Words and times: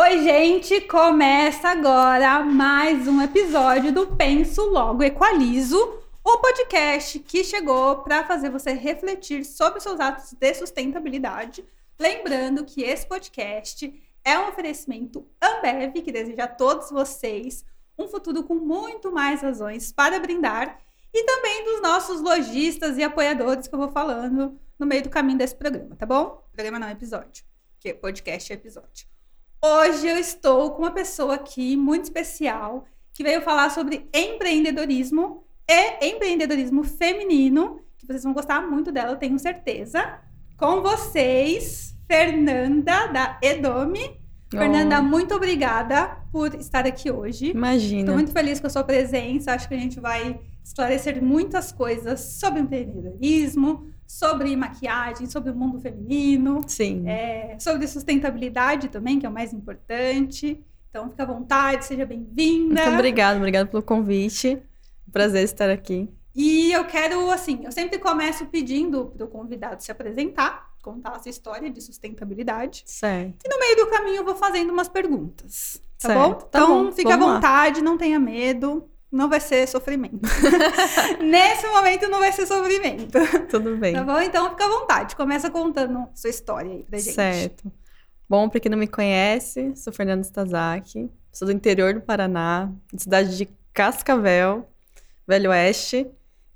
Oi, 0.00 0.22
gente! 0.22 0.80
Começa 0.82 1.70
agora 1.70 2.44
mais 2.44 3.08
um 3.08 3.20
episódio 3.20 3.92
do 3.92 4.06
Penso 4.06 4.62
Logo 4.70 5.02
Equalizo, 5.02 5.76
o 6.22 6.38
podcast 6.38 7.18
que 7.18 7.42
chegou 7.42 7.96
para 8.04 8.24
fazer 8.24 8.48
você 8.48 8.70
refletir 8.74 9.44
sobre 9.44 9.80
seus 9.80 9.98
atos 9.98 10.34
de 10.34 10.54
sustentabilidade. 10.54 11.64
Lembrando 11.98 12.64
que 12.64 12.84
esse 12.84 13.08
podcast 13.08 13.92
é 14.24 14.38
um 14.38 14.50
oferecimento 14.50 15.26
Ambev, 15.42 15.94
que 15.94 16.12
deseja 16.12 16.44
a 16.44 16.48
todos 16.48 16.92
vocês 16.92 17.64
um 17.98 18.06
futuro 18.06 18.44
com 18.44 18.54
muito 18.54 19.10
mais 19.10 19.42
razões 19.42 19.90
para 19.90 20.20
brindar, 20.20 20.80
e 21.12 21.24
também 21.24 21.64
dos 21.64 21.82
nossos 21.82 22.20
lojistas 22.20 22.96
e 22.98 23.02
apoiadores 23.02 23.66
que 23.66 23.74
eu 23.74 23.80
vou 23.80 23.90
falando 23.90 24.56
no 24.78 24.86
meio 24.86 25.02
do 25.02 25.10
caminho 25.10 25.38
desse 25.38 25.56
programa, 25.56 25.96
tá 25.96 26.06
bom? 26.06 26.48
Programa 26.52 26.78
não, 26.78 26.88
episódio. 26.88 27.44
Que 27.80 27.92
podcast 27.92 28.52
é 28.52 28.54
episódio. 28.54 29.17
Hoje 29.60 30.06
eu 30.06 30.16
estou 30.16 30.70
com 30.70 30.82
uma 30.82 30.92
pessoa 30.92 31.34
aqui 31.34 31.76
muito 31.76 32.04
especial 32.04 32.84
que 33.12 33.24
veio 33.24 33.42
falar 33.42 33.70
sobre 33.70 34.08
empreendedorismo 34.14 35.42
e 35.68 36.10
empreendedorismo 36.10 36.84
feminino, 36.84 37.80
que 37.96 38.06
vocês 38.06 38.22
vão 38.22 38.32
gostar 38.32 38.60
muito 38.60 38.92
dela, 38.92 39.10
eu 39.10 39.16
tenho 39.16 39.36
certeza. 39.36 40.20
Com 40.56 40.80
vocês, 40.80 41.96
Fernanda 42.06 43.08
da 43.08 43.36
Edome. 43.42 44.16
Oh. 44.54 44.58
Fernanda, 44.58 45.02
muito 45.02 45.34
obrigada 45.34 46.16
por 46.30 46.54
estar 46.54 46.86
aqui 46.86 47.10
hoje. 47.10 47.50
Imagina. 47.50 48.02
Estou 48.02 48.14
muito 48.14 48.30
feliz 48.30 48.60
com 48.60 48.68
a 48.68 48.70
sua 48.70 48.84
presença. 48.84 49.52
Acho 49.52 49.68
que 49.68 49.74
a 49.74 49.78
gente 49.78 49.98
vai 49.98 50.38
esclarecer 50.64 51.20
muitas 51.20 51.72
coisas 51.72 52.20
sobre 52.38 52.60
empreendedorismo, 52.60 53.88
sobre 54.08 54.56
maquiagem, 54.56 55.26
sobre 55.26 55.50
o 55.50 55.54
mundo 55.54 55.78
feminino. 55.78 56.62
Sim. 56.66 57.06
É, 57.06 57.58
sobre 57.60 57.86
sustentabilidade 57.86 58.88
também, 58.88 59.20
que 59.20 59.26
é 59.26 59.28
o 59.28 59.32
mais 59.32 59.52
importante. 59.52 60.64
Então, 60.88 61.10
fica 61.10 61.24
à 61.24 61.26
vontade, 61.26 61.84
seja 61.84 62.06
bem-vinda. 62.06 62.82
Muito 62.82 62.94
obrigada, 62.94 63.36
obrigada 63.36 63.68
pelo 63.68 63.82
convite. 63.82 64.62
Prazer 65.12 65.44
estar 65.44 65.68
aqui. 65.68 66.08
E 66.34 66.72
eu 66.72 66.86
quero, 66.86 67.30
assim, 67.30 67.60
eu 67.64 67.70
sempre 67.70 67.98
começo 67.98 68.46
pedindo 68.46 69.06
para 69.06 69.26
o 69.26 69.28
convidado 69.28 69.82
se 69.82 69.92
apresentar, 69.92 70.70
contar 70.82 71.10
a 71.10 71.18
sua 71.18 71.30
história 71.30 71.68
de 71.68 71.80
sustentabilidade. 71.82 72.84
Certo. 72.86 73.44
E 73.44 73.48
no 73.48 73.58
meio 73.58 73.76
do 73.76 73.86
caminho 73.88 74.16
eu 74.16 74.24
vou 74.24 74.36
fazendo 74.36 74.72
umas 74.72 74.88
perguntas. 74.88 75.82
Tá 76.00 76.08
certo. 76.08 76.18
bom? 76.18 76.34
Tá 76.34 76.58
então, 76.60 76.84
bom. 76.86 76.92
fica 76.92 77.08
à 77.10 77.16
Vamos 77.16 77.26
lá. 77.26 77.34
vontade, 77.34 77.82
não 77.82 77.98
tenha 77.98 78.18
medo. 78.18 78.88
Não 79.10 79.28
vai 79.28 79.40
ser 79.40 79.66
sofrimento. 79.66 80.20
Nesse 81.20 81.66
momento 81.66 82.08
não 82.08 82.18
vai 82.18 82.30
ser 82.30 82.46
sofrimento. 82.46 83.18
Tudo 83.48 83.76
bem. 83.76 83.94
Tá 83.94 84.04
bom? 84.04 84.20
Então 84.20 84.50
fica 84.50 84.64
à 84.64 84.68
vontade. 84.68 85.16
Começa 85.16 85.50
contando 85.50 86.08
sua 86.14 86.28
história 86.28 86.70
aí 86.70 86.84
pra 86.84 86.98
gente. 86.98 87.14
Certo. 87.14 87.72
Bom, 88.28 88.48
para 88.48 88.60
quem 88.60 88.70
não 88.70 88.76
me 88.76 88.86
conhece, 88.86 89.72
sou 89.74 89.90
Fernanda 89.90 90.22
Stazaki, 90.22 91.10
sou 91.32 91.46
do 91.46 91.52
interior 91.52 91.94
do 91.94 92.02
Paraná, 92.02 92.70
cidade 92.94 93.38
de 93.38 93.48
Cascavel, 93.72 94.68
Velho 95.26 95.50
Oeste. 95.50 96.06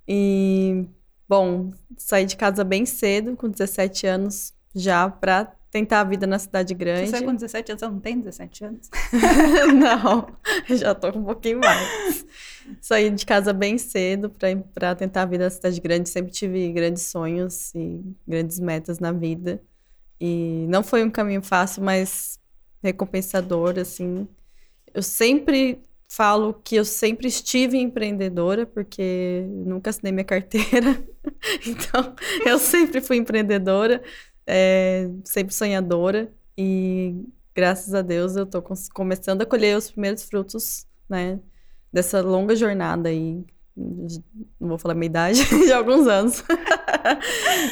E, 0.07 0.87
bom, 1.27 1.73
saí 1.97 2.27
de 2.27 2.37
casa 2.37 2.63
bem 2.63 2.85
cedo, 2.85 3.35
com 3.35 3.49
17 3.49 4.07
anos, 4.07 4.53
já 4.75 5.09
para 5.09 5.51
tentar 5.71 6.01
a 6.01 6.05
vida 6.05 6.27
na 6.27 6.39
cidade 6.39 6.75
grande. 6.75 7.09
Você 7.09 7.25
com 7.25 7.35
17 7.35 7.73
anos, 7.73 7.81
você 7.81 7.89
não 7.89 7.99
tem 7.99 8.21
17 8.21 8.65
anos? 8.67 8.91
não, 9.75 10.29
já 10.77 10.95
tô 10.95 11.11
com 11.11 11.21
um 11.21 11.25
pouquinho 11.25 11.61
mais. 11.61 12.27
Saí 12.81 13.11
de 13.11 13.25
casa 13.27 13.53
bem 13.53 13.79
cedo 13.79 14.31
para 14.75 14.95
tentar 14.95 15.23
a 15.23 15.27
vida 15.27 15.45
na 15.45 15.51
cidade 15.51 15.81
grande. 15.81 16.09
Sempre 16.09 16.33
tive 16.33 16.73
grandes 16.73 17.05
sonhos 17.05 17.75
e 17.75 18.03
grandes 18.27 18.59
metas 18.59 18.99
na 18.99 19.13
vida. 19.13 19.63
E 20.21 20.67
não 20.69 20.83
foi 20.83 21.05
um 21.05 21.11
caminho 21.11 21.43
fácil, 21.43 21.83
mas 21.83 22.39
recompensador, 22.83 23.79
assim. 23.79 24.29
Eu 24.95 25.03
sempre 25.03 25.83
falo 26.09 26.53
que 26.53 26.77
eu 26.77 26.85
sempre 26.85 27.27
estive 27.27 27.79
empreendedora, 27.79 28.67
porque 28.67 29.47
nunca 29.49 29.91
assinei 29.91 30.13
minha 30.13 30.25
carteira. 30.25 31.03
então, 31.67 32.15
eu 32.45 32.59
sempre 32.59 33.01
fui 33.01 33.17
empreendedora, 33.17 34.03
é, 34.47 35.09
sempre 35.25 35.55
sonhadora. 35.55 36.31
E 36.57 37.25
graças 37.55 37.95
a 37.95 38.03
Deus 38.03 38.37
eu 38.37 38.47
tô 38.47 38.63
começando 38.93 39.43
a 39.43 39.47
colher 39.47 39.77
os 39.77 39.91
primeiros 39.91 40.25
frutos, 40.25 40.87
né? 41.09 41.41
Dessa 41.93 42.21
longa 42.21 42.57
jornada 42.57 43.09
aí. 43.09 43.45
Não 43.77 44.69
vou 44.69 44.79
falar 44.79 44.95
minha 44.95 45.07
idade, 45.07 45.45
de 45.65 45.73
alguns 45.73 46.07
anos. 46.07 46.45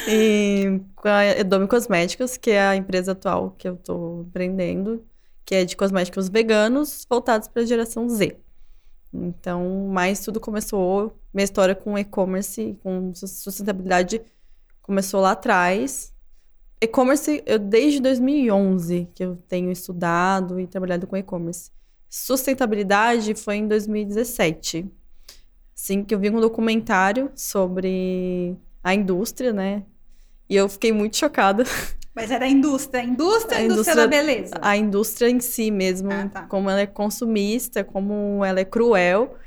e 0.07 0.81
com 0.95 1.07
a 1.07 1.25
Edome 1.25 1.67
Cosméticos, 1.67 2.37
que 2.37 2.51
é 2.51 2.61
a 2.61 2.75
empresa 2.75 3.11
atual 3.11 3.55
que 3.57 3.67
eu 3.67 3.75
tô 3.75 4.21
empreendendo, 4.21 5.03
que 5.45 5.55
é 5.55 5.65
de 5.65 5.75
cosméticos 5.75 6.29
veganos 6.29 7.05
voltados 7.09 7.47
para 7.47 7.61
a 7.61 7.65
geração 7.65 8.09
Z. 8.09 8.37
Então, 9.13 9.89
mas 9.91 10.21
tudo 10.21 10.39
começou, 10.39 11.17
minha 11.33 11.43
história 11.43 11.75
com 11.75 11.97
e-commerce, 11.97 12.77
com 12.81 13.13
sustentabilidade, 13.13 14.21
começou 14.81 15.21
lá 15.21 15.31
atrás. 15.31 16.13
E-commerce, 16.79 17.43
eu 17.45 17.59
desde 17.59 17.99
2011 18.01 19.09
que 19.13 19.23
eu 19.23 19.35
tenho 19.47 19.71
estudado 19.71 20.59
e 20.59 20.65
trabalhado 20.65 21.05
com 21.05 21.17
e-commerce. 21.17 21.71
Sustentabilidade 22.13 23.33
foi 23.35 23.55
em 23.55 23.67
2017. 23.69 24.85
Assim 25.73 26.03
que 26.03 26.13
eu 26.13 26.19
vi 26.19 26.29
um 26.29 26.41
documentário 26.41 27.31
sobre 27.33 28.53
a 28.83 28.93
indústria, 28.93 29.53
né? 29.53 29.83
E 30.49 30.57
eu 30.57 30.67
fiquei 30.67 30.91
muito 30.91 31.15
chocada. 31.15 31.63
Mas 32.13 32.29
era 32.29 32.43
a 32.43 32.49
indústria, 32.49 32.99
a 32.99 33.05
indústria, 33.05 33.59
a 33.59 33.63
indústria, 33.63 33.95
da 33.95 34.07
beleza. 34.07 34.53
A 34.61 34.75
indústria 34.75 35.29
em 35.29 35.39
si 35.39 35.71
mesmo, 35.71 36.11
Ah, 36.11 36.27
tá. 36.27 36.41
como 36.47 36.69
ela 36.69 36.81
é 36.81 36.85
consumista, 36.85 37.81
como 37.81 38.43
ela 38.43 38.59
é 38.59 38.65
cruel. 38.65 39.37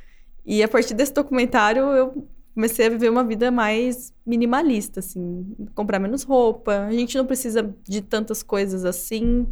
E 0.47 0.63
a 0.63 0.69
partir 0.69 0.95
desse 0.95 1.13
documentário 1.13 1.83
eu 1.93 2.27
comecei 2.55 2.87
a 2.87 2.89
viver 2.89 3.11
uma 3.11 3.23
vida 3.25 3.51
mais 3.51 4.11
minimalista, 4.25 5.01
assim, 5.01 5.55
comprar 5.75 5.99
menos 5.99 6.23
roupa. 6.23 6.87
A 6.87 6.93
gente 6.93 7.19
não 7.19 7.27
precisa 7.27 7.75
de 7.87 8.01
tantas 8.01 8.43
coisas 8.43 8.87
assim. 8.87 9.47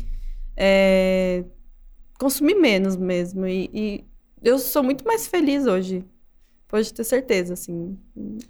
É, 0.56 1.44
consumir 2.22 2.54
menos 2.54 2.96
mesmo. 2.96 3.46
E, 3.46 3.68
e 3.74 4.04
eu 4.40 4.58
sou 4.58 4.82
muito 4.82 5.04
mais 5.04 5.26
feliz 5.26 5.66
hoje. 5.66 6.04
Pode 6.68 6.94
ter 6.94 7.04
certeza, 7.04 7.54
assim. 7.54 7.98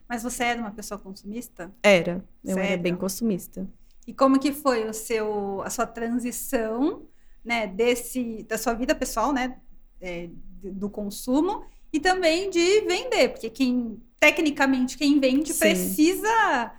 Mas 0.09 0.23
você 0.23 0.45
era 0.45 0.61
uma 0.61 0.71
pessoa 0.71 0.99
consumista? 1.01 1.73
Era. 1.83 2.23
Eu 2.45 2.59
era 2.59 2.69
Sério? 2.69 2.83
bem 2.83 2.95
consumista. 2.95 3.67
E 4.07 4.13
como 4.13 4.39
que 4.39 4.53
foi 4.53 4.89
o 4.89 4.93
seu, 4.93 5.63
a 5.63 5.71
sua 5.71 5.87
transição, 5.87 7.03
né, 7.45 7.67
desse, 7.67 8.45
da 8.45 8.59
sua 8.59 8.75
vida 8.75 8.95
pessoal, 8.95 9.33
né, 9.33 9.57
é, 10.01 10.29
do 10.63 10.91
consumo 10.91 11.65
e 11.93 11.99
também 11.99 12.51
de 12.51 12.83
vender, 12.83 13.31
porque 13.31 13.49
quem, 13.49 14.01
tecnicamente, 14.21 14.99
quem 14.99 15.19
vende 15.19 15.53
Sim. 15.53 15.61
precisa 15.61 16.73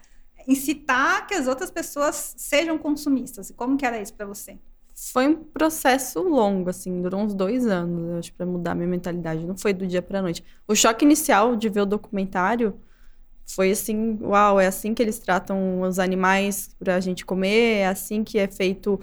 incitar 0.47 1.25
que 1.27 1.33
as 1.33 1.47
outras 1.47 1.71
pessoas 1.71 2.35
sejam 2.37 2.77
consumistas. 2.77 3.49
E 3.49 3.53
como 3.53 3.77
que 3.77 3.85
era 3.85 4.01
isso 4.01 4.13
para 4.13 4.25
você? 4.25 4.57
Foi 5.11 5.27
um 5.27 5.35
processo 5.43 6.21
longo, 6.21 6.69
assim, 6.69 7.01
durou 7.01 7.21
uns 7.21 7.33
dois 7.33 7.67
anos, 7.67 8.09
eu 8.11 8.17
acho, 8.19 8.33
pra 8.33 8.45
mudar 8.45 8.73
minha 8.75 8.87
mentalidade. 8.87 9.45
Não 9.45 9.57
foi 9.57 9.73
do 9.73 9.85
dia 9.85 10.01
pra 10.01 10.21
noite. 10.21 10.43
O 10.67 10.75
choque 10.75 11.03
inicial 11.03 11.55
de 11.55 11.67
ver 11.69 11.81
o 11.81 11.85
documentário 11.85 12.79
foi 13.45 13.71
assim: 13.71 14.17
uau, 14.21 14.59
é 14.59 14.67
assim 14.67 14.93
que 14.93 15.01
eles 15.03 15.19
tratam 15.19 15.81
os 15.81 15.99
animais 15.99 16.69
pra 16.79 16.99
gente 16.99 17.25
comer, 17.25 17.79
é 17.79 17.87
assim 17.87 18.23
que 18.23 18.37
é 18.39 18.47
feito 18.47 18.99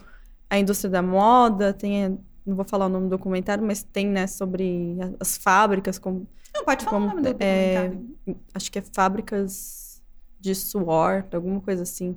a 0.49 0.59
indústria 0.59 0.91
da 0.91 1.03
moda. 1.03 1.73
Tem, 1.75 2.19
não 2.47 2.57
vou 2.57 2.65
falar 2.65 2.87
o 2.87 2.89
nome 2.89 3.07
do 3.07 3.11
documentário, 3.11 3.65
mas 3.65 3.83
tem, 3.83 4.07
né, 4.09 4.27
sobre 4.27 4.97
a- 5.01 5.13
as 5.21 5.37
fábricas, 5.37 5.99
como, 5.99 6.27
Não, 6.55 6.65
pode 6.65 6.85
falar 6.85 6.97
como- 6.99 7.07
o 7.07 7.09
nome 7.11 7.23
do 7.23 7.29
é, 7.43 7.89
documentário. 7.89 8.17
acho 8.55 8.73
que 8.73 8.79
é 8.79 8.83
fábricas 8.95 10.03
de 10.41 10.55
suor, 10.55 11.27
alguma 11.33 11.61
coisa 11.61 11.83
assim. 11.83 12.17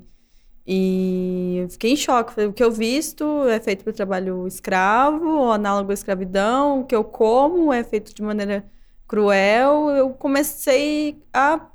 E 0.65 1.65
fiquei 1.69 1.91
em 1.91 1.95
choque. 1.95 2.39
O 2.41 2.53
que 2.53 2.63
eu 2.63 2.71
visto 2.71 3.47
é 3.49 3.59
feito 3.59 3.83
para 3.83 3.93
trabalho 3.93 4.47
escravo, 4.47 5.27
ou 5.27 5.51
análogo 5.51 5.91
à 5.91 5.93
escravidão. 5.93 6.81
O 6.81 6.85
que 6.85 6.95
eu 6.95 7.03
como 7.03 7.71
é 7.73 7.83
feito 7.83 8.13
de 8.13 8.21
maneira 8.21 8.65
cruel. 9.07 9.89
Eu 9.89 10.09
comecei 10.11 11.21
a 11.33 11.67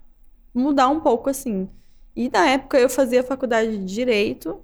mudar 0.54 0.88
um 0.88 1.00
pouco, 1.00 1.30
assim. 1.30 1.68
E 2.16 2.28
na 2.28 2.48
época 2.48 2.78
eu 2.78 2.88
fazia 2.88 3.22
faculdade 3.22 3.78
de 3.78 3.84
Direito 3.94 4.60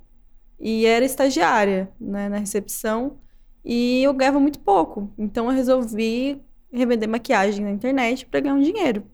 e 0.58 0.86
era 0.86 1.04
estagiária, 1.04 1.90
né, 2.00 2.28
na 2.28 2.38
recepção. 2.38 3.18
E 3.64 4.02
eu 4.02 4.12
ganhava 4.12 4.40
muito 4.40 4.58
pouco. 4.58 5.10
Então 5.16 5.46
eu 5.46 5.52
resolvi 5.52 6.42
revender 6.72 7.08
maquiagem 7.08 7.64
na 7.64 7.70
internet 7.70 8.26
para 8.26 8.40
ganhar 8.40 8.54
um 8.54 8.62
dinheiro. 8.62 9.04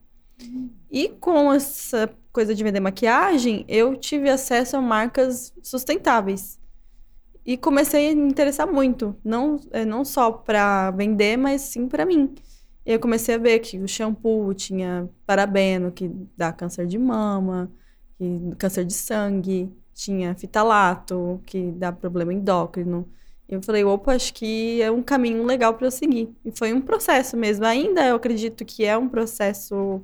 E 0.90 1.08
com 1.08 1.52
essa 1.52 2.10
coisa 2.32 2.54
de 2.54 2.64
vender 2.64 2.80
maquiagem, 2.80 3.64
eu 3.68 3.96
tive 3.96 4.28
acesso 4.28 4.76
a 4.76 4.80
marcas 4.80 5.52
sustentáveis. 5.62 6.58
E 7.44 7.56
comecei 7.56 8.12
a 8.12 8.14
me 8.14 8.28
interessar 8.28 8.66
muito, 8.66 9.16
não, 9.24 9.58
é, 9.70 9.84
não 9.84 10.04
só 10.04 10.30
para 10.30 10.90
vender, 10.90 11.36
mas 11.36 11.62
sim 11.62 11.88
para 11.88 12.04
mim. 12.04 12.34
Eu 12.84 12.98
comecei 12.98 13.34
a 13.34 13.38
ver 13.38 13.60
que 13.60 13.78
o 13.78 13.88
shampoo 13.88 14.52
tinha 14.54 15.08
parabeno, 15.26 15.92
que 15.92 16.10
dá 16.36 16.52
câncer 16.52 16.86
de 16.86 16.98
mama, 16.98 17.70
que 18.18 18.54
câncer 18.58 18.84
de 18.84 18.94
sangue, 18.94 19.72
tinha 19.94 20.34
fitalato, 20.34 21.40
que 21.46 21.70
dá 21.72 21.92
problema 21.92 22.32
endócrino. 22.32 23.08
Eu 23.48 23.62
falei, 23.62 23.84
opa, 23.84 24.14
acho 24.14 24.32
que 24.34 24.80
é 24.80 24.90
um 24.90 25.02
caminho 25.02 25.44
legal 25.44 25.74
para 25.74 25.86
eu 25.86 25.90
seguir. 25.90 26.32
E 26.44 26.52
foi 26.52 26.72
um 26.72 26.80
processo 26.80 27.36
mesmo. 27.36 27.64
Ainda 27.64 28.06
eu 28.06 28.16
acredito 28.16 28.64
que 28.64 28.84
é 28.84 28.96
um 28.96 29.08
processo 29.08 30.02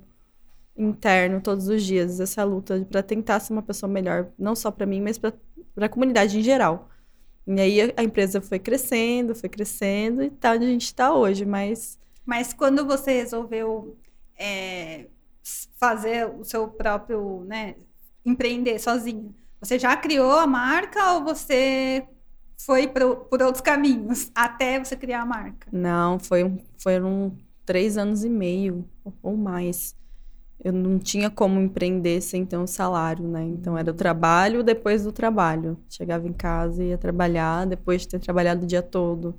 interno 0.77 1.41
todos 1.41 1.69
os 1.69 1.83
dias, 1.83 2.21
essa 2.21 2.45
luta 2.45 2.87
para 2.91 3.03
tentar 3.03 3.41
ser 3.41 3.53
uma 3.53 3.63
pessoa 3.63 3.91
melhor, 3.91 4.29
não 4.39 4.55
só 4.55 4.71
para 4.71 4.87
mim, 4.87 5.01
mas 5.01 5.19
para 5.19 5.33
a 5.81 5.89
comunidade 5.89 6.39
em 6.39 6.43
geral. 6.43 6.89
E 7.47 7.61
aí 7.61 7.95
a 7.97 8.03
empresa 8.03 8.41
foi 8.41 8.59
crescendo, 8.59 9.35
foi 9.35 9.49
crescendo 9.49 10.23
e 10.23 10.31
tá 10.31 10.53
onde 10.53 10.65
a 10.65 10.69
gente 10.69 10.85
está 10.85 11.15
hoje, 11.15 11.45
mas... 11.45 11.99
Mas 12.25 12.53
quando 12.53 12.85
você 12.85 13.13
resolveu 13.13 13.97
é, 14.37 15.07
fazer 15.79 16.29
o 16.29 16.45
seu 16.45 16.67
próprio, 16.67 17.45
né, 17.45 17.77
empreender 18.25 18.81
sozinha, 18.81 19.31
você 19.61 19.79
já 19.79 19.97
criou 19.97 20.33
a 20.33 20.47
marca 20.47 21.13
ou 21.13 21.25
você 21.25 22.05
foi 22.59 22.89
pro, 22.89 23.17
por 23.17 23.41
outros 23.43 23.63
caminhos 23.63 24.31
até 24.35 24.83
você 24.83 24.97
criar 24.97 25.23
a 25.23 25.27
marca? 25.27 25.69
Não, 25.71 26.19
foi 26.19 26.61
foram 26.79 27.37
três 27.65 27.97
anos 27.97 28.25
e 28.25 28.29
meio 28.29 28.89
ou 29.23 29.37
mais 29.37 29.95
eu 30.63 30.73
não 30.73 30.99
tinha 30.99 31.31
como 31.31 31.61
empreender 31.61 32.21
sem 32.21 32.45
ter 32.45 32.57
um 32.57 32.67
salário, 32.67 33.27
né? 33.29 33.45
Então 33.45 33.77
era 33.77 33.91
o 33.91 33.95
trabalho 33.95 34.63
depois 34.65 35.05
do 35.05 35.13
trabalho. 35.13 35.79
Chegava 35.89 36.27
em 36.27 36.33
casa 36.33 36.83
e 36.83 36.89
ia 36.89 36.99
trabalhar 36.99 37.67
depois 37.67 38.03
de 38.03 38.09
ter 38.09 38.19
trabalhado 38.21 38.65
o 38.65 38.67
dia 38.67 38.83
todo. 38.83 39.35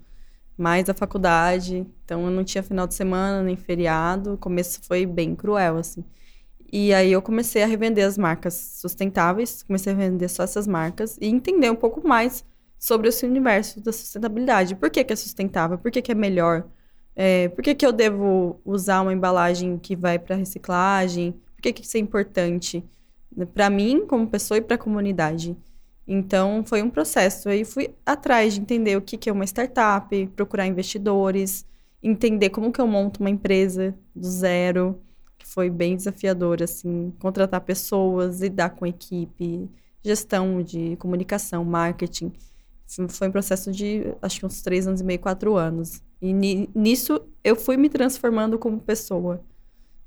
Mais 0.57 0.89
a 0.89 0.93
faculdade. 0.93 1.85
Então 2.05 2.25
eu 2.25 2.31
não 2.31 2.43
tinha 2.43 2.63
final 2.63 2.87
de 2.87 2.93
semana 2.95 3.43
nem 3.43 3.55
feriado. 3.55 4.33
O 4.35 4.37
começo 4.37 4.79
foi 4.83 5.05
bem 5.05 5.35
cruel, 5.35 5.77
assim. 5.77 6.03
E 6.71 6.93
aí 6.93 7.11
eu 7.11 7.21
comecei 7.21 7.63
a 7.63 7.67
revender 7.67 8.05
as 8.05 8.17
marcas 8.17 8.53
sustentáveis, 8.53 9.63
comecei 9.63 9.93
a 9.93 9.95
vender 9.95 10.27
só 10.27 10.43
essas 10.43 10.67
marcas 10.67 11.17
e 11.21 11.27
entender 11.27 11.69
um 11.71 11.75
pouco 11.75 12.05
mais 12.05 12.45
sobre 12.77 13.07
esse 13.07 13.25
universo 13.25 13.81
da 13.81 13.91
sustentabilidade. 13.91 14.75
Por 14.75 14.89
que, 14.89 15.03
que 15.03 15.13
é 15.13 15.15
sustentável? 15.15 15.77
Por 15.77 15.91
que, 15.91 16.01
que 16.01 16.11
é 16.11 16.15
melhor? 16.15 16.67
É, 17.19 17.49
por 17.49 17.63
que, 17.63 17.73
que 17.73 17.83
eu 17.83 17.91
devo 17.91 18.61
usar 18.63 19.01
uma 19.01 19.11
embalagem 19.11 19.79
que 19.79 19.95
vai 19.95 20.19
para 20.19 20.35
reciclagem? 20.35 21.31
Por 21.31 21.63
que, 21.63 21.73
que 21.73 21.83
isso 21.83 21.97
é 21.97 21.99
importante 21.99 22.83
para 23.55 23.71
mim, 23.71 24.05
como 24.05 24.27
pessoa, 24.27 24.59
e 24.59 24.61
para 24.61 24.75
a 24.75 24.77
comunidade? 24.77 25.57
Então, 26.07 26.63
foi 26.63 26.83
um 26.83 26.91
processo. 26.91 27.49
Aí 27.49 27.65
fui 27.65 27.89
atrás 28.05 28.53
de 28.53 28.61
entender 28.61 28.95
o 28.95 29.01
que, 29.01 29.17
que 29.17 29.31
é 29.31 29.33
uma 29.33 29.45
startup, 29.45 30.27
procurar 30.35 30.67
investidores, 30.67 31.65
entender 32.03 32.51
como 32.51 32.71
que 32.71 32.79
eu 32.79 32.85
monto 32.85 33.19
uma 33.19 33.31
empresa 33.31 33.95
do 34.15 34.27
zero, 34.27 35.01
que 35.39 35.47
foi 35.47 35.71
bem 35.71 35.95
desafiador, 35.95 36.61
assim, 36.61 37.11
contratar 37.19 37.61
pessoas, 37.61 38.41
lidar 38.41 38.69
com 38.69 38.85
equipe, 38.85 39.67
gestão 40.03 40.61
de 40.61 40.95
comunicação, 40.97 41.65
marketing. 41.65 42.31
Foi 43.09 43.27
um 43.27 43.31
processo 43.31 43.71
de, 43.71 44.03
acho 44.21 44.39
que 44.39 44.45
uns 44.45 44.61
três 44.61 44.87
anos 44.87 45.01
e 45.01 45.03
meio, 45.03 45.19
quatro 45.19 45.55
anos. 45.55 45.99
E 46.21 46.33
nisso 46.33 47.21
eu 47.43 47.55
fui 47.55 47.77
me 47.77 47.89
transformando 47.89 48.57
como 48.57 48.79
pessoa. 48.79 49.43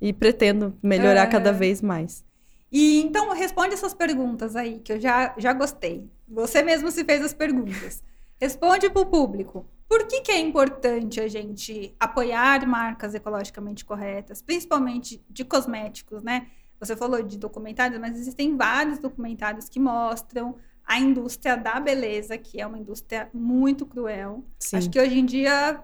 E 0.00 0.12
pretendo 0.12 0.74
melhorar 0.82 1.26
cada 1.26 1.52
vez 1.52 1.82
mais. 1.82 2.24
E 2.72 3.00
então 3.02 3.32
responde 3.34 3.74
essas 3.74 3.92
perguntas 3.92 4.56
aí, 4.56 4.78
que 4.78 4.92
eu 4.92 5.00
já, 5.00 5.34
já 5.36 5.52
gostei. 5.52 6.08
Você 6.28 6.62
mesmo 6.62 6.90
se 6.90 7.04
fez 7.04 7.22
as 7.22 7.34
perguntas. 7.34 8.02
Responde 8.40 8.88
para 8.88 9.02
o 9.02 9.06
público. 9.06 9.66
Por 9.88 10.06
que, 10.06 10.20
que 10.20 10.30
é 10.30 10.38
importante 10.38 11.20
a 11.20 11.26
gente 11.26 11.94
apoiar 11.98 12.66
marcas 12.66 13.12
ecologicamente 13.12 13.84
corretas, 13.84 14.40
principalmente 14.40 15.20
de 15.28 15.44
cosméticos, 15.44 16.22
né? 16.22 16.46
Você 16.78 16.96
falou 16.96 17.22
de 17.22 17.36
documentários, 17.36 18.00
mas 18.00 18.16
existem 18.16 18.56
vários 18.56 18.98
documentários 18.98 19.68
que 19.68 19.78
mostram 19.78 20.56
a 20.84 20.98
indústria 20.98 21.56
da 21.56 21.78
beleza, 21.78 22.38
que 22.38 22.60
é 22.60 22.66
uma 22.66 22.78
indústria 22.78 23.28
muito 23.34 23.84
cruel. 23.84 24.44
Sim. 24.58 24.76
Acho 24.76 24.90
que 24.90 24.98
hoje 24.98 25.18
em 25.18 25.26
dia 25.26 25.82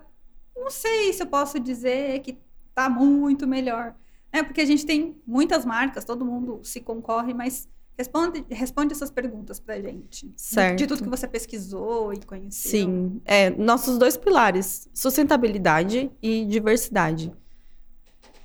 não 0.56 0.70
sei 0.70 1.12
se 1.12 1.22
eu 1.22 1.26
posso 1.26 1.60
dizer 1.60 2.20
que 2.20 2.38
está 2.68 2.88
muito 2.88 3.46
melhor. 3.46 3.94
Né? 4.32 4.42
Porque 4.42 4.60
a 4.60 4.64
gente 4.64 4.84
tem 4.84 5.16
muitas 5.26 5.64
marcas, 5.64 6.04
todo 6.04 6.24
mundo 6.24 6.60
se 6.62 6.80
concorre, 6.80 7.32
mas 7.32 7.68
responde, 7.96 8.44
responde 8.50 8.92
essas 8.92 9.10
perguntas 9.10 9.58
para 9.58 9.74
a 9.74 9.80
gente. 9.80 10.32
Certo. 10.36 10.78
De, 10.78 10.84
de, 10.84 10.86
tudo 10.86 11.02
que 11.02 11.08
você 11.08 11.26
pesquisou 11.26 12.12
e 12.12 12.18
conheceu. 12.18 12.70
Sim. 12.70 13.20
É, 13.24 13.50
nossos 13.50 13.98
dois 13.98 14.16
pilares, 14.16 14.88
sustentabilidade 14.92 16.10
e 16.22 16.44
diversidade. 16.44 17.32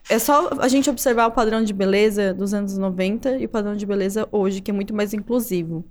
É 0.09 0.19
só 0.19 0.49
a 0.59 0.67
gente 0.67 0.89
observar 0.89 1.27
o 1.27 1.31
padrão 1.31 1.63
de 1.63 1.73
beleza 1.73 2.33
dos 2.33 2.53
anos 2.53 2.77
90 2.77 3.37
e 3.37 3.45
o 3.45 3.49
padrão 3.49 3.75
de 3.75 3.85
beleza 3.85 4.27
hoje, 4.31 4.59
que 4.59 4.71
é 4.71 4.73
muito 4.73 4.93
mais 4.93 5.13
inclusivo. 5.13 5.85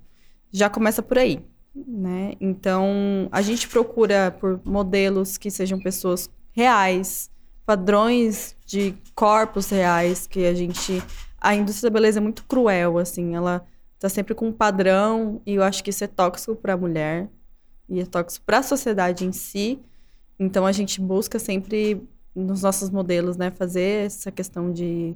Já 0.51 0.69
começa 0.69 1.01
por 1.01 1.17
aí 1.17 1.43
né? 1.75 2.33
Então, 2.39 3.29
a 3.31 3.41
gente 3.41 3.67
procura 3.67 4.31
por 4.31 4.59
modelos 4.65 5.37
que 5.37 5.49
sejam 5.49 5.79
pessoas 5.79 6.29
reais, 6.51 7.29
padrões 7.65 8.55
de 8.65 8.93
corpos 9.15 9.69
reais, 9.69 10.27
que 10.27 10.45
a 10.45 10.53
gente 10.53 11.01
a 11.41 11.55
indústria 11.55 11.89
da 11.89 11.93
beleza 11.93 12.19
é 12.19 12.21
muito 12.21 12.45
cruel, 12.45 12.99
assim, 12.99 13.35
ela 13.35 13.65
tá 13.99 14.07
sempre 14.07 14.35
com 14.35 14.47
um 14.47 14.53
padrão 14.53 15.41
e 15.43 15.55
eu 15.55 15.63
acho 15.63 15.83
que 15.83 15.89
isso 15.89 16.03
é 16.03 16.07
tóxico 16.07 16.55
para 16.55 16.73
a 16.73 16.77
mulher 16.77 17.27
e 17.89 17.99
é 17.99 18.05
tóxico 18.05 18.45
para 18.45 18.59
a 18.59 18.63
sociedade 18.63 19.25
em 19.25 19.31
si. 19.31 19.79
Então 20.39 20.65
a 20.67 20.71
gente 20.71 21.01
busca 21.01 21.39
sempre 21.39 22.01
nos 22.35 22.61
nossos 22.61 22.91
modelos, 22.91 23.37
né, 23.37 23.49
fazer 23.51 24.05
essa 24.05 24.31
questão 24.31 24.71
de 24.71 25.15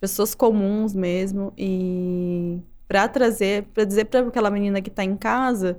pessoas 0.00 0.34
comuns 0.34 0.94
mesmo 0.94 1.52
e 1.56 2.58
para 2.88 3.06
trazer, 3.06 3.64
para 3.74 3.84
dizer 3.84 4.06
para 4.06 4.20
aquela 4.20 4.50
menina 4.50 4.80
que 4.80 4.88
está 4.88 5.04
em 5.04 5.16
casa 5.16 5.78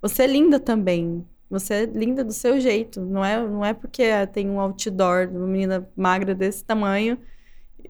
você 0.00 0.22
é 0.24 0.26
linda 0.26 0.60
também. 0.60 1.26
Você 1.50 1.74
é 1.74 1.84
linda 1.86 2.24
do 2.24 2.32
seu 2.32 2.60
jeito. 2.60 3.00
Não 3.00 3.24
é, 3.24 3.40
não 3.46 3.64
é 3.64 3.72
porque 3.74 4.04
tem 4.32 4.48
um 4.48 4.60
outdoor 4.60 5.26
de 5.26 5.36
uma 5.36 5.46
menina 5.46 5.88
magra 5.96 6.34
desse 6.34 6.64
tamanho. 6.64 7.18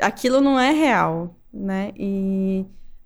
Aquilo 0.00 0.40
não 0.40 0.58
é 0.58 0.70
real, 0.72 1.36
né? 1.52 1.92
E 1.96 2.64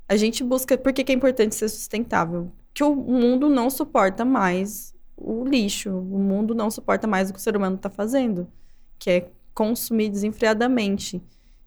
a 0.08 0.16
gente 0.16 0.44
busca. 0.44 0.76
Por 0.78 0.92
que, 0.92 1.04
que 1.04 1.12
é 1.12 1.14
importante 1.14 1.54
ser 1.54 1.68
sustentável? 1.68 2.52
Que 2.74 2.84
o 2.84 2.94
mundo 2.94 3.48
não 3.48 3.70
suporta 3.70 4.24
mais 4.24 4.94
o 5.16 5.44
lixo. 5.44 5.90
O 5.90 6.18
mundo 6.18 6.54
não 6.54 6.70
suporta 6.70 7.06
mais 7.06 7.30
o 7.30 7.32
que 7.32 7.38
o 7.38 7.42
ser 7.42 7.56
humano 7.56 7.76
está 7.76 7.90
fazendo, 7.90 8.46
que 8.98 9.10
é 9.10 9.30
consumir 9.54 10.10
desenfreadamente. 10.10 11.22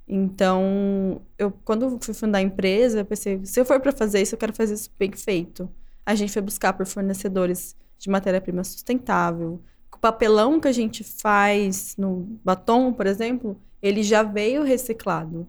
Então, 0.08 1.22
eu 1.38 1.52
quando 1.64 1.98
fui 2.00 2.14
fundar 2.14 2.40
a 2.40 2.42
empresa, 2.42 3.00
eu 3.00 3.06
pensei, 3.06 3.44
se 3.46 3.60
eu 3.60 3.66
for 3.66 3.80
para 3.80 3.92
fazer 3.92 4.22
isso, 4.22 4.36
eu 4.36 4.40
quero 4.40 4.54
fazer 4.54 4.76
isso 4.76 4.92
bem 4.98 5.12
feito 5.12 5.70
a 6.06 6.14
gente 6.14 6.32
foi 6.32 6.42
buscar 6.42 6.74
por 6.74 6.86
fornecedores 6.86 7.76
de 7.98 8.10
matéria-prima 8.10 8.64
sustentável. 8.64 9.62
O 9.92 9.98
papelão 9.98 10.60
que 10.60 10.68
a 10.68 10.72
gente 10.72 11.04
faz 11.04 11.96
no 11.98 12.40
batom, 12.44 12.94
por 12.94 13.08
exemplo, 13.08 13.60
ele 13.82 14.04
já 14.04 14.22
veio 14.22 14.64
reciclado. 14.64 15.48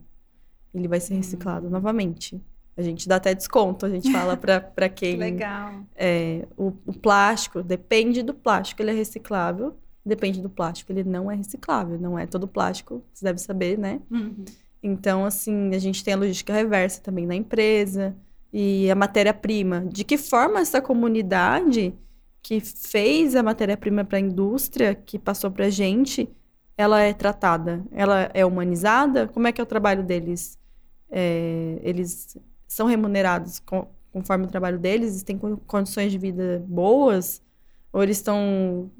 Ele 0.73 0.88
vai 0.88 1.00
ser 1.00 1.14
hum. 1.14 1.19
reciclado 1.19 1.69
novamente. 1.69 2.40
A 2.76 2.83
gente 2.83 3.09
dá 3.09 3.16
até 3.16 3.35
desconto, 3.35 3.87
a 3.87 3.88
gente 3.90 4.11
fala 4.12 4.37
para 4.37 4.88
quem. 4.88 5.16
Legal. 5.16 5.83
É, 5.95 6.47
o, 6.57 6.73
o, 6.87 6.92
plástico, 6.92 7.62
depende 7.62 8.23
do 8.23 8.35
plástico, 8.35 8.83
ele 8.83 8.90
é 8.90 8.95
reciclável. 8.95 9.76
Depende 10.04 10.40
do 10.40 10.49
plástico, 10.49 10.92
ele 10.92 11.02
não 11.02 11.30
é 11.30 11.35
reciclável. 11.35 11.99
Não 11.99 12.19
é 12.19 12.26
todo 12.26 12.47
plástico, 12.47 13.02
você 13.12 13.25
deve 13.25 13.40
saber, 13.40 13.76
né? 13.76 14.00
Uhum. 14.11 14.45
Então, 14.83 15.25
assim, 15.25 15.75
a 15.75 15.78
gente 15.78 16.04
tem 16.04 16.14
a 16.14 16.16
logística 16.16 16.52
reversa 16.52 17.00
também 17.02 17.26
na 17.26 17.35
empresa 17.35 18.14
e 18.58 18.90
a 18.90 18.94
matéria-prima. 18.94 19.84
De 19.84 20.02
que 20.02 20.16
forma 20.16 20.60
essa 20.60 20.80
comunidade 20.80 21.94
que 22.40 22.58
fez 22.58 23.36
a 23.36 23.42
matéria-prima 23.42 24.02
para 24.02 24.16
a 24.16 24.20
indústria, 24.20 24.94
que 24.94 25.18
passou 25.18 25.50
para 25.50 25.66
a 25.66 25.70
gente, 25.70 26.26
ela 26.75 27.02
é 27.02 27.12
tratada? 27.12 27.84
Ela 27.92 28.30
é 28.32 28.46
humanizada? 28.46 29.28
Como 29.28 29.46
é 29.46 29.52
que 29.52 29.60
é 29.60 29.64
o 29.64 29.66
trabalho 29.66 30.02
deles? 30.02 30.58
É, 31.10 31.78
eles 31.82 32.38
são 32.66 32.86
remunerados 32.86 33.58
com, 33.58 33.88
conforme 34.10 34.46
o 34.46 34.48
trabalho 34.48 34.78
deles? 34.78 35.10
Eles 35.10 35.22
têm 35.22 35.38
condições 35.66 36.10
de 36.10 36.16
vida 36.16 36.64
boas? 36.66 37.42
Ou 37.92 38.02
eles 38.02 38.16
estão, 38.16 38.90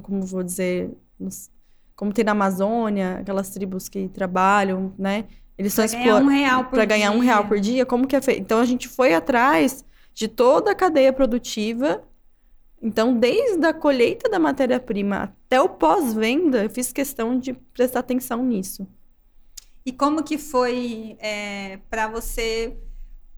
como, 0.00 0.22
vou 0.22 0.42
dizer, 0.42 0.90
como 1.94 2.14
tem 2.14 2.24
na 2.24 2.32
Amazônia, 2.32 3.18
aquelas 3.18 3.50
tribos 3.50 3.90
que 3.90 4.08
trabalham, 4.08 4.94
né? 4.98 5.26
Eles 5.56 5.74
pra 5.74 5.86
ganhar 5.86 6.16
um 6.16 6.28
real 6.28 6.64
por 6.64 6.70
Para 6.70 6.84
ganhar 6.84 7.10
um 7.12 7.18
real 7.18 7.46
por 7.46 7.60
dia, 7.60 7.84
como 7.84 8.06
que 8.06 8.16
é 8.16 8.20
feito? 8.20 8.40
Então 8.40 8.58
a 8.58 8.64
gente 8.64 8.88
foi 8.88 9.14
atrás 9.14 9.84
de 10.14 10.28
toda 10.28 10.70
a 10.70 10.74
cadeia 10.74 11.12
produtiva. 11.12 12.02
Então, 12.80 13.16
desde 13.16 13.64
a 13.64 13.72
colheita 13.72 14.28
da 14.28 14.38
matéria-prima 14.38 15.34
até 15.44 15.60
o 15.60 15.68
pós-venda, 15.68 16.64
eu 16.64 16.70
fiz 16.70 16.92
questão 16.92 17.38
de 17.38 17.52
prestar 17.52 18.00
atenção 18.00 18.44
nisso. 18.44 18.86
E 19.86 19.92
como 19.92 20.24
que 20.24 20.36
foi 20.36 21.16
é, 21.20 21.78
para 21.88 22.08
você 22.08 22.76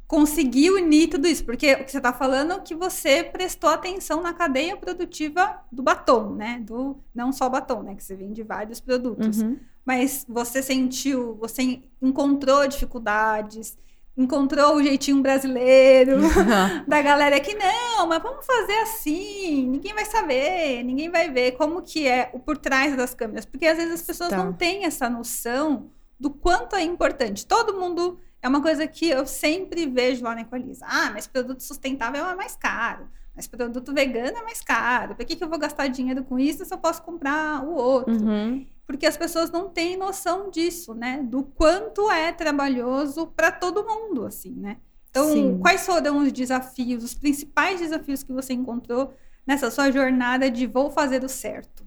conseguir 0.06 0.70
unir 0.70 1.08
tudo 1.08 1.26
isso? 1.26 1.44
Porque 1.44 1.74
o 1.74 1.84
que 1.84 1.90
você 1.90 1.98
está 1.98 2.12
falando 2.12 2.52
é 2.52 2.60
que 2.60 2.74
você 2.74 3.22
prestou 3.22 3.68
atenção 3.68 4.22
na 4.22 4.32
cadeia 4.32 4.76
produtiva 4.76 5.60
do 5.70 5.82
batom, 5.82 6.34
né? 6.34 6.62
Do, 6.64 6.98
não 7.14 7.30
só 7.32 7.48
batom, 7.48 7.82
né? 7.82 7.94
Que 7.94 8.02
você 8.02 8.16
vende 8.16 8.42
vários 8.42 8.80
produtos. 8.80 9.42
Uhum 9.42 9.58
mas 9.84 10.24
você 10.28 10.62
sentiu, 10.62 11.36
você 11.40 11.80
encontrou 12.00 12.66
dificuldades. 12.66 13.76
encontrou 14.16 14.76
o 14.76 14.82
jeitinho 14.82 15.20
brasileiro 15.20 16.18
da 16.86 17.02
galera 17.02 17.40
que 17.40 17.52
não, 17.54 18.06
mas 18.06 18.22
vamos 18.22 18.46
fazer 18.46 18.78
assim, 18.78 19.66
ninguém 19.68 19.92
vai 19.92 20.04
saber, 20.04 20.84
ninguém 20.84 21.10
vai 21.10 21.28
ver 21.30 21.52
como 21.52 21.82
que 21.82 22.06
é 22.06 22.30
o 22.32 22.38
por 22.38 22.56
trás 22.56 22.96
das 22.96 23.12
câmeras, 23.12 23.44
porque 23.44 23.66
às 23.66 23.76
vezes 23.76 23.94
as 23.94 24.02
pessoas 24.02 24.30
Tá. 24.30 24.36
não 24.36 24.52
têm 24.52 24.84
essa 24.84 25.10
noção 25.10 25.90
do 26.18 26.30
quanto 26.30 26.76
é 26.76 26.82
importante. 26.82 27.44
Todo 27.44 27.74
mundo 27.78 28.18
é 28.40 28.48
uma 28.48 28.62
coisa 28.62 28.86
que 28.86 29.10
eu 29.10 29.26
sempre 29.26 29.84
vejo 29.86 30.22
lá 30.24 30.34
na 30.34 30.42
Equaliza. 30.42 30.86
Ah, 30.88 31.10
mas 31.12 31.26
produto 31.26 31.60
sustentável 31.62 32.24
é 32.24 32.36
mais 32.36 32.54
caro. 32.54 33.08
Mas 33.34 33.48
produto 33.48 33.92
vegano 33.92 34.38
é 34.38 34.42
mais 34.44 34.60
caro. 34.60 35.16
Por 35.16 35.24
que, 35.26 35.34
que 35.34 35.42
eu 35.42 35.48
vou 35.48 35.58
gastar 35.58 35.88
dinheiro 35.88 36.22
com 36.22 36.38
isso 36.38 36.64
se 36.64 36.72
eu 36.72 36.78
posso 36.78 37.02
comprar 37.02 37.64
o 37.64 37.74
outro? 37.74 38.14
Uhum. 38.14 38.64
Porque 38.86 39.06
as 39.06 39.16
pessoas 39.16 39.50
não 39.50 39.68
têm 39.68 39.96
noção 39.96 40.50
disso, 40.50 40.94
né? 40.94 41.22
Do 41.22 41.42
quanto 41.42 42.10
é 42.10 42.32
trabalhoso 42.32 43.26
para 43.28 43.50
todo 43.50 43.84
mundo, 43.84 44.26
assim, 44.26 44.52
né? 44.54 44.76
Então, 45.10 45.30
Sim. 45.30 45.58
quais 45.60 45.86
foram 45.86 46.18
os 46.18 46.32
desafios, 46.32 47.04
os 47.04 47.14
principais 47.14 47.80
desafios 47.80 48.22
que 48.22 48.32
você 48.32 48.52
encontrou 48.52 49.14
nessa 49.46 49.70
sua 49.70 49.90
jornada 49.90 50.50
de 50.50 50.66
vou 50.66 50.90
fazer 50.90 51.22
o 51.24 51.28
certo? 51.28 51.84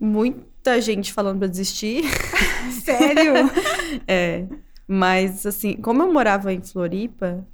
Muita 0.00 0.80
gente 0.80 1.12
falando 1.12 1.38
pra 1.38 1.48
desistir. 1.48 2.02
Sério? 2.84 3.34
É. 4.06 4.46
Mas, 4.86 5.44
assim, 5.44 5.74
como 5.76 6.02
eu 6.02 6.12
morava 6.12 6.52
em 6.52 6.62
Floripa, 6.62 7.46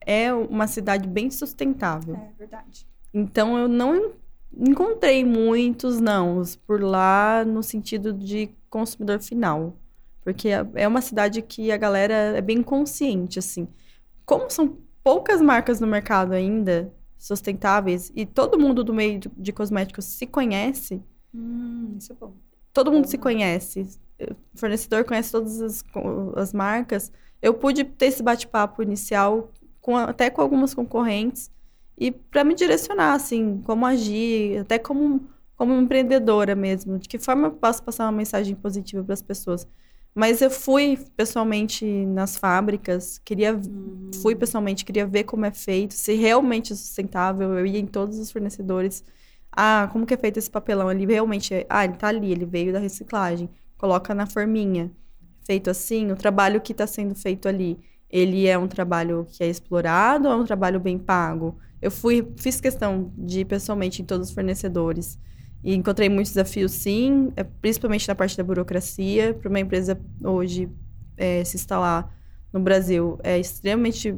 é 0.00 0.32
uma 0.32 0.66
cidade 0.66 1.08
bem 1.08 1.30
sustentável. 1.30 2.14
é 2.14 2.32
verdade. 2.38 2.86
Então, 3.12 3.58
eu 3.58 3.68
não 3.68 4.12
encontrei 4.58 5.24
muitos 5.24 6.00
nãos 6.00 6.56
por 6.56 6.82
lá 6.82 7.44
no 7.44 7.62
sentido 7.62 8.12
de 8.12 8.50
consumidor 8.70 9.20
final. 9.20 9.76
Porque 10.22 10.48
é- 10.48 10.66
é 10.74 10.88
uma 10.88 11.00
cidade 11.02 11.42
que 11.42 11.70
a 11.70 11.76
galera 11.76 12.14
é 12.36 12.40
bem 12.40 12.62
consciente, 12.62 13.38
assim. 13.38 13.68
Como 14.24 14.48
são 14.50 14.78
poucas 15.02 15.40
marcas 15.42 15.80
no 15.80 15.86
mercado 15.86 16.32
ainda 16.32 16.90
sustentáveis 17.18 18.10
e 18.14 18.24
todo 18.26 18.58
mundo 18.58 18.82
do 18.84 18.92
meio 18.94 19.20
de- 19.36 19.52
cosméticos 19.52 20.04
se 20.04 20.26
conhece, 20.26 21.02
Hum, 21.34 21.94
isso 21.98 22.12
é 22.12 22.16
bom. 22.16 22.32
todo 22.72 22.90
mundo 22.92 23.04
Bom. 23.04 23.10
se 23.10 23.18
conhece. 23.18 23.86
O 24.20 24.34
fornecedor 24.58 25.04
conhece 25.04 25.32
todas 25.32 25.60
as, 25.60 25.84
as 26.36 26.52
marcas. 26.52 27.10
Eu 27.42 27.52
pude 27.54 27.84
ter 27.84 28.06
esse 28.06 28.22
bate-papo 28.22 28.82
inicial 28.82 29.50
com, 29.80 29.96
até 29.96 30.30
com 30.30 30.40
algumas 30.40 30.72
concorrentes 30.72 31.50
e 31.98 32.10
para 32.10 32.44
me 32.44 32.54
direcionar, 32.54 33.14
assim, 33.14 33.60
como 33.64 33.86
agir, 33.86 34.58
até 34.60 34.78
como, 34.78 35.28
como 35.56 35.74
empreendedora 35.74 36.54
mesmo. 36.54 36.98
De 36.98 37.08
que 37.08 37.18
forma 37.18 37.48
eu 37.48 37.52
posso 37.52 37.82
passar 37.82 38.04
uma 38.06 38.12
mensagem 38.12 38.54
positiva 38.56 39.02
para 39.04 39.14
as 39.14 39.22
pessoas. 39.22 39.66
Mas 40.14 40.40
eu 40.40 40.50
fui 40.50 40.96
pessoalmente 41.16 41.84
nas 42.06 42.36
fábricas, 42.36 43.18
queria 43.24 43.54
Hum. 43.54 44.10
fui 44.22 44.34
pessoalmente, 44.36 44.84
queria 44.84 45.06
ver 45.06 45.24
como 45.24 45.44
é 45.44 45.50
feito, 45.52 45.94
se 45.94 46.14
realmente 46.14 46.72
é 46.72 46.76
sustentável. 46.76 47.52
Eu 47.58 47.66
ia 47.66 47.78
em 47.80 47.86
todos 47.86 48.18
os 48.18 48.30
fornecedores. 48.30 49.04
Ah, 49.52 49.88
como 49.92 50.06
que 50.06 50.14
é 50.14 50.16
feito 50.16 50.38
esse 50.38 50.50
papelão? 50.50 50.90
Ele 50.90 51.06
realmente 51.06 51.54
é... 51.54 51.66
Ah, 51.68 51.84
ele 51.84 51.94
tá 51.94 52.08
ali, 52.08 52.32
ele 52.32 52.44
veio 52.46 52.72
da 52.72 52.78
reciclagem. 52.78 53.48
Coloca 53.78 54.14
na 54.14 54.26
forminha. 54.26 54.90
Feito 55.46 55.70
assim, 55.70 56.10
o 56.10 56.16
trabalho 56.16 56.60
que 56.60 56.72
está 56.72 56.86
sendo 56.86 57.14
feito 57.14 57.48
ali, 57.48 57.78
ele 58.14 58.46
é 58.46 58.56
um 58.56 58.68
trabalho 58.68 59.26
que 59.28 59.42
é 59.42 59.48
explorado 59.48 60.28
ou 60.28 60.34
é 60.34 60.36
um 60.36 60.44
trabalho 60.44 60.78
bem 60.78 60.96
pago? 60.96 61.58
Eu 61.82 61.90
fui, 61.90 62.24
fiz 62.36 62.60
questão 62.60 63.12
de 63.18 63.40
ir 63.40 63.44
pessoalmente 63.44 64.00
em 64.00 64.04
todos 64.04 64.28
os 64.28 64.34
fornecedores. 64.34 65.18
E 65.64 65.74
encontrei 65.74 66.08
muitos 66.08 66.32
desafios, 66.32 66.70
sim, 66.70 67.32
é, 67.34 67.42
principalmente 67.42 68.06
na 68.06 68.14
parte 68.14 68.36
da 68.36 68.44
burocracia. 68.44 69.34
Para 69.34 69.48
uma 69.48 69.58
empresa 69.58 70.00
hoje 70.22 70.70
é, 71.16 71.42
se 71.42 71.56
instalar 71.56 72.08
no 72.52 72.60
Brasil 72.60 73.18
é 73.24 73.36
extremamente 73.36 74.16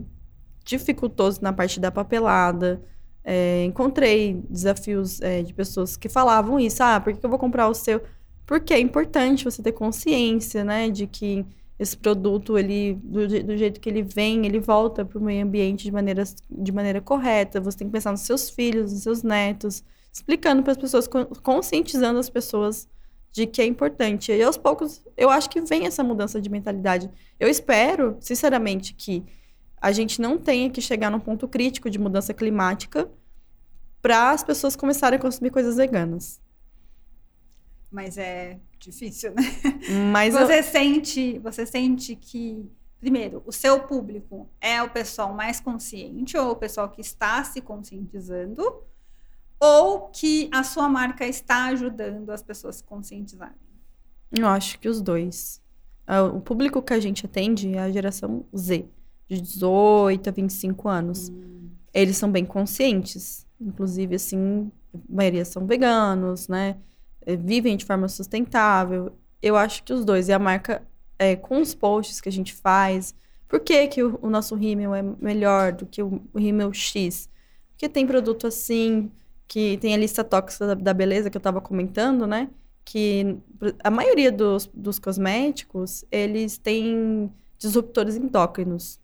dificultoso 0.62 1.41
na 1.41 1.55
parte 1.55 1.81
da 1.81 1.91
papelada. 1.91 2.83
É, 3.25 3.65
encontrei 3.65 4.43
desafios 4.50 5.23
é, 5.23 5.43
de 5.43 5.55
pessoas 5.55 5.97
que 5.97 6.11
falavam 6.11 6.61
isso. 6.61 6.83
Ah, 6.83 7.00
por 7.00 7.15
que 7.17 7.25
eu 7.25 7.31
vou 7.31 7.38
comprar 7.38 7.67
o 7.67 7.73
seu? 7.73 8.03
Porque 8.45 8.75
é 8.75 8.79
importante 8.79 9.43
você 9.43 9.62
ter 9.62 9.73
consciência, 9.73 10.62
né, 10.62 10.91
de 10.91 11.07
que 11.07 11.47
esse 11.78 11.97
produto, 11.97 12.56
ele, 12.59 12.95
do, 13.02 13.26
do 13.45 13.56
jeito 13.56 13.80
que 13.80 13.88
ele 13.88 14.02
vem, 14.02 14.47
ele 14.47 14.59
volta 14.59 15.04
para 15.04 15.18
o 15.18 15.23
meio 15.23 15.45
ambiente 15.45 15.85
de 15.85 15.92
maneira, 15.92 16.25
de 16.50 16.73
maneira 16.73 17.00
correta. 17.00 17.61
Você 17.61 17.78
tem 17.78 17.87
que 17.87 17.92
pensar 17.92 18.12
nos 18.12 18.23
seus 18.23 18.49
filhos, 18.49 18.92
nos 18.92 19.02
seus 19.02 19.23
netos, 19.23 19.85
explicando 20.12 20.62
para 20.62 20.73
as 20.73 20.78
pessoas, 20.78 21.06
con- 21.06 21.26
conscientizando 21.42 22.18
as 22.18 22.30
pessoas 22.30 22.88
de 23.30 23.47
que 23.47 23.61
é 23.61 23.66
importante. 23.66 24.33
E 24.33 24.42
aos 24.42 24.56
poucos, 24.56 25.04
eu 25.16 25.28
acho 25.28 25.50
que 25.50 25.61
vem 25.61 25.87
essa 25.87 26.02
mudança 26.02 26.40
de 26.40 26.49
mentalidade. 26.49 27.11
Eu 27.38 27.49
espero, 27.49 28.16
sinceramente, 28.21 28.95
que 28.95 29.23
a 29.78 29.92
gente 29.92 30.21
não 30.21 30.38
tenha 30.38 30.71
que 30.71 30.80
chegar 30.80 31.11
num 31.11 31.21
ponto 31.21 31.47
crítico 31.47 31.90
de 31.90 31.99
mudança 31.99 32.33
climática 32.33 33.11
para 34.00 34.30
as 34.30 34.42
pessoas 34.42 34.75
começarem 34.75 35.18
a 35.18 35.21
consumir 35.21 35.50
coisas 35.50 35.76
veganas. 35.76 36.40
Mas 37.97 38.19
é 38.19 38.59
difícil, 38.79 39.33
né? 39.33 39.43
Mas 40.12 40.35
eu- 40.35 40.47
Você 40.47 40.62
sente, 40.62 41.38
você 41.38 41.65
sente 41.65 42.15
que, 42.15 42.71
primeiro, 43.00 43.43
o 43.47 43.50
seu 43.50 43.81
público 43.85 44.47
é 44.61 44.83
o 44.83 44.91
pessoal 44.91 45.33
mais 45.33 45.61
consciente 45.61 46.37
ou 46.37 46.50
o 46.50 46.57
pessoal 46.57 46.91
que 46.91 47.00
está 47.00 47.43
se 47.43 47.62
conscientizando, 47.62 48.83
ou 49.59 50.09
que 50.09 50.50
a 50.53 50.62
sua 50.62 50.91
marca 50.91 51.26
está 51.26 51.69
ajudando 51.69 52.29
as 52.29 52.43
pessoas 52.43 52.76
a 52.76 52.79
se 52.81 52.85
conscientizarem? 52.85 53.57
Eu 54.31 54.47
acho 54.47 54.79
que 54.79 54.91
os 54.91 55.00
dois. 55.00 55.62
Ah, 56.07 56.25
O 56.25 56.41
público 56.43 56.83
que 56.83 56.93
a 56.93 57.00
gente 57.00 57.25
atende 57.25 57.75
é 57.75 57.79
a 57.79 57.91
geração 57.91 58.45
Z, 58.55 58.85
de 59.26 59.41
18 59.41 60.29
a 60.29 60.33
25 60.33 60.87
anos. 60.87 61.33
Eles 61.95 62.19
são 62.19 62.31
bem 62.31 62.45
conscientes. 62.45 63.47
Inclusive, 63.59 64.17
assim, 64.17 64.71
a 64.95 64.99
maioria 65.09 65.47
são 65.47 65.67
veganos, 65.67 66.47
né? 66.47 66.76
Eh, 67.26 67.37
Vivem 67.37 67.76
de 67.76 67.85
forma 67.85 68.09
sustentável. 68.09 69.12
Eu 69.42 69.56
acho 69.56 69.83
que 69.85 69.92
os 69.92 70.04
dois. 70.04 70.28
E 70.28 70.33
a 70.33 70.38
marca, 70.38 70.87
eh, 71.18 71.37
com 71.37 71.61
os 71.61 71.75
posts 71.75 72.21
que 72.21 72.28
a 72.28 72.33
gente 72.33 72.54
faz, 72.54 73.14
por 73.49 73.61
que, 73.61 73.87
que 73.88 74.02
o, 74.02 74.18
o 74.23 74.30
nosso 74.30 74.54
rímel 74.54 74.95
é 74.95 75.02
melhor 75.02 75.73
do 75.73 75.87
que 75.87 76.02
o, 76.02 76.23
o 76.33 76.38
rímel 76.38 76.73
X? 76.73 77.28
Porque 77.73 77.88
tem 77.88 78.06
produto 78.06 78.47
assim, 78.47 79.11
que 79.47 79.76
tem 79.78 79.95
a 79.95 79.99
lista 79.99 80.25
tóxica 80.25 80.68
da, 80.68 80.75
da 80.75 80.95
beleza 80.95 81.30
que 81.30 81.37
eu 81.37 81.40
tava 81.40 81.61
comentando, 81.61 82.26
né? 82.26 82.50
Que 82.85 83.37
a 83.83 83.90
maioria 83.90 84.30
dos, 84.33 84.66
dos 84.73 84.99
cosméticos, 84.99 86.04
eles 86.11 86.56
têm 86.59 87.30
disruptores 87.59 88.16
endócrinos 88.16 89.00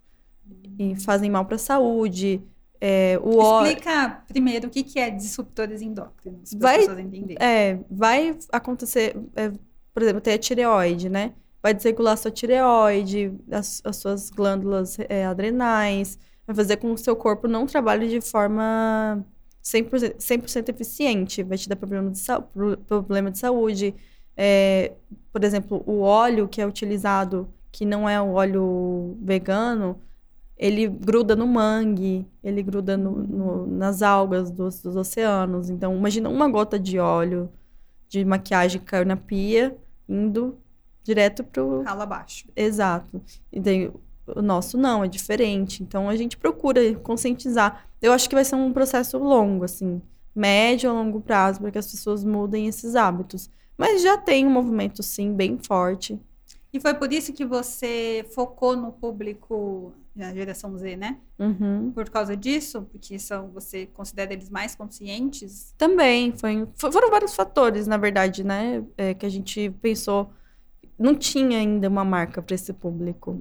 e 0.78 0.96
fazem 0.96 1.30
mal 1.30 1.44
para 1.46 1.56
a 1.56 1.58
saúde. 1.58 2.42
É, 2.84 3.16
o 3.22 3.62
Explica 3.64 4.22
primeiro 4.26 4.66
o 4.66 4.70
que 4.70 4.82
que 4.82 4.98
é 4.98 5.08
disruptores 5.08 5.80
endócrinos, 5.80 6.52
para 6.54 6.70
as 6.72 6.76
pessoas 6.78 6.98
entenderem. 6.98 7.36
é, 7.40 7.78
vai 7.88 8.36
acontecer, 8.50 9.16
é, 9.36 9.52
por 9.94 10.02
exemplo, 10.02 10.20
tem 10.20 10.34
a 10.34 10.38
tireoide, 10.38 11.08
né? 11.08 11.32
Vai 11.62 11.72
desregular 11.72 12.14
a 12.14 12.16
sua 12.16 12.32
tireoide, 12.32 13.32
as, 13.52 13.80
as 13.84 13.96
suas 13.98 14.30
glândulas 14.30 14.96
é, 15.08 15.24
adrenais, 15.24 16.18
vai 16.44 16.56
fazer 16.56 16.76
com 16.78 16.88
que 16.92 17.00
o 17.00 17.04
seu 17.04 17.14
corpo 17.14 17.46
não 17.46 17.66
trabalhe 17.66 18.08
de 18.08 18.20
forma 18.20 19.24
100%, 19.62 20.16
100% 20.18 20.68
eficiente, 20.70 21.44
vai 21.44 21.56
te 21.56 21.68
dar 21.68 21.76
problema 21.76 22.10
de, 22.10 22.18
sa- 22.18 22.40
pro- 22.40 22.76
problema 22.78 23.30
de 23.30 23.38
saúde. 23.38 23.94
É, 24.36 24.92
por 25.32 25.44
exemplo, 25.44 25.84
o 25.86 26.00
óleo 26.00 26.48
que 26.48 26.60
é 26.60 26.66
utilizado, 26.66 27.48
que 27.70 27.84
não 27.84 28.08
é 28.08 28.20
o 28.20 28.32
óleo 28.32 29.16
vegano, 29.20 30.00
ele 30.62 30.86
gruda 30.86 31.34
no 31.34 31.44
mangue, 31.44 32.24
ele 32.42 32.62
gruda 32.62 32.96
no- 32.96 33.10
no- 33.26 33.66
nas 33.66 34.00
algas 34.00 34.48
dos, 34.48 34.80
dos 34.80 34.94
oceanos. 34.94 35.68
Então, 35.68 35.96
imagina 35.96 36.28
uma 36.28 36.48
gota 36.48 36.78
de 36.78 37.00
óleo 37.00 37.50
de 38.08 38.24
maquiagem 38.24 38.78
que 38.80 38.86
caiu 38.86 39.04
na 39.04 39.16
pia, 39.16 39.76
indo 40.08 40.56
direto 41.02 41.42
pro. 41.42 41.82
Rala 41.82 42.04
abaixo. 42.04 42.46
Exato. 42.54 43.20
E 43.52 43.58
daí, 43.58 43.90
o 44.24 44.40
nosso 44.40 44.78
não, 44.78 45.02
é 45.02 45.08
diferente. 45.08 45.82
Então, 45.82 46.08
a 46.08 46.14
gente 46.14 46.36
procura 46.36 46.94
conscientizar. 46.94 47.84
Eu 48.00 48.12
acho 48.12 48.28
que 48.28 48.34
vai 48.36 48.44
ser 48.44 48.54
um 48.54 48.72
processo 48.72 49.18
longo, 49.18 49.64
assim, 49.64 50.00
médio 50.32 50.88
a 50.90 50.92
longo 50.92 51.20
prazo, 51.20 51.60
para 51.60 51.72
que 51.72 51.78
as 51.78 51.90
pessoas 51.90 52.22
mudem 52.22 52.68
esses 52.68 52.94
hábitos. 52.94 53.50
Mas 53.76 54.00
já 54.00 54.16
tem 54.16 54.46
um 54.46 54.50
movimento, 54.50 55.02
sim, 55.02 55.32
bem 55.34 55.58
forte. 55.58 56.20
E 56.72 56.80
foi 56.80 56.94
por 56.94 57.12
isso 57.12 57.32
que 57.32 57.44
você 57.44 58.24
focou 58.34 58.74
no 58.76 58.92
público 58.92 59.92
da 60.16 60.32
geração 60.32 60.76
Z, 60.78 60.96
né? 60.96 61.18
Uhum. 61.38 61.92
Por 61.92 62.08
causa 62.08 62.36
disso, 62.36 62.82
porque 62.90 63.18
são, 63.18 63.48
você 63.50 63.86
considera 63.86 64.32
eles 64.32 64.48
mais 64.48 64.74
conscientes. 64.74 65.74
Também, 65.76 66.32
foi, 66.36 66.66
fo- 66.76 66.90
foram 66.90 67.10
vários 67.10 67.34
fatores, 67.34 67.86
na 67.86 67.96
verdade, 67.96 68.42
né? 68.42 68.82
é, 68.96 69.14
que 69.14 69.26
a 69.26 69.28
gente 69.28 69.70
pensou. 69.82 70.30
Não 70.98 71.14
tinha 71.14 71.58
ainda 71.58 71.88
uma 71.88 72.04
marca 72.04 72.40
para 72.42 72.54
esse 72.54 72.72
público. 72.72 73.38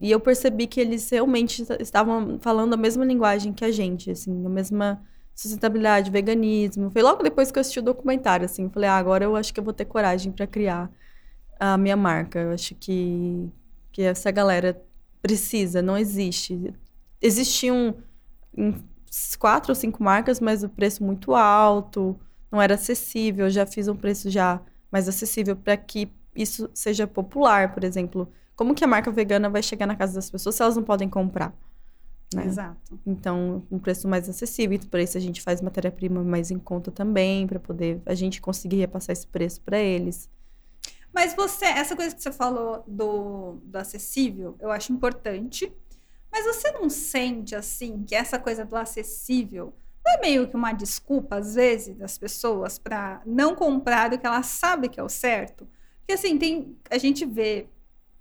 E 0.00 0.10
eu 0.10 0.20
percebi 0.20 0.66
que 0.66 0.80
eles 0.80 1.08
realmente 1.10 1.62
est- 1.62 1.80
estavam 1.80 2.38
falando 2.40 2.74
a 2.74 2.76
mesma 2.76 3.04
linguagem 3.04 3.52
que 3.52 3.64
a 3.64 3.70
gente, 3.70 4.10
assim, 4.10 4.44
a 4.44 4.48
mesma 4.48 5.02
sustentabilidade, 5.34 6.10
veganismo. 6.10 6.90
Foi 6.90 7.02
logo 7.02 7.22
depois 7.22 7.50
que 7.50 7.58
eu 7.58 7.60
assisti 7.60 7.78
o 7.78 7.82
documentário, 7.82 8.44
assim, 8.44 8.68
falei, 8.68 8.88
ah, 8.88 8.96
agora 8.96 9.24
eu 9.24 9.36
acho 9.36 9.52
que 9.54 9.60
eu 9.60 9.64
vou 9.64 9.72
ter 9.72 9.84
coragem 9.84 10.32
para 10.32 10.46
criar 10.46 10.90
a 11.62 11.78
minha 11.78 11.96
marca. 11.96 12.40
Eu 12.40 12.50
acho 12.50 12.74
que, 12.74 13.48
que 13.92 14.02
essa 14.02 14.32
galera 14.32 14.82
precisa, 15.20 15.80
não 15.80 15.96
existe. 15.96 16.74
Existiam 17.20 17.94
quatro 19.38 19.70
ou 19.70 19.76
cinco 19.76 20.02
marcas, 20.02 20.40
mas 20.40 20.64
o 20.64 20.68
preço 20.68 21.04
muito 21.04 21.34
alto, 21.34 22.18
não 22.50 22.60
era 22.60 22.74
acessível. 22.74 23.46
Eu 23.46 23.50
já 23.50 23.64
fiz 23.64 23.86
um 23.86 23.94
preço 23.94 24.28
já 24.28 24.60
mais 24.90 25.08
acessível 25.08 25.54
para 25.54 25.76
que 25.76 26.10
isso 26.34 26.68
seja 26.74 27.06
popular, 27.06 27.72
por 27.72 27.84
exemplo. 27.84 28.28
Como 28.56 28.74
que 28.74 28.82
a 28.82 28.88
marca 28.88 29.10
vegana 29.12 29.48
vai 29.48 29.62
chegar 29.62 29.86
na 29.86 29.94
casa 29.94 30.14
das 30.14 30.28
pessoas 30.28 30.56
se 30.56 30.62
elas 30.62 30.74
não 30.74 30.82
podem 30.82 31.08
comprar? 31.08 31.56
Né? 32.34 32.44
Exato. 32.46 32.98
Então, 33.06 33.62
um 33.70 33.78
preço 33.78 34.08
mais 34.08 34.28
acessível. 34.28 34.80
Por 34.90 34.98
isso 34.98 35.16
a 35.16 35.20
gente 35.20 35.40
faz 35.40 35.60
matéria-prima 35.60 36.24
mais 36.24 36.50
em 36.50 36.58
conta 36.58 36.90
também, 36.90 37.46
para 37.46 37.60
poder 37.60 38.02
a 38.04 38.14
gente 38.14 38.40
conseguir 38.40 38.78
repassar 38.78 39.12
esse 39.12 39.28
preço 39.28 39.60
para 39.60 39.78
eles. 39.78 40.28
Mas 41.12 41.34
você, 41.34 41.66
essa 41.66 41.94
coisa 41.94 42.14
que 42.14 42.22
você 42.22 42.32
falou 42.32 42.82
do, 42.86 43.58
do 43.64 43.76
acessível, 43.76 44.56
eu 44.60 44.70
acho 44.70 44.92
importante. 44.92 45.72
Mas 46.30 46.46
você 46.46 46.70
não 46.72 46.88
sente, 46.88 47.54
assim, 47.54 48.02
que 48.04 48.14
essa 48.14 48.38
coisa 48.38 48.64
do 48.64 48.74
acessível 48.74 49.74
não 50.04 50.14
é 50.14 50.20
meio 50.20 50.48
que 50.48 50.56
uma 50.56 50.72
desculpa, 50.72 51.36
às 51.36 51.54
vezes, 51.54 51.96
das 51.96 52.16
pessoas 52.16 52.78
para 52.78 53.22
não 53.26 53.54
comprar 53.54 54.12
o 54.12 54.18
que 54.18 54.26
ela 54.26 54.42
sabe 54.42 54.88
que 54.88 54.98
é 54.98 55.02
o 55.02 55.08
certo? 55.08 55.68
Porque, 55.98 56.14
assim, 56.14 56.38
tem, 56.38 56.76
a 56.90 56.98
gente 56.98 57.24
vê 57.26 57.68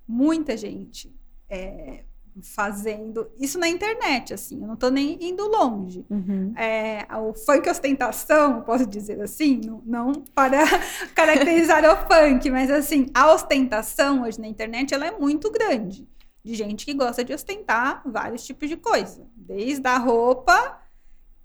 muita 0.08 0.58
gente 0.58 1.16
é, 1.50 2.04
fazendo 2.42 3.30
isso 3.40 3.60
na 3.60 3.68
internet, 3.68 4.34
assim, 4.34 4.62
eu 4.62 4.68
não 4.68 4.76
estou 4.76 4.90
nem 4.90 5.18
indo 5.22 5.46
longe. 5.48 6.06
Uhum. 6.10 6.54
É, 6.56 7.06
o 7.18 7.34
funk 7.34 7.70
ostentação, 7.70 8.62
posso 8.62 8.86
dizer 8.86 9.22
assim, 9.22 9.62
não, 9.66 9.82
não 9.86 10.12
para 10.34 10.64
caracterizar 11.14 11.84
o 11.86 11.98
funk, 12.08 12.50
mas 12.50 12.72
assim, 12.72 13.08
a 13.14 13.34
ostentação 13.34 14.24
hoje 14.24 14.40
na 14.40 14.48
internet 14.48 14.94
ela 14.94 15.08
é 15.08 15.12
muito 15.12 15.52
grande. 15.52 16.08
De 16.44 16.56
gente 16.56 16.86
que 16.86 16.94
gosta 16.94 17.24
de 17.24 17.34
ostentar 17.34 18.02
vários 18.06 18.44
tipos 18.44 18.68
de 18.68 18.76
coisa. 18.76 19.28
Desde 19.36 19.88
a 19.88 19.98
roupa, 19.98 20.80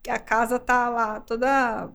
que 0.03 0.11
a 0.11 0.19
casa 0.19 0.59
tá 0.59 0.89
lá 0.89 1.21
toda 1.21 1.91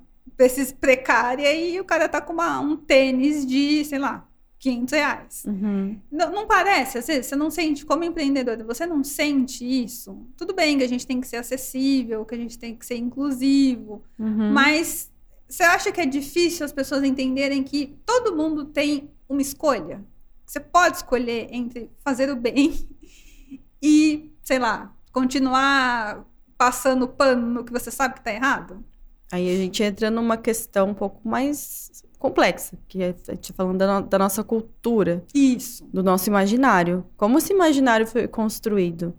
precária 0.79 1.53
e 1.53 1.79
o 1.79 1.86
cara 1.86 2.10
tá 2.10 2.19
com 2.19 2.33
uma, 2.33 2.60
um 2.60 2.75
tênis 2.75 3.45
de, 3.45 3.86
sei 3.86 4.00
lá, 4.00 4.27
500 4.62 4.94
reais. 4.94 5.44
Uhum. 5.46 6.00
Não, 6.12 6.32
não, 6.32 6.48
parece, 6.48 7.00
às 7.00 7.08
vezes, 7.08 7.25
você 7.25 7.36
não 7.36 7.50
sente, 7.50 7.84
como 7.84 8.03
empreendedora, 8.03 8.63
você 8.63 8.86
não 8.86 9.03
sente 9.03 9.65
isso? 9.65 10.27
Tudo 10.38 10.53
bem 10.53 10.77
que 10.77 10.84
a 10.84 10.88
gente 10.88 11.06
tem 11.06 11.20
que 11.20 11.27
ser 11.27 11.38
acessível, 11.38 12.24
que 12.24 12.36
a 12.36 12.38
gente 12.38 12.60
tem 12.60 12.75
que 12.75 12.86
ser 12.86 12.96
inclusivo, 12.96 14.03
uhum. 14.20 14.53
mas 14.53 15.12
você 15.50 15.63
acha 15.63 15.91
que 15.91 16.00
é 16.00 16.06
difícil 16.06 16.63
as 16.63 16.72
pessoas 16.72 17.03
entenderem 17.03 17.63
que 17.63 17.98
todo 18.06 18.36
mundo 18.36 18.65
tem 18.65 19.10
uma 19.27 19.41
escolha? 19.41 20.06
Você 20.46 20.60
pode 20.60 20.98
escolher 20.98 21.48
entre 21.51 21.89
fazer 22.03 22.30
o 22.30 22.36
bem 22.36 22.88
e, 23.82 24.32
sei 24.44 24.60
lá, 24.60 24.96
continuar 25.12 26.24
passando 26.56 27.08
pano 27.08 27.48
no 27.48 27.63
que 27.65 27.74
você 27.74 27.89
sabe 27.89 28.13
que 28.13 28.20
está 28.20 28.32
errado? 28.32 28.86
Aí 29.32 29.50
a 29.50 29.56
gente 29.56 29.82
entra 29.82 30.12
numa 30.12 30.36
questão 30.36 30.90
um 30.90 30.94
pouco 30.94 31.28
mais 31.28 32.04
complexa, 32.20 32.78
que 32.88 33.02
é 33.02 33.16
a 33.28 33.32
gente 33.34 33.52
tá 33.52 33.56
falando 33.56 33.78
da, 33.78 34.02
no, 34.02 34.08
da, 34.08 34.20
nossa 34.20 34.44
cultura. 34.44 35.24
Isso. 35.34 35.86
Do 35.86 36.04
nosso 36.04 36.30
imaginário. 36.30 37.06
Como 37.16 37.38
esse 37.38 37.54
imaginário 37.54 38.06
foi 38.06 38.28
construído? 38.28 39.16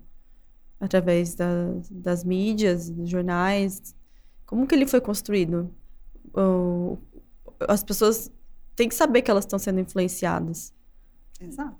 Através 0.78 1.34
da, 1.34 1.46
das 1.90 2.22
mídias, 2.24 2.90
dos 2.90 3.08
jornais. 3.08 3.94
Como 4.44 4.66
que 4.66 4.74
ele 4.74 4.86
foi 4.86 5.00
construído? 5.00 5.74
O, 6.34 6.98
as 7.66 7.82
pessoas 7.82 8.30
têm 8.76 8.88
que 8.88 8.94
saber 8.94 9.22
que 9.22 9.30
elas 9.30 9.44
estão 9.44 9.58
sendo 9.58 9.80
influenciadas. 9.80 10.74
Exato. 11.40 11.76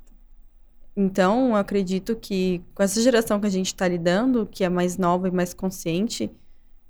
Então, 0.97 1.51
eu 1.51 1.57
acredito 1.57 2.17
que 2.17 2.62
com 2.75 2.83
essa 2.83 3.01
geração 3.01 3.41
que 3.41 3.47
a 3.47 3.51
gente 3.51 3.69
está 3.69 3.89
lidando, 3.89 4.47
que 4.47 4.65
é 4.65 4.69
mais 4.69 4.99
nova 4.99 5.29
e 5.29 5.31
mais 5.31 5.55
consciente, 5.55 6.31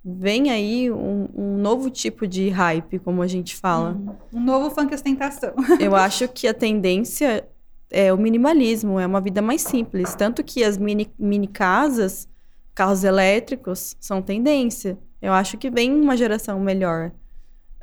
vem 0.03 0.51
aí 0.51 0.91
um, 0.91 1.29
um, 1.33 1.57
novo 1.57 1.89
tipo 1.89 2.27
de 2.27 2.49
hype, 2.49 2.99
como 2.99 3.21
a 3.21 3.27
gente 3.27 3.55
fala. 3.55 3.91
Uhum. 3.91 4.15
Um 4.33 4.43
novo 4.43 4.69
funk 4.69 4.93
ostentação. 4.93 5.53
Eu 5.79 5.95
acho 5.95 6.27
que 6.27 6.47
a 6.47 6.53
tendência 6.53 7.47
é 7.89 8.11
o 8.11 8.17
minimalismo, 8.17 8.99
é 8.99 9.05
uma 9.05 9.21
vida 9.21 9.41
mais 9.41 9.61
simples. 9.61 10.13
Tanto 10.15 10.43
que 10.43 10.63
as 10.63 10.77
mini, 10.77 11.09
mini 11.17 11.47
casas, 11.47 12.27
carros 12.75 13.03
elétricos, 13.03 13.95
são 13.99 14.21
tendência. 14.21 14.97
Eu 15.21 15.31
acho 15.31 15.57
que 15.57 15.69
vem 15.69 15.93
uma 15.93 16.17
geração 16.17 16.59
melhor. 16.59 17.11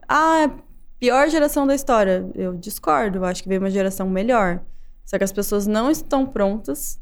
Ah, 0.07 0.51
pior 0.99 1.31
geração 1.31 1.67
da 1.67 1.75
história. 1.75 2.29
Eu 2.35 2.55
discordo, 2.55 3.19
eu 3.19 3.25
acho 3.25 3.43
que 3.43 3.49
vem 3.49 3.59
uma 3.59 3.71
geração 3.71 4.11
melhor. 4.11 4.61
Só 5.07 5.17
que 5.17 5.25
as 5.25 5.33
pessoas 5.33 5.67
não 5.67 5.91
estão 5.91 6.27
prontas 6.27 7.01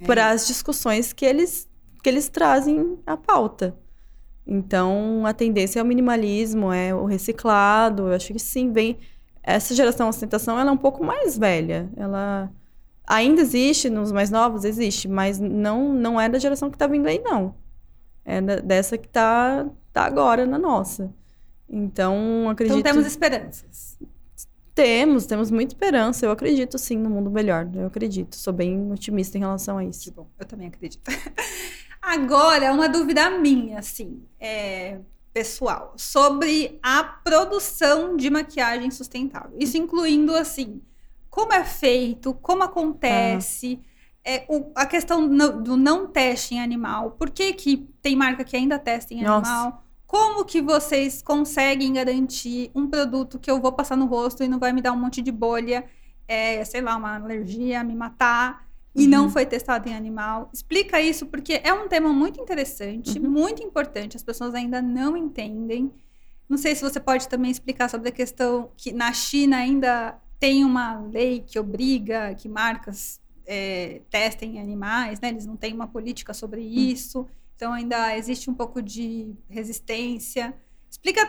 é. 0.00 0.04
para 0.04 0.30
as 0.30 0.46
discussões 0.46 1.12
que 1.12 1.24
eles, 1.24 1.68
que 2.02 2.08
eles 2.08 2.28
trazem 2.28 2.98
à 3.06 3.16
pauta. 3.16 3.78
Então, 4.50 5.24
a 5.24 5.32
tendência 5.32 5.78
é 5.78 5.82
o 5.82 5.86
minimalismo, 5.86 6.72
é 6.72 6.92
o 6.92 7.04
reciclado. 7.04 8.08
Eu 8.08 8.14
acho 8.14 8.32
que 8.32 8.38
sim, 8.40 8.72
vem. 8.72 8.98
Essa 9.44 9.76
geração 9.76 10.08
ostentação 10.08 10.58
ela 10.58 10.70
é 10.70 10.72
um 10.72 10.76
pouco 10.76 11.04
mais 11.04 11.38
velha. 11.38 11.88
Ela 11.96 12.50
ainda 13.06 13.42
existe 13.42 13.88
nos 13.88 14.10
mais 14.10 14.28
novos, 14.28 14.64
existe, 14.64 15.06
mas 15.06 15.38
não 15.38 15.92
não 15.92 16.20
é 16.20 16.28
da 16.28 16.38
geração 16.40 16.68
que 16.68 16.74
está 16.74 16.88
vindo 16.88 17.06
aí, 17.06 17.20
não. 17.20 17.54
É 18.24 18.40
dessa 18.40 18.98
que 18.98 19.06
está 19.06 19.66
tá 19.92 20.02
agora 20.02 20.44
na 20.44 20.58
nossa. 20.58 21.14
Então, 21.68 22.48
acredito. 22.50 22.80
Então 22.80 22.92
temos 22.92 23.06
esperanças. 23.06 23.96
Temos, 24.74 25.26
temos 25.26 25.50
muita 25.52 25.74
esperança. 25.74 26.26
Eu 26.26 26.32
acredito 26.32 26.76
sim 26.76 26.96
no 26.96 27.08
mundo 27.08 27.30
melhor. 27.30 27.70
Eu 27.72 27.86
acredito. 27.86 28.34
Sou 28.34 28.52
bem 28.52 28.90
otimista 28.90 29.38
em 29.38 29.40
relação 29.40 29.78
a 29.78 29.84
isso. 29.84 30.04
Que 30.04 30.10
bom, 30.10 30.26
eu 30.40 30.44
também 30.44 30.66
acredito. 30.66 31.08
Agora, 32.02 32.72
uma 32.72 32.88
dúvida 32.88 33.28
minha, 33.30 33.78
assim, 33.78 34.22
é, 34.38 34.98
pessoal, 35.32 35.92
sobre 35.96 36.78
a 36.82 37.04
produção 37.04 38.16
de 38.16 38.30
maquiagem 38.30 38.90
sustentável. 38.90 39.56
Isso 39.58 39.76
incluindo, 39.76 40.34
assim, 40.34 40.80
como 41.28 41.52
é 41.52 41.62
feito, 41.62 42.34
como 42.34 42.62
acontece, 42.62 43.80
ah. 44.24 44.30
é, 44.30 44.46
o, 44.48 44.72
a 44.74 44.86
questão 44.86 45.20
no, 45.20 45.62
do 45.62 45.76
não 45.76 46.06
teste 46.06 46.54
em 46.54 46.60
animal. 46.60 47.12
Por 47.12 47.30
que, 47.30 47.52
que 47.52 47.88
tem 48.02 48.16
marca 48.16 48.44
que 48.44 48.56
ainda 48.56 48.78
testa 48.78 49.14
em 49.14 49.22
Nossa. 49.22 49.50
animal? 49.50 49.84
Como 50.06 50.44
que 50.44 50.60
vocês 50.60 51.22
conseguem 51.22 51.92
garantir 51.92 52.70
um 52.74 52.88
produto 52.88 53.38
que 53.38 53.48
eu 53.48 53.60
vou 53.60 53.70
passar 53.72 53.96
no 53.96 54.06
rosto 54.06 54.42
e 54.42 54.48
não 54.48 54.58
vai 54.58 54.72
me 54.72 54.82
dar 54.82 54.92
um 54.92 54.96
monte 54.96 55.22
de 55.22 55.30
bolha, 55.30 55.84
é, 56.26 56.64
sei 56.64 56.80
lá, 56.80 56.96
uma 56.96 57.14
alergia, 57.14 57.84
me 57.84 57.94
matar? 57.94 58.68
E 58.94 59.04
uhum. 59.04 59.10
não 59.10 59.30
foi 59.30 59.46
testado 59.46 59.88
em 59.88 59.94
animal. 59.94 60.50
Explica 60.52 61.00
isso 61.00 61.26
porque 61.26 61.60
é 61.62 61.72
um 61.72 61.88
tema 61.88 62.12
muito 62.12 62.40
interessante, 62.40 63.18
uhum. 63.18 63.30
muito 63.30 63.62
importante. 63.62 64.16
As 64.16 64.22
pessoas 64.22 64.54
ainda 64.54 64.82
não 64.82 65.16
entendem. 65.16 65.92
Não 66.48 66.58
sei 66.58 66.74
se 66.74 66.82
você 66.82 66.98
pode 66.98 67.28
também 67.28 67.50
explicar 67.50 67.88
sobre 67.88 68.08
a 68.08 68.12
questão 68.12 68.72
que 68.76 68.92
na 68.92 69.12
China 69.12 69.56
ainda 69.56 70.18
tem 70.38 70.64
uma 70.64 70.98
lei 71.00 71.40
que 71.40 71.58
obriga 71.58 72.34
que 72.34 72.48
marcas 72.48 73.20
é, 73.46 74.00
testem 74.10 74.56
em 74.56 74.60
animais, 74.60 75.20
né? 75.20 75.28
Eles 75.28 75.46
não 75.46 75.56
têm 75.56 75.72
uma 75.72 75.86
política 75.86 76.34
sobre 76.34 76.60
uhum. 76.60 76.66
isso. 76.66 77.26
Então 77.54 77.72
ainda 77.72 78.16
existe 78.16 78.50
um 78.50 78.54
pouco 78.54 78.82
de 78.82 79.34
resistência. 79.48 80.54
Explica 80.90 81.24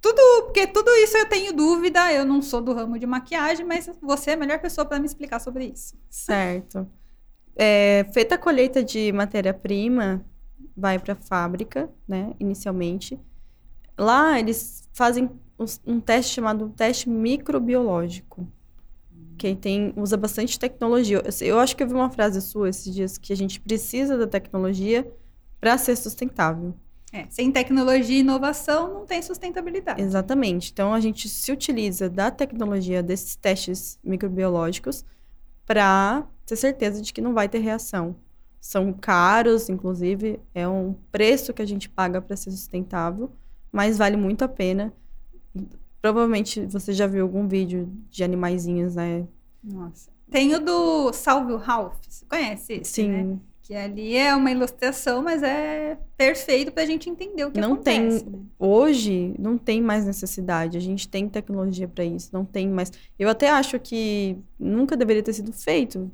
tudo, 0.00 0.44
porque 0.46 0.66
tudo 0.66 0.90
isso 0.96 1.16
eu 1.16 1.28
tenho 1.28 1.52
dúvida. 1.52 2.12
Eu 2.12 2.24
não 2.24 2.42
sou 2.42 2.60
do 2.60 2.72
ramo 2.72 2.98
de 2.98 3.06
maquiagem, 3.06 3.64
mas 3.64 3.88
você 4.02 4.30
é 4.30 4.34
a 4.34 4.36
melhor 4.36 4.58
pessoa 4.58 4.84
para 4.84 4.98
me 4.98 5.06
explicar 5.06 5.40
sobre 5.40 5.66
isso. 5.66 5.94
Certo. 6.10 6.88
É, 7.56 8.06
feita 8.12 8.34
a 8.34 8.38
colheita 8.38 8.82
de 8.82 9.12
matéria-prima, 9.12 10.24
vai 10.76 10.98
para 10.98 11.12
a 11.12 11.16
fábrica, 11.16 11.90
né, 12.06 12.34
inicialmente. 12.40 13.18
Lá 13.96 14.38
eles 14.38 14.88
fazem 14.92 15.30
um 15.86 16.00
teste 16.00 16.32
chamado 16.34 16.68
teste 16.70 17.08
microbiológico, 17.08 18.46
que 19.38 19.54
tem 19.54 19.92
usa 19.96 20.16
bastante 20.16 20.58
tecnologia. 20.58 21.22
Eu 21.40 21.60
acho 21.60 21.76
que 21.76 21.82
eu 21.82 21.86
vi 21.86 21.94
uma 21.94 22.10
frase 22.10 22.40
sua 22.40 22.68
esses 22.68 22.92
dias 22.92 23.18
que 23.18 23.32
a 23.32 23.36
gente 23.36 23.60
precisa 23.60 24.18
da 24.18 24.26
tecnologia 24.26 25.08
para 25.60 25.78
ser 25.78 25.96
sustentável. 25.96 26.74
É, 27.12 27.26
sem 27.30 27.52
tecnologia 27.52 28.16
e 28.16 28.20
inovação 28.20 28.92
não 28.92 29.06
tem 29.06 29.22
sustentabilidade. 29.22 30.02
Exatamente. 30.02 30.72
Então 30.72 30.92
a 30.92 30.98
gente 30.98 31.28
se 31.28 31.52
utiliza 31.52 32.10
da 32.10 32.28
tecnologia 32.28 33.00
desses 33.04 33.36
testes 33.36 33.98
microbiológicos 34.02 35.04
para 35.64 36.26
ter 36.46 36.56
certeza 36.56 37.00
de 37.00 37.12
que 37.12 37.20
não 37.20 37.34
vai 37.34 37.48
ter 37.48 37.58
reação. 37.58 38.16
São 38.60 38.92
caros, 38.92 39.68
inclusive, 39.68 40.40
é 40.54 40.66
um 40.66 40.94
preço 41.12 41.52
que 41.52 41.60
a 41.60 41.66
gente 41.66 41.88
paga 41.88 42.22
para 42.22 42.36
ser 42.36 42.50
sustentável, 42.50 43.30
mas 43.70 43.98
vale 43.98 44.16
muito 44.16 44.42
a 44.42 44.48
pena. 44.48 44.92
Provavelmente 46.00 46.64
você 46.66 46.92
já 46.92 47.06
viu 47.06 47.22
algum 47.22 47.46
vídeo 47.46 47.90
de 48.10 48.24
animaizinhos, 48.24 48.94
né? 48.94 49.26
Nossa. 49.62 50.10
Tem 50.30 50.54
o 50.54 50.60
do 50.60 51.12
Salve 51.12 51.52
o 51.52 51.56
Ralph, 51.56 51.96
você 52.08 52.24
conhece 52.26 52.72
esse, 52.74 52.90
Sim. 52.90 53.08
Né? 53.08 53.38
Que 53.62 53.74
ali 53.74 54.14
é 54.14 54.34
uma 54.34 54.50
ilustração, 54.50 55.22
mas 55.22 55.42
é 55.42 55.96
perfeito 56.18 56.70
para 56.70 56.82
a 56.82 56.86
gente 56.86 57.08
entender 57.08 57.46
o 57.46 57.50
que 57.50 57.58
não 57.58 57.72
acontece. 57.72 58.22
Tem, 58.22 58.32
né? 58.32 58.38
Hoje, 58.58 59.34
não 59.38 59.56
tem 59.56 59.80
mais 59.80 60.04
necessidade. 60.04 60.76
A 60.76 60.80
gente 60.80 61.08
tem 61.08 61.26
tecnologia 61.30 61.88
para 61.88 62.04
isso. 62.04 62.28
Não 62.30 62.44
tem 62.44 62.68
mais. 62.68 62.92
Eu 63.18 63.26
até 63.26 63.48
acho 63.48 63.80
que 63.80 64.36
nunca 64.58 64.98
deveria 64.98 65.22
ter 65.22 65.32
sido 65.32 65.50
feito. 65.50 66.10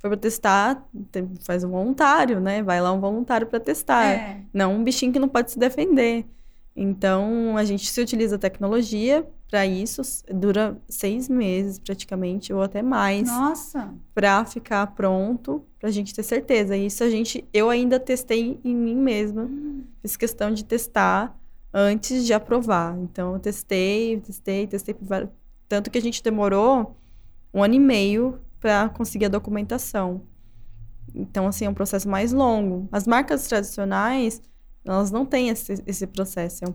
For 0.00 0.08
pra 0.08 0.16
testar, 0.16 0.88
faz 1.42 1.62
um 1.62 1.70
voluntário, 1.70 2.40
né? 2.40 2.62
Vai 2.62 2.80
lá 2.80 2.90
um 2.90 3.00
voluntário 3.00 3.46
para 3.46 3.60
testar. 3.60 4.04
É. 4.04 4.40
Não 4.52 4.74
um 4.74 4.82
bichinho 4.82 5.12
que 5.12 5.18
não 5.18 5.28
pode 5.28 5.50
se 5.50 5.58
defender. 5.58 6.24
Então, 6.74 7.56
a 7.56 7.64
gente 7.64 7.90
se 7.90 8.00
utiliza 8.00 8.36
a 8.36 8.38
tecnologia 8.38 9.28
para 9.50 9.66
isso, 9.66 10.00
dura 10.32 10.80
seis 10.88 11.28
meses 11.28 11.78
praticamente, 11.78 12.52
ou 12.52 12.62
até 12.62 12.80
mais, 12.80 13.28
Nossa. 13.28 13.92
para 14.14 14.44
ficar 14.44 14.86
pronto, 14.94 15.62
pra 15.78 15.90
gente 15.90 16.14
ter 16.14 16.22
certeza. 16.22 16.76
Isso 16.76 17.04
a 17.04 17.10
gente, 17.10 17.44
eu 17.52 17.68
ainda 17.68 18.00
testei 18.00 18.58
em 18.64 18.74
mim 18.74 18.94
mesma, 18.94 19.50
fiz 20.00 20.16
questão 20.16 20.52
de 20.52 20.64
testar 20.64 21.36
antes 21.74 22.24
de 22.24 22.32
aprovar. 22.32 22.96
Então, 22.98 23.34
eu 23.34 23.40
testei, 23.40 24.18
testei, 24.20 24.66
testei, 24.66 24.96
tanto 25.68 25.90
que 25.90 25.98
a 25.98 26.02
gente 26.02 26.22
demorou 26.22 26.96
um 27.52 27.62
ano 27.62 27.74
e 27.74 27.80
meio 27.80 28.38
para 28.60 28.88
conseguir 28.90 29.24
a 29.26 29.28
documentação. 29.28 30.22
Então, 31.14 31.46
assim, 31.48 31.64
é 31.64 31.70
um 31.70 31.74
processo 31.74 32.08
mais 32.08 32.32
longo. 32.32 32.88
As 32.92 33.06
marcas 33.06 33.46
tradicionais, 33.48 34.40
elas 34.84 35.10
não 35.10 35.26
têm 35.26 35.48
esse, 35.48 35.82
esse 35.86 36.06
processo. 36.06 36.64
É 36.64 36.68
um- 36.68 36.74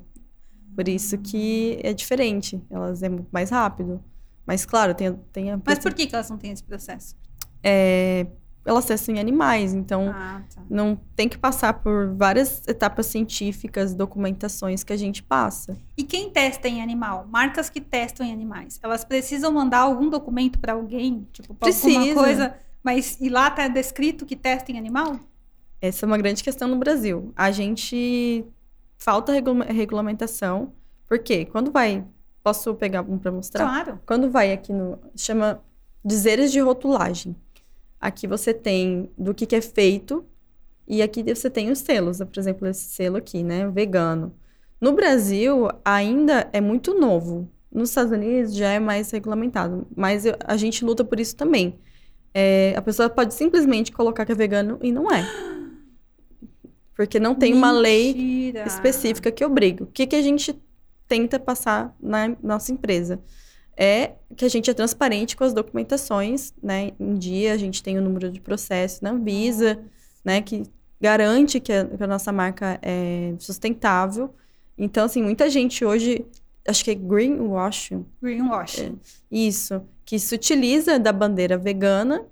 Por 0.75 0.87
isso 0.89 1.17
que 1.19 1.79
é 1.83 1.93
diferente. 1.93 2.61
Elas 2.69 3.01
é 3.01 3.09
mais 3.31 3.49
rápido. 3.49 4.03
Mas, 4.45 4.65
claro, 4.65 4.93
tem, 4.93 5.13
tem 5.31 5.51
a... 5.51 5.59
Mas 5.65 5.79
por 5.79 5.93
que, 5.93 6.05
que 6.05 6.13
elas 6.15 6.29
não 6.29 6.37
têm 6.37 6.51
esse 6.51 6.63
processo? 6.63 7.15
é, 7.63 8.27
elas 8.65 8.85
testam 8.85 9.15
em 9.15 9.19
animais, 9.19 9.73
então 9.73 10.09
Ah, 10.13 10.41
tá. 10.53 10.61
não 10.69 10.99
tem 11.15 11.29
que 11.29 11.37
passar 11.37 11.71
por 11.73 12.15
várias 12.15 12.67
etapas 12.67 13.05
científicas, 13.05 13.93
documentações 13.93 14.83
que 14.83 14.91
a 14.91 14.97
gente 14.97 15.21
passa. 15.21 15.77
E 15.95 16.03
quem 16.03 16.29
testa 16.31 16.67
em 16.67 16.81
animal? 16.81 17.27
Marcas 17.29 17.69
que 17.69 17.79
testam 17.79 18.25
em 18.25 18.33
animais. 18.33 18.79
Elas 18.81 19.05
precisam 19.05 19.51
mandar 19.53 19.79
algum 19.81 20.09
documento 20.09 20.57
para 20.59 20.73
alguém? 20.73 21.27
Tipo, 21.31 21.53
pra 21.53 21.69
alguma 21.69 22.13
coisa. 22.13 22.55
Mas 22.83 23.17
e 23.21 23.29
lá 23.29 23.49
tá 23.51 23.67
descrito 23.67 24.25
que 24.25 24.35
testa 24.35 24.71
em 24.71 24.77
animal? 24.77 25.19
Essa 25.81 26.05
é 26.05 26.07
uma 26.07 26.17
grande 26.17 26.43
questão 26.43 26.67
no 26.67 26.77
Brasil. 26.77 27.31
A 27.35 27.51
gente 27.51 28.45
falta 28.97 29.31
regula- 29.31 29.65
regulamentação, 29.65 30.71
porque 31.07 31.45
quando 31.45 31.71
vai, 31.71 32.03
posso 32.43 32.73
pegar 32.75 33.01
um 33.01 33.17
para 33.17 33.31
mostrar? 33.31 33.65
Claro. 33.65 33.99
Quando 34.05 34.29
vai 34.31 34.51
aqui 34.53 34.71
no. 34.73 34.97
Chama 35.15 35.61
dizeres 36.03 36.51
de 36.51 36.59
rotulagem. 36.59 37.35
Aqui 37.99 38.27
você 38.27 38.53
tem 38.53 39.09
do 39.17 39.33
que, 39.33 39.45
que 39.45 39.55
é 39.55 39.61
feito 39.61 40.25
e 40.87 41.01
aqui 41.01 41.23
você 41.23 41.49
tem 41.49 41.71
os 41.71 41.79
selos. 41.79 42.19
Por 42.19 42.39
exemplo, 42.39 42.67
esse 42.67 42.85
selo 42.89 43.17
aqui, 43.17 43.43
né? 43.43 43.67
Vegano. 43.69 44.33
No 44.79 44.93
Brasil, 44.93 45.67
ainda 45.83 46.49
é 46.53 46.61
muito 46.61 46.93
novo. 46.93 47.49
Nos 47.71 47.89
Estados 47.89 48.11
Unidos 48.11 48.53
já 48.55 48.69
é 48.69 48.79
mais 48.79 49.09
regulamentado. 49.11 49.87
Mas 49.95 50.25
eu- 50.25 50.35
a 50.45 50.55
gente 50.57 50.85
luta 50.85 51.03
por 51.03 51.19
isso 51.19 51.35
também. 51.35 51.79
É, 52.33 52.73
a 52.77 52.81
pessoa 52.81 53.09
pode 53.09 53.33
simplesmente 53.33 53.91
colocar 53.91 54.25
que 54.25 54.31
é 54.31 54.35
vegano 54.35 54.77
e 54.81 54.91
não 54.91 55.09
é. 55.11 55.25
Porque 56.95 57.19
não 57.19 57.35
tem 57.35 57.53
uma 57.53 57.71
lei 57.71 58.13
Mentira. 58.13 58.65
específica 58.65 59.31
que 59.31 59.43
obriga. 59.43 59.83
O 59.83 59.87
que, 59.87 60.05
que 60.07 60.15
a 60.15 60.21
gente 60.21 60.57
tenta 61.07 61.39
passar 61.39 61.95
na 61.99 62.35
nossa 62.41 62.71
empresa? 62.71 63.19
É 63.77 64.13
que 64.35 64.45
a 64.45 64.49
gente 64.49 64.69
é 64.69 64.73
transparente 64.73 65.35
com 65.35 65.43
as 65.43 65.53
documentações, 65.53 66.53
né? 66.61 66.91
Em 66.99 67.15
dia, 67.15 67.53
a 67.53 67.57
gente 67.57 67.83
tem 67.83 67.97
o 67.97 68.01
número 68.01 68.31
de 68.31 68.39
processo 68.39 69.03
na 69.03 69.11
Anvisa, 69.11 69.79
né? 70.23 70.41
Que 70.41 70.63
garante 70.99 71.59
que 71.59 71.71
a, 71.71 71.85
que 71.85 72.03
a 72.03 72.07
nossa 72.07 72.31
marca 72.31 72.79
é 72.81 73.33
sustentável. 73.39 74.33
Então, 74.77 75.05
assim, 75.05 75.21
muita 75.21 75.49
gente 75.49 75.83
hoje, 75.83 76.25
acho 76.67 76.83
que 76.83 76.91
é 76.91 76.95
greenwashing, 76.95 78.05
Greenwashing. 78.21 78.99
isso, 79.31 79.81
que 80.05 80.19
se 80.19 80.35
utiliza 80.35 80.99
da 80.99 81.11
bandeira 81.11 81.57
vegana, 81.57 82.25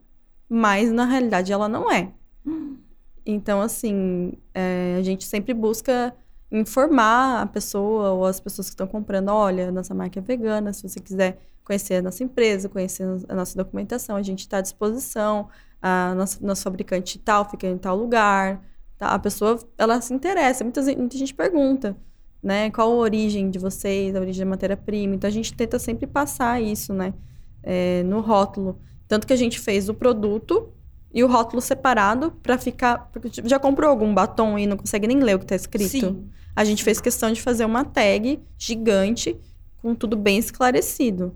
mas 0.49 0.91
na 0.91 1.05
realidade 1.05 1.51
ela 1.51 1.67
não 1.67 1.91
é. 1.91 2.11
Então, 3.25 3.61
assim, 3.61 4.33
é, 4.53 4.97
a 4.99 5.01
gente 5.01 5.23
sempre 5.23 5.53
busca 5.53 6.13
informar 6.53 7.41
a 7.41 7.45
pessoa 7.45 8.11
ou 8.11 8.25
as 8.25 8.39
pessoas 8.39 8.67
que 8.67 8.73
estão 8.73 8.87
comprando, 8.87 9.29
olha, 9.29 9.71
nossa 9.71 9.93
marca 9.93 10.19
é 10.19 10.21
vegana, 10.21 10.71
se 10.71 10.87
você 10.87 10.99
quiser 10.99 11.39
conhecer 11.63 11.95
a 11.95 12.01
nossa 12.01 12.23
empresa, 12.23 12.69
conhecer 12.69 13.03
a 13.27 13.35
nossa 13.35 13.57
documentação, 13.57 14.15
a 14.15 14.21
gente 14.21 14.39
está 14.39 14.57
à 14.57 14.61
disposição, 14.61 15.47
a 15.81 16.13
nossa, 16.15 16.45
nosso 16.45 16.63
fabricante 16.63 17.17
tal 17.19 17.49
fica 17.49 17.67
em 17.67 17.77
tal 17.77 17.97
lugar, 17.97 18.63
tá? 18.97 19.07
A 19.07 19.19
pessoa, 19.19 19.59
ela 19.77 19.99
se 20.01 20.13
interessa, 20.13 20.63
muita, 20.63 20.81
muita 20.81 21.17
gente 21.17 21.33
pergunta, 21.33 21.97
né, 22.41 22.69
qual 22.71 22.91
a 22.91 22.95
origem 22.95 23.49
de 23.49 23.57
vocês, 23.57 24.15
a 24.15 24.19
origem 24.19 24.45
da 24.45 24.49
matéria-prima, 24.49 25.15
então 25.15 25.27
a 25.27 25.31
gente 25.31 25.53
tenta 25.53 25.79
sempre 25.79 26.05
passar 26.05 26.61
isso, 26.61 26.93
né, 26.93 27.13
é, 27.63 28.03
no 28.03 28.19
rótulo. 28.19 28.79
Tanto 29.07 29.25
que 29.25 29.33
a 29.33 29.37
gente 29.37 29.59
fez 29.59 29.89
o 29.89 29.93
produto 29.93 30.69
e 31.13 31.23
o 31.23 31.27
rótulo 31.27 31.61
separado 31.61 32.31
para 32.41 32.57
ficar. 32.57 33.09
Porque 33.11 33.29
tipo, 33.29 33.47
já 33.47 33.59
comprou 33.59 33.89
algum 33.89 34.13
batom 34.13 34.57
e 34.57 34.65
não 34.65 34.77
consegue 34.77 35.07
nem 35.07 35.19
ler 35.19 35.35
o 35.35 35.39
que 35.39 35.45
tá 35.45 35.55
escrito? 35.55 35.89
Sim. 35.89 36.29
A 36.55 36.63
gente 36.63 36.83
fez 36.83 36.99
questão 36.99 37.31
de 37.31 37.41
fazer 37.41 37.65
uma 37.65 37.85
tag 37.85 38.41
gigante 38.57 39.39
com 39.81 39.93
tudo 39.93 40.15
bem 40.15 40.37
esclarecido. 40.37 41.35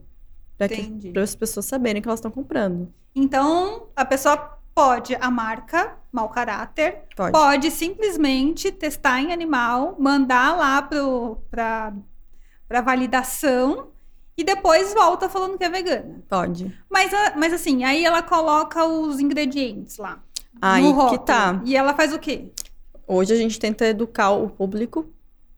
Para 0.58 1.22
as 1.22 1.36
pessoas 1.36 1.66
saberem 1.66 2.02
que 2.02 2.08
elas 2.08 2.20
estão 2.20 2.32
comprando. 2.32 2.92
Então, 3.16 3.88
a 3.96 4.04
pessoa 4.04 4.58
pode, 4.74 5.16
a 5.16 5.30
marca, 5.30 5.98
mau 6.12 6.30
caráter, 6.30 7.04
Pode. 7.16 7.32
pode 7.32 7.72
simplesmente 7.72 8.72
testar 8.72 9.20
em 9.22 9.34
animal, 9.34 9.96
mandar 10.00 10.56
lá 10.56 10.82
para 10.82 11.94
para 12.68 12.82
validação 12.82 13.88
e 14.38 14.44
depois 14.44 14.94
volta 14.94 15.28
falando 15.28 15.58
que 15.58 15.64
é 15.64 15.70
vegana. 15.70 16.22
Pode. 16.30 16.72
Mas, 16.90 17.14
a- 17.14 17.34
mas 17.36 17.52
assim, 17.54 17.84
aí 17.84 18.06
ela 18.06 18.22
coloca 18.22 18.86
os 18.86 19.20
ingredientes 19.20 19.98
lá. 19.98 20.22
Aí 20.62 20.84
no 20.84 20.90
que 20.90 20.96
rótulo. 20.96 21.20
tá. 21.20 21.62
E 21.66 21.76
ela 21.76 21.94
faz 21.94 22.14
o 22.14 22.20
quê? 22.20 22.52
Hoje 23.08 23.34
a 23.34 23.38
gente 23.38 23.60
tenta 23.60 23.86
educar 23.86 24.32
o 24.32 24.50
público 24.50 25.08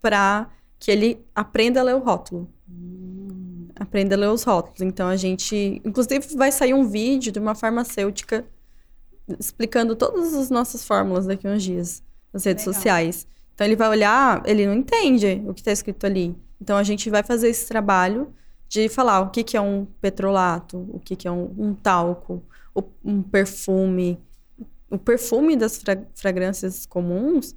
para 0.02 0.48
que 0.80 0.89
ele 0.92 1.26
aprenda 1.36 1.80
a 1.80 1.84
ler 1.84 1.96
o 1.96 2.00
rótulo. 2.00 2.50
Aprenda 3.76 4.15
a 4.15 4.18
ler 4.18 4.30
os 4.30 4.44
rótulos. 4.44 4.82
Então 4.82 5.08
a 5.08 5.15
gente. 5.15 5.82
Inclusive, 5.86 6.36
vai 6.36 6.52
sair 6.52 6.74
um 6.74 6.88
vídeo 6.88 7.32
de 7.32 7.39
uma 7.39 7.56
farmacêutica 7.56 8.46
explicando 9.39 9.96
todas 9.96 10.34
as 10.34 10.50
nossas 10.50 10.86
fórmulas 10.86 11.26
daqui 11.28 11.48
a 11.48 11.52
uns 11.52 11.63
dias 11.63 12.04
nas 12.34 12.44
redes 12.46 12.65
Legal. 12.65 12.74
sociais. 12.74 13.28
Então 13.54 13.65
ele 13.68 13.76
vai 13.76 13.89
olhar, 13.89 14.42
ele 14.46 14.65
não 14.65 14.74
entende 14.74 15.44
o 15.48 15.54
que 15.54 15.62
está 15.62 15.72
escrito 15.72 16.06
ali. 16.06 16.36
Então 16.62 16.78
a 16.78 16.84
gente 16.84 17.10
vai 17.10 17.24
fazer 17.24 17.50
esse 17.50 17.68
trabalho 17.68 18.34
de 18.69 18.88
falar 18.89 19.21
o 19.21 19.32
que, 19.32 19.43
que 19.43 19.58
é 19.58 19.62
um 19.62 19.86
petrolato, 20.01 20.77
o 20.93 20.99
que, 20.99 21.15
que 21.15 21.27
é 21.27 21.32
um, 21.32 21.53
um 21.58 21.73
talco, 21.75 22.43
o- 22.75 22.84
um 23.03 23.21
perfume. 23.23 24.19
O 24.89 24.97
perfume 24.97 25.55
das 25.58 25.77
fra- 25.77 26.03
fragrâncias 26.15 26.86
comuns 26.86 27.55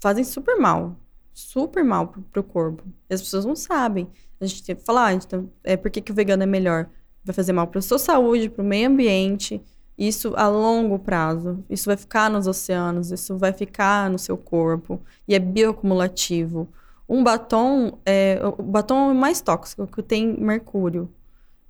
fazem 0.00 0.24
super 0.24 0.56
mal. 0.56 0.96
Super 1.34 1.84
mal 1.84 2.08
pro, 2.08 2.22
pro 2.22 2.42
corpo. 2.44 2.82
E 3.08 3.14
as 3.14 3.22
pessoas 3.22 3.44
não 3.44 3.56
sabem. 3.56 4.08
A 4.40 4.46
gente 4.46 4.62
tem 4.64 4.76
que 4.76 4.84
falar, 4.84 5.14
então, 5.14 5.48
é, 5.64 5.76
por 5.76 5.90
que, 5.90 6.00
que 6.00 6.12
o 6.12 6.14
vegano 6.14 6.42
é 6.42 6.46
melhor? 6.46 6.88
Vai 7.24 7.34
fazer 7.34 7.52
mal 7.52 7.66
para 7.68 7.80
sua 7.80 7.98
saúde, 7.98 8.48
para 8.50 8.62
o 8.62 8.66
meio 8.66 8.88
ambiente. 8.88 9.62
Isso 9.96 10.34
a 10.36 10.48
longo 10.48 10.98
prazo. 10.98 11.64
Isso 11.70 11.86
vai 11.86 11.96
ficar 11.96 12.30
nos 12.30 12.46
oceanos, 12.46 13.10
isso 13.12 13.36
vai 13.38 13.52
ficar 13.52 14.10
no 14.10 14.18
seu 14.18 14.36
corpo. 14.36 15.00
E 15.28 15.34
é 15.34 15.38
bioacumulativo. 15.38 16.68
Um 17.08 17.22
batom, 17.22 17.98
é, 18.06 18.40
o 18.58 18.62
batom 18.62 19.10
é 19.10 19.14
mais 19.14 19.40
tóxico, 19.40 19.86
que 19.86 20.02
tem 20.02 20.26
mercúrio. 20.38 21.12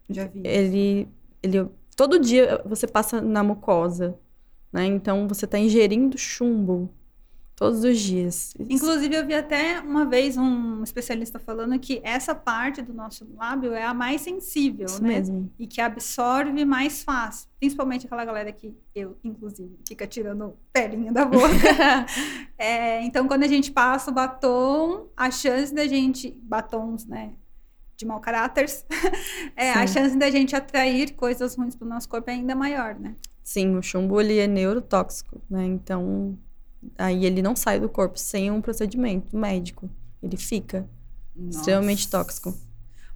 Já 0.09 0.27
vi. 0.27 0.43
Ele, 0.45 1.09
ele, 1.43 1.69
todo 1.97 2.19
dia 2.19 2.63
você 2.65 2.87
passa 2.87 3.21
na 3.21 3.43
mucosa, 3.43 4.19
né? 4.73 4.87
Então 4.87 5.27
você 5.27 5.45
está 5.45 5.59
ingerindo 5.59 6.17
chumbo 6.19 6.91
todos 7.63 7.85
os 7.85 8.01
dias. 8.01 8.53
Inclusive, 8.59 9.15
eu 9.15 9.25
vi 9.25 9.35
até 9.35 9.79
uma 9.79 10.05
vez 10.05 10.37
um 10.37 10.83
especialista 10.83 11.39
falando 11.39 11.79
que 11.79 12.01
essa 12.03 12.35
parte 12.35 12.83
do 12.83 12.93
nosso 12.93 13.25
lábio 13.37 13.73
é 13.73 13.85
a 13.85 13.95
mais 13.95 14.23
sensível, 14.23 14.87
Isso 14.87 15.01
né? 15.01 15.11
mesmo. 15.11 15.49
E 15.57 15.65
que 15.69 15.81
absorve 15.81 16.65
mais 16.65 17.05
fácil. 17.05 17.49
Principalmente 17.61 18.07
aquela 18.07 18.25
galera 18.25 18.51
que 18.51 18.75
eu, 18.93 19.17
inclusive, 19.23 19.79
fica 19.87 20.09
tirando 20.09 20.57
pelinha 20.73 21.13
da 21.13 21.25
boca. 21.25 21.47
É, 22.59 23.03
então, 23.03 23.27
quando 23.27 23.43
a 23.43 23.49
gente 23.49 23.73
passa 23.73 24.09
o 24.09 24.15
batom, 24.15 25.09
a 25.17 25.33
chance 25.33 25.75
da 25.75 25.85
gente. 25.87 26.31
Batons, 26.43 27.05
né? 27.07 27.33
De 27.97 28.07
mau 28.07 28.21
caráter. 28.21 28.67
é, 29.57 29.73
a 29.73 29.85
chance 29.85 30.17
da 30.17 30.31
gente 30.31 30.55
atrair 30.55 31.13
coisas 31.15 31.57
ruins 31.57 31.75
pro 31.75 31.89
nosso 31.89 32.09
corpo 32.09 32.31
é 32.31 32.35
ainda 32.35 32.55
maior, 32.55 32.95
né? 32.95 33.17
Sim, 33.43 33.77
o 33.77 33.83
chumbo 33.83 34.21
ele 34.21 34.39
é 34.39 34.47
neurotóxico, 34.47 35.43
né? 35.51 35.65
Então, 35.65 36.39
aí 36.99 37.25
ele 37.25 37.43
não 37.43 37.55
sai 37.57 37.79
do 37.81 37.89
corpo 37.89 38.19
sem 38.19 38.51
um 38.51 38.61
procedimento 38.61 39.37
médico. 39.37 39.91
Ele 40.23 40.37
fica 40.37 40.89
extremamente 41.51 42.05
Nossa. 42.07 42.25
tóxico. 42.25 42.55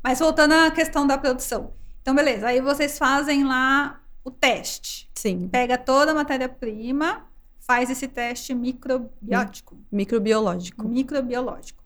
Mas 0.03 0.19
voltando 0.19 0.53
à 0.53 0.71
questão 0.71 1.07
da 1.07 1.19
produção. 1.19 1.73
Então, 2.01 2.15
beleza. 2.15 2.47
Aí 2.49 2.61
vocês 2.61 2.99
fazem 2.99 3.45
lá 3.45 4.01
o 4.25 4.31
teste. 4.31 5.11
Sim, 5.15 5.49
Pega 5.49 5.77
toda 5.79 6.13
a 6.13 6.15
matéria-prima, 6.15 7.27
faz 7.61 7.91
esse 7.91 8.07
teste 8.09 8.55
microbiótico, 8.55 9.77
microbiológico. 9.91 10.87
microbiológico. 10.89 11.83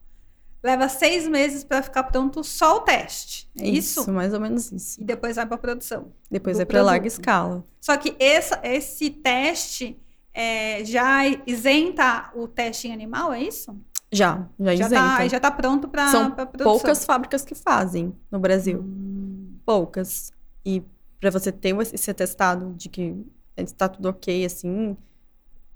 leva 0.62 0.88
seis 0.88 1.26
meses 1.26 1.64
para 1.64 1.82
ficar 1.82 2.04
pronto 2.04 2.44
só 2.44 2.76
o 2.76 2.80
teste. 2.80 3.50
É 3.58 3.66
isso? 3.66 4.00
Isso, 4.00 4.12
mais 4.12 4.34
ou 4.34 4.40
menos 4.40 4.70
isso. 4.70 5.00
E 5.00 5.04
depois 5.04 5.36
vai 5.36 5.46
para 5.46 5.56
produção. 5.56 6.12
Depois 6.30 6.60
é 6.60 6.64
para 6.64 6.82
larga 6.82 7.06
escala. 7.06 7.64
Só 7.80 7.96
que 7.96 8.14
essa, 8.18 8.60
esse 8.62 9.08
teste 9.10 9.98
é, 10.32 10.84
já 10.84 11.26
isenta 11.46 12.30
o 12.34 12.46
teste 12.46 12.88
em 12.88 12.92
animal, 12.92 13.32
é 13.32 13.42
isso? 13.42 13.76
Já, 14.12 14.48
já, 14.58 14.74
Já 14.74 14.86
isenta. 14.86 14.94
tá, 15.02 15.28
já 15.28 15.40
tá 15.40 15.50
pronto 15.50 15.88
para 15.88 16.08
São 16.08 16.30
produção. 16.32 16.64
Poucas 16.64 17.04
fábricas 17.04 17.44
que 17.44 17.54
fazem 17.54 18.14
no 18.30 18.38
Brasil. 18.38 18.80
Hum, 18.80 19.56
Poucas. 19.64 20.32
E 20.64 20.82
para 21.20 21.30
você 21.30 21.52
ter 21.52 21.76
esse 21.92 22.10
atestado 22.10 22.74
de 22.74 22.88
que 22.88 23.14
está 23.56 23.88
tudo 23.88 24.08
ok, 24.08 24.44
assim, 24.44 24.96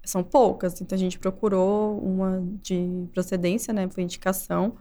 são 0.03 0.23
poucas. 0.23 0.81
Então 0.81 0.95
a 0.95 0.99
gente 0.99 1.17
procurou 1.17 1.97
uma 1.99 2.43
de 2.61 3.07
procedência, 3.13 3.73
né? 3.73 3.87
Foi 3.89 4.03
indicação, 4.03 4.75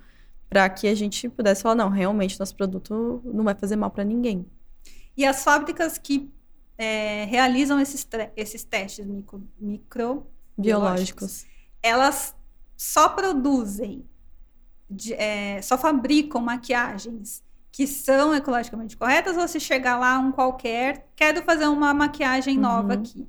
para 0.49 0.69
que 0.69 0.89
a 0.89 0.95
gente 0.95 1.29
pudesse 1.29 1.63
falar: 1.63 1.75
não, 1.77 1.89
realmente 1.91 2.39
nosso 2.41 2.57
produto 2.57 3.21
não 3.25 3.45
vai 3.45 3.55
fazer 3.55 3.77
mal 3.77 3.91
para 3.91 4.05
ninguém. 4.05 4.45
E 5.17 5.25
as 5.25 5.45
fábricas 5.45 5.97
que 5.97 6.29
é, 6.79 7.25
realizam 7.27 7.81
esses, 7.81 8.07
esses 8.37 8.65
testes 8.65 9.07
micro, 9.07 9.43
micro 9.59 10.27
Biológicos. 10.57 11.47
elas 11.83 12.35
só 12.77 13.09
produzem, 13.09 14.05
de- 14.91 15.15
é, 15.15 15.61
só 15.63 15.79
fabricam 15.79 16.41
maquiagens 16.41 17.43
que 17.73 17.87
são 17.87 18.33
ecologicamente 18.35 18.97
corretas, 18.97 19.37
ou 19.37 19.49
se 19.49 19.59
chegar 19.59 19.99
lá 19.99 20.19
um 20.19 20.31
qualquer, 20.31 21.09
quero 21.17 21.43
fazer 21.43 21.67
uma 21.67 21.93
maquiagem 21.93 22.57
nova 22.59 22.95
Uhum. 22.95 23.01
aqui. 23.01 23.29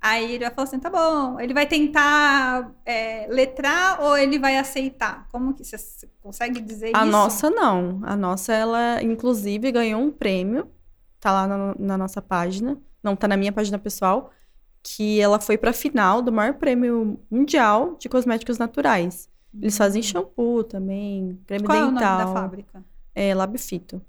Aí 0.00 0.32
ele 0.34 0.44
vai 0.44 0.54
falar 0.54 0.64
assim, 0.68 0.78
tá 0.78 0.90
bom. 0.90 1.40
Ele 1.40 1.54
vai 1.54 1.66
tentar 1.66 2.72
é, 2.84 3.26
letrar 3.28 4.00
ou 4.02 4.16
ele 4.16 4.38
vai 4.38 4.56
aceitar? 4.58 5.26
Como 5.32 5.54
que 5.54 5.64
você 5.64 5.76
consegue 6.22 6.60
dizer 6.60 6.92
A 6.94 7.02
isso? 7.02 7.10
nossa 7.10 7.50
não. 7.50 8.00
A 8.04 8.16
nossa, 8.16 8.52
ela, 8.52 9.02
inclusive, 9.02 9.72
ganhou 9.72 10.00
um 10.02 10.10
prêmio. 10.12 10.70
Tá 11.26 11.32
lá 11.32 11.48
na, 11.48 11.74
na 11.76 11.98
nossa 11.98 12.22
página. 12.22 12.78
Não 13.02 13.16
tá 13.16 13.26
na 13.26 13.36
minha 13.36 13.50
página 13.50 13.76
pessoal. 13.80 14.30
Que 14.80 15.20
ela 15.20 15.40
foi 15.40 15.58
pra 15.58 15.72
final 15.72 16.22
do 16.22 16.30
maior 16.30 16.54
prêmio 16.54 17.18
mundial 17.28 17.96
de 17.98 18.08
cosméticos 18.08 18.58
naturais. 18.58 19.28
Eles 19.60 19.76
fazem 19.76 20.00
shampoo 20.00 20.62
também, 20.62 21.36
creme 21.44 21.64
Hum. 21.64 21.66
Qual 21.66 21.78
é 21.78 21.84
o 21.84 21.90
dental. 21.90 22.18
nome 22.18 22.24
da 22.24 22.32
fábrica? 22.32 22.84
É 23.12 23.34
Labfito. 23.34 24.00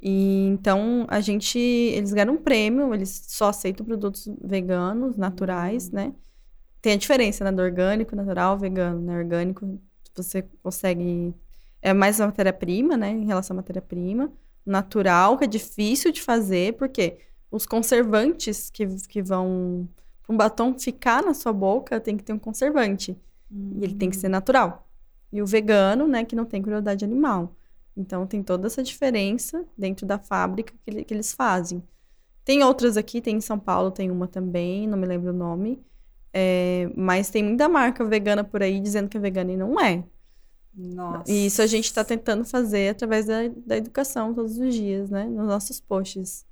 E 0.00 0.46
então 0.46 1.06
a 1.08 1.20
gente, 1.20 1.58
eles 1.58 2.12
ganharam 2.12 2.34
um 2.34 2.36
prêmio, 2.36 2.94
eles 2.94 3.24
só 3.26 3.48
aceitam 3.48 3.84
produtos 3.84 4.28
veganos, 4.40 5.16
naturais, 5.16 5.90
né? 5.90 6.14
Tem 6.80 6.92
a 6.92 6.96
diferença, 6.96 7.42
né, 7.42 7.50
do 7.50 7.60
orgânico, 7.60 8.14
natural, 8.14 8.56
vegano, 8.56 9.00
né? 9.00 9.18
Orgânico, 9.18 9.76
você 10.14 10.44
consegue 10.62 11.34
é 11.82 11.92
mais 11.92 12.20
a 12.20 12.26
matéria-prima, 12.26 12.96
né, 12.96 13.10
em 13.10 13.26
relação 13.26 13.54
à 13.54 13.56
matéria-prima, 13.56 14.30
natural, 14.68 15.38
que 15.38 15.44
é 15.44 15.46
difícil 15.46 16.12
de 16.12 16.22
fazer, 16.22 16.74
porque 16.76 17.18
os 17.50 17.66
conservantes 17.66 18.70
que, 18.70 18.86
que 19.08 19.22
vão 19.22 19.88
um 20.28 20.36
batom 20.36 20.78
ficar 20.78 21.22
na 21.22 21.32
sua 21.34 21.52
boca, 21.52 22.00
tem 22.00 22.16
que 22.16 22.22
ter 22.24 22.32
um 22.32 22.38
conservante. 22.38 23.16
E 23.50 23.82
ele 23.84 23.94
tem 23.94 24.10
que 24.10 24.16
ser 24.16 24.28
natural. 24.28 24.86
E 25.32 25.40
o 25.42 25.46
vegano, 25.46 26.06
né, 26.06 26.24
que 26.24 26.36
não 26.36 26.44
tem 26.44 26.62
crueldade 26.62 27.04
animal. 27.04 27.56
Então 27.96 28.26
tem 28.26 28.42
toda 28.42 28.66
essa 28.66 28.82
diferença 28.82 29.64
dentro 29.76 30.06
da 30.06 30.18
fábrica 30.18 30.72
que, 30.84 30.90
ele- 30.90 31.04
que 31.04 31.14
eles 31.14 31.32
fazem. 31.32 31.82
Tem 32.44 32.62
outras 32.64 32.96
aqui, 32.96 33.20
tem 33.20 33.36
em 33.36 33.40
São 33.40 33.58
Paulo, 33.58 33.90
tem 33.90 34.10
uma 34.10 34.26
também, 34.28 34.86
não 34.88 34.98
me 34.98 35.06
lembro 35.06 35.30
o 35.30 35.36
nome. 35.36 35.82
É, 36.32 36.90
mas 36.96 37.30
tem 37.30 37.42
muita 37.44 37.68
marca 37.68 38.04
vegana 38.04 38.44
por 38.44 38.62
aí 38.62 38.80
dizendo 38.80 39.08
que 39.08 39.16
é 39.16 39.20
vegana 39.20 39.52
e 39.52 39.56
não 39.56 39.80
é. 39.80 40.04
Nossa. 40.78 41.30
E 41.30 41.46
isso 41.46 41.60
a 41.60 41.66
gente 41.66 41.86
está 41.86 42.04
tentando 42.04 42.44
fazer 42.44 42.90
através 42.90 43.26
da, 43.26 43.48
da 43.66 43.76
educação 43.76 44.32
todos 44.32 44.56
os 44.58 44.72
dias, 44.72 45.10
né? 45.10 45.24
Nos 45.24 45.46
nossos 45.46 45.80
posts. 45.80 46.46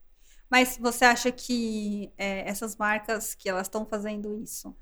Mas 0.50 0.76
você 0.80 1.04
acha 1.04 1.30
que 1.30 2.12
é, 2.18 2.48
essas 2.48 2.76
marcas 2.76 3.34
que 3.34 3.48
elas 3.48 3.66
estão 3.68 3.86
fazendo 3.86 4.36
isso, 4.42 4.74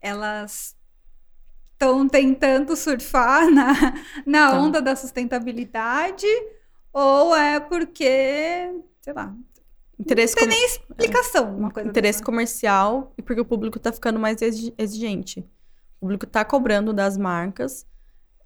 elas 0.00 0.74
estão 1.72 2.08
tentando 2.08 2.74
surfar 2.74 3.50
na, 3.50 3.72
na 4.26 4.58
onda 4.58 4.80
da 4.80 4.96
sustentabilidade? 4.96 6.26
Ou 6.92 7.36
é 7.36 7.60
porque, 7.60 8.72
sei 9.02 9.12
lá, 9.14 9.34
Interesse, 9.98 10.34
não 10.36 10.48
tem 10.48 10.48
nem 10.58 10.66
explicação 10.66 11.56
uma 11.56 11.70
coisa 11.72 11.88
interesse 11.88 12.20
dessa. 12.20 12.24
comercial 12.24 13.12
e 13.18 13.22
porque 13.22 13.40
o 13.40 13.44
público 13.44 13.80
tá 13.80 13.92
ficando 13.92 14.18
mais 14.18 14.40
exi- 14.40 14.72
exigente. 14.78 15.40
O 15.96 16.00
público 16.00 16.24
tá 16.26 16.44
cobrando 16.44 16.92
das 16.92 17.16
marcas. 17.16 17.84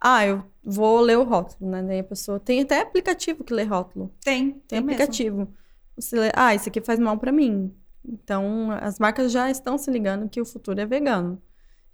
Ah, 0.05 0.27
eu 0.27 0.43
vou 0.65 1.01
ler 1.01 1.17
o 1.19 1.23
rótulo, 1.23 1.71
né? 1.71 1.83
Daí 1.83 2.01
a 2.01 2.05
pessoa 2.05 2.41
tem 2.41 2.61
até 2.61 2.81
aplicativo 2.81 3.45
que 3.45 3.55
lê 3.55 3.63
rótulo. 3.63 4.13
Tem, 4.25 4.51
Tem 4.53 4.61
tem 4.69 4.81
mesmo. 4.81 4.91
aplicativo. 4.95 5.49
Você 5.97 6.19
lê, 6.19 6.31
ah, 6.35 6.55
isso 6.55 6.69
aqui 6.69 6.81
faz 6.81 6.99
mal 6.99 7.17
pra 7.19 7.31
mim. 7.31 7.73
Então, 8.05 8.71
as 8.81 8.99
marcas 8.99 9.31
já 9.31 9.49
estão 9.51 9.79
se 9.79 9.91
ligando 9.91 10.29
que 10.29 10.41
o 10.41 10.45
futuro 10.45 10.81
é 10.81 10.87
vegano. 10.87 11.41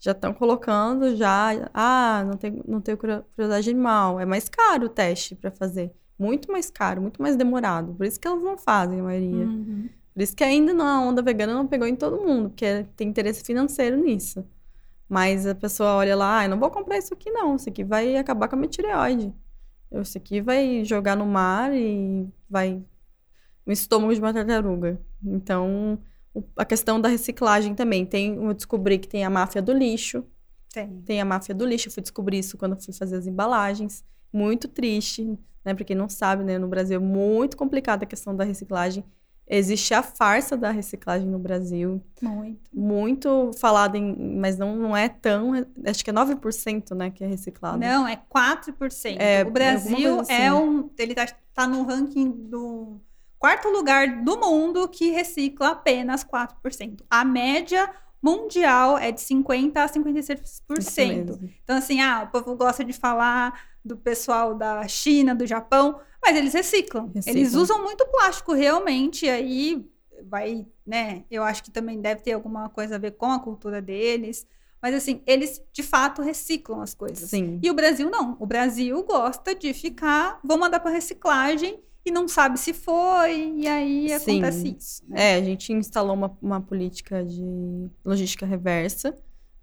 Já 0.00 0.12
estão 0.12 0.32
colocando 0.32 1.14
já, 1.16 1.50
ah, 1.74 2.24
não 2.26 2.36
tem, 2.38 2.62
não 2.66 2.80
tem 2.80 2.96
cru- 2.96 3.24
crueldade 3.34 3.68
animal. 3.68 4.18
É 4.18 4.24
mais 4.24 4.48
caro 4.48 4.86
o 4.86 4.88
teste 4.88 5.34
pra 5.34 5.50
fazer. 5.50 5.92
Muito 6.18 6.50
mais 6.50 6.70
caro, 6.70 7.02
muito 7.02 7.20
mais 7.20 7.36
demorado. 7.36 7.94
Por 7.94 8.06
isso 8.06 8.18
que 8.18 8.26
elas 8.26 8.42
não 8.42 8.56
fazem, 8.56 9.00
a 9.00 9.02
maioria. 9.02 9.44
Uhum. 9.44 9.88
Por 10.14 10.22
isso 10.22 10.34
que 10.34 10.42
ainda 10.44 10.72
não, 10.72 10.86
a 10.86 11.00
onda 11.00 11.20
vegana 11.20 11.52
não 11.52 11.66
pegou 11.66 11.86
em 11.86 11.94
todo 11.94 12.16
mundo, 12.24 12.48
porque 12.50 12.86
tem 12.96 13.08
interesse 13.08 13.44
financeiro 13.44 13.96
nisso. 13.96 14.44
Mas 15.08 15.46
a 15.46 15.54
pessoa 15.54 15.94
olha 15.94 16.14
lá, 16.14 16.38
ah, 16.40 16.44
eu 16.44 16.50
não 16.50 16.58
vou 16.60 16.70
comprar 16.70 16.98
isso 16.98 17.14
aqui 17.14 17.30
não, 17.30 17.56
isso 17.56 17.68
aqui 17.68 17.82
vai 17.82 18.16
acabar 18.16 18.46
com 18.48 18.56
a 18.56 18.58
minha 18.58 18.68
tireoide. 18.68 19.32
Isso 19.90 20.18
aqui 20.18 20.40
vai 20.40 20.84
jogar 20.84 21.16
no 21.16 21.24
mar 21.24 21.72
e 21.74 22.28
vai 22.48 22.82
no 23.64 23.72
estômago 23.72 24.12
de 24.14 24.20
uma 24.20 24.32
tartaruga. 24.34 25.00
Então, 25.24 25.98
o- 26.34 26.44
a 26.56 26.64
questão 26.64 27.00
da 27.00 27.08
reciclagem 27.08 27.74
também. 27.74 28.04
Tem, 28.04 28.34
eu 28.34 28.52
descobri 28.52 28.98
que 28.98 29.08
tem 29.08 29.24
a 29.24 29.30
máfia 29.30 29.62
do 29.62 29.72
lixo, 29.72 30.24
Tem. 30.72 31.00
tem 31.06 31.20
a 31.20 31.24
máfia 31.24 31.54
do 31.54 31.64
lixo. 31.64 31.88
Eu 31.88 31.92
fui 31.92 32.02
descobrir 32.02 32.38
isso 32.38 32.58
quando 32.58 32.76
fui 32.82 32.92
fazer 32.92 33.16
as 33.16 33.26
embalagens. 33.26 34.04
Muito 34.30 34.68
triste, 34.68 35.24
né? 35.64 35.72
Pra 35.74 35.84
quem 35.84 35.96
não 35.96 36.08
sabe, 36.08 36.44
né? 36.44 36.58
No 36.58 36.68
Brasil 36.68 36.96
é 36.96 37.02
muito 37.02 37.56
complicada 37.56 38.04
a 38.04 38.06
questão 38.06 38.36
da 38.36 38.44
reciclagem. 38.44 39.02
Existe 39.50 39.94
a 39.94 40.02
farsa 40.02 40.56
da 40.56 40.70
reciclagem 40.70 41.26
no 41.26 41.38
Brasil, 41.38 42.02
Muito. 42.20 42.70
muito 42.74 43.50
falada, 43.58 43.96
em, 43.96 44.36
mas 44.38 44.58
não, 44.58 44.76
não 44.76 44.96
é 44.96 45.08
tão. 45.08 45.52
Acho 45.86 46.04
que 46.04 46.10
é 46.10 46.12
9%, 46.12 46.94
né? 46.94 47.10
Que 47.10 47.24
é 47.24 47.26
reciclado. 47.26 47.78
Não, 47.78 48.06
é 48.06 48.20
4%. 48.32 49.16
É, 49.18 49.42
o 49.42 49.50
Brasil 49.50 50.16
coisa 50.16 50.32
é 50.32 50.48
assim. 50.48 50.58
um. 50.58 50.90
Ele 50.98 51.14
tá, 51.14 51.26
tá 51.54 51.66
no 51.66 51.82
ranking 51.82 52.30
do 52.30 53.00
quarto 53.38 53.68
lugar 53.68 54.22
do 54.22 54.38
mundo 54.38 54.86
que 54.88 55.10
recicla 55.10 55.68
apenas 55.68 56.22
4%. 56.24 57.02
A 57.08 57.24
média 57.24 57.90
mundial 58.22 58.98
é 58.98 59.10
de 59.12 59.20
50% 59.20 59.76
a 59.76 59.88
56%. 59.88 60.78
Isso 60.78 61.00
mesmo. 61.00 61.50
Então, 61.62 61.76
assim, 61.76 62.00
ah, 62.00 62.24
o 62.24 62.26
povo 62.30 62.56
gosta 62.56 62.84
de 62.84 62.92
falar 62.92 63.62
do 63.84 63.96
pessoal 63.96 64.54
da 64.54 64.86
China, 64.88 65.34
do 65.34 65.46
Japão, 65.46 66.00
mas 66.22 66.36
eles 66.36 66.52
reciclam. 66.52 67.10
Reciclam. 67.14 67.40
Eles 67.40 67.54
usam 67.54 67.82
muito 67.82 68.06
plástico, 68.06 68.52
realmente, 68.52 69.28
aí 69.28 69.84
vai, 70.24 70.66
né? 70.86 71.24
Eu 71.30 71.42
acho 71.42 71.62
que 71.62 71.70
também 71.70 72.00
deve 72.00 72.22
ter 72.22 72.32
alguma 72.32 72.68
coisa 72.68 72.96
a 72.96 72.98
ver 72.98 73.12
com 73.12 73.30
a 73.30 73.38
cultura 73.40 73.80
deles. 73.80 74.46
Mas, 74.80 74.94
assim, 74.94 75.22
eles 75.26 75.60
de 75.72 75.82
fato 75.82 76.22
reciclam 76.22 76.80
as 76.80 76.94
coisas. 76.94 77.30
Sim. 77.30 77.58
E 77.62 77.70
o 77.70 77.74
Brasil 77.74 78.08
não. 78.08 78.36
O 78.38 78.46
Brasil 78.46 79.02
gosta 79.02 79.54
de 79.54 79.72
ficar, 79.74 80.38
vou 80.44 80.56
mandar 80.56 80.80
para 80.80 80.92
reciclagem 80.92 81.80
e 82.04 82.10
não 82.10 82.28
sabe 82.28 82.58
se 82.58 82.72
foi, 82.72 83.54
e 83.56 83.66
aí 83.66 84.08
Sim. 84.18 84.40
acontece 84.40 84.76
isso. 84.78 85.02
né? 85.08 85.34
É, 85.34 85.36
a 85.36 85.42
gente 85.42 85.72
instalou 85.72 86.14
uma, 86.14 86.36
uma 86.40 86.60
política 86.60 87.24
de 87.24 87.90
logística 88.04 88.46
reversa 88.46 89.14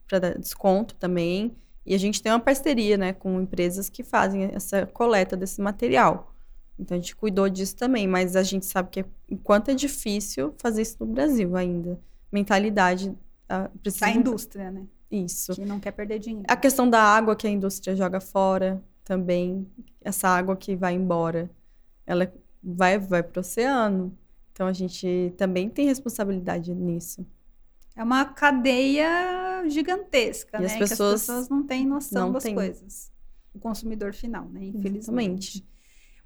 para 0.07 0.19
dar 0.19 0.37
desconto 0.37 0.95
também. 0.95 1.55
E 1.85 1.95
a 1.95 1.97
gente 1.97 2.21
tem 2.21 2.31
uma 2.31 2.39
parceria, 2.39 2.97
né, 2.97 3.13
com 3.13 3.39
empresas 3.39 3.89
que 3.89 4.03
fazem 4.03 4.49
essa 4.53 4.85
coleta 4.87 5.37
desse 5.37 5.61
material. 5.61 6.34
Então 6.77 6.97
a 6.97 6.99
gente 6.99 7.15
cuidou 7.15 7.49
disso 7.49 7.75
também, 7.75 8.07
mas 8.07 8.35
a 8.35 8.43
gente 8.43 8.65
sabe 8.65 8.89
que 8.89 9.05
o 9.31 9.37
quanto 9.37 9.71
é 9.71 9.73
difícil 9.73 10.53
fazer 10.57 10.81
isso 10.81 10.97
no 10.99 11.05
Brasil 11.07 11.55
ainda. 11.55 11.99
Mentalidade 12.31 13.15
ah, 13.47 13.69
precisa 13.81 14.05
Da 14.05 14.11
indústria, 14.11 14.71
né? 14.71 14.85
isso. 15.09 15.53
Que 15.53 15.65
não 15.65 15.79
quer 15.79 15.91
perder 15.91 16.19
dinheiro. 16.19 16.45
A 16.49 16.55
questão 16.55 16.89
da 16.89 17.01
água 17.01 17.35
que 17.35 17.47
a 17.47 17.49
indústria 17.49 17.95
joga 17.95 18.19
fora 18.19 18.83
também, 19.03 19.65
essa 20.01 20.27
água 20.27 20.55
que 20.55 20.75
vai 20.75 20.93
embora, 20.95 21.49
ela 22.05 22.31
vai 22.61 22.97
vai 22.99 23.23
para 23.23 23.39
o 23.39 23.41
oceano. 23.41 24.17
Então 24.51 24.67
a 24.67 24.73
gente 24.73 25.33
também 25.37 25.69
tem 25.69 25.85
responsabilidade 25.85 26.73
nisso. 26.73 27.25
É 27.95 28.03
uma 28.03 28.25
cadeia 28.25 29.63
gigantesca, 29.69 30.57
E 30.57 30.61
né? 30.61 30.65
as 30.65 30.73
que 30.73 30.79
pessoas 30.79 31.13
as 31.13 31.21
pessoas 31.21 31.49
não 31.49 31.63
têm 31.63 31.85
noção 31.85 32.25
não 32.27 32.33
das 32.33 32.43
têm. 32.43 32.55
coisas. 32.55 33.11
O 33.53 33.59
consumidor 33.59 34.13
final, 34.13 34.49
né? 34.49 34.65
Infelizmente. 34.65 35.57
Exatamente. 35.59 35.74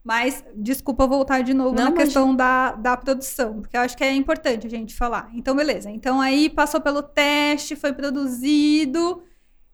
Mas, 0.03 0.43
desculpa 0.55 1.05
voltar 1.05 1.41
de 1.43 1.53
novo 1.53 1.75
Não, 1.75 1.85
na 1.85 1.91
questão 1.91 2.35
da, 2.35 2.71
da 2.71 2.95
produção, 2.97 3.61
porque 3.61 3.75
eu 3.75 3.81
acho 3.81 3.97
que 3.97 4.03
é 4.03 4.13
importante 4.13 4.65
a 4.65 4.69
gente 4.69 4.95
falar. 4.95 5.29
Então, 5.33 5.55
beleza. 5.55 5.89
Então, 5.91 6.21
aí 6.21 6.49
passou 6.49 6.79
pelo 6.81 7.03
teste, 7.03 7.75
foi 7.75 7.93
produzido. 7.93 9.21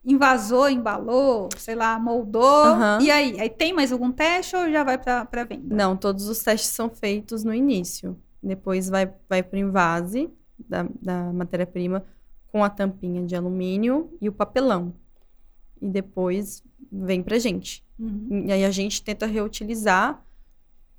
invasou, 0.03 0.69
embalou, 0.69 1.49
sei 1.57 1.75
lá, 1.75 1.97
moldou. 1.99 2.65
Aham. 2.65 2.99
E 3.01 3.09
aí? 3.09 3.39
Aí 3.39 3.49
tem 3.49 3.73
mais 3.73 3.91
algum 3.91 4.11
teste 4.11 4.55
ou 4.55 4.69
já 4.71 4.83
vai 4.83 4.97
pra 4.97 5.43
venda? 5.47 5.73
Não, 5.75 5.95
todos 5.95 6.27
os 6.27 6.39
testes 6.39 6.69
são 6.69 6.89
feitos 6.89 7.43
no 7.43 7.53
início. 7.53 8.17
Depois 8.41 8.89
vai, 8.89 9.11
vai 9.29 9.41
para 9.41 9.57
o 9.57 9.59
invase 9.59 10.29
da, 10.59 10.85
da 11.01 11.33
matéria-prima 11.33 12.03
com 12.51 12.63
a 12.63 12.69
tampinha 12.69 13.23
de 13.25 13.35
alumínio 13.35 14.11
e 14.21 14.29
o 14.29 14.31
papelão. 14.31 14.93
E 15.81 15.87
depois 15.87 16.63
vem 16.91 17.21
pra 17.21 17.37
gente. 17.37 17.84
Uhum. 17.99 18.45
E 18.47 18.51
aí 18.51 18.65
a 18.65 18.71
gente 18.71 19.03
tenta 19.03 19.25
reutilizar 19.25 20.23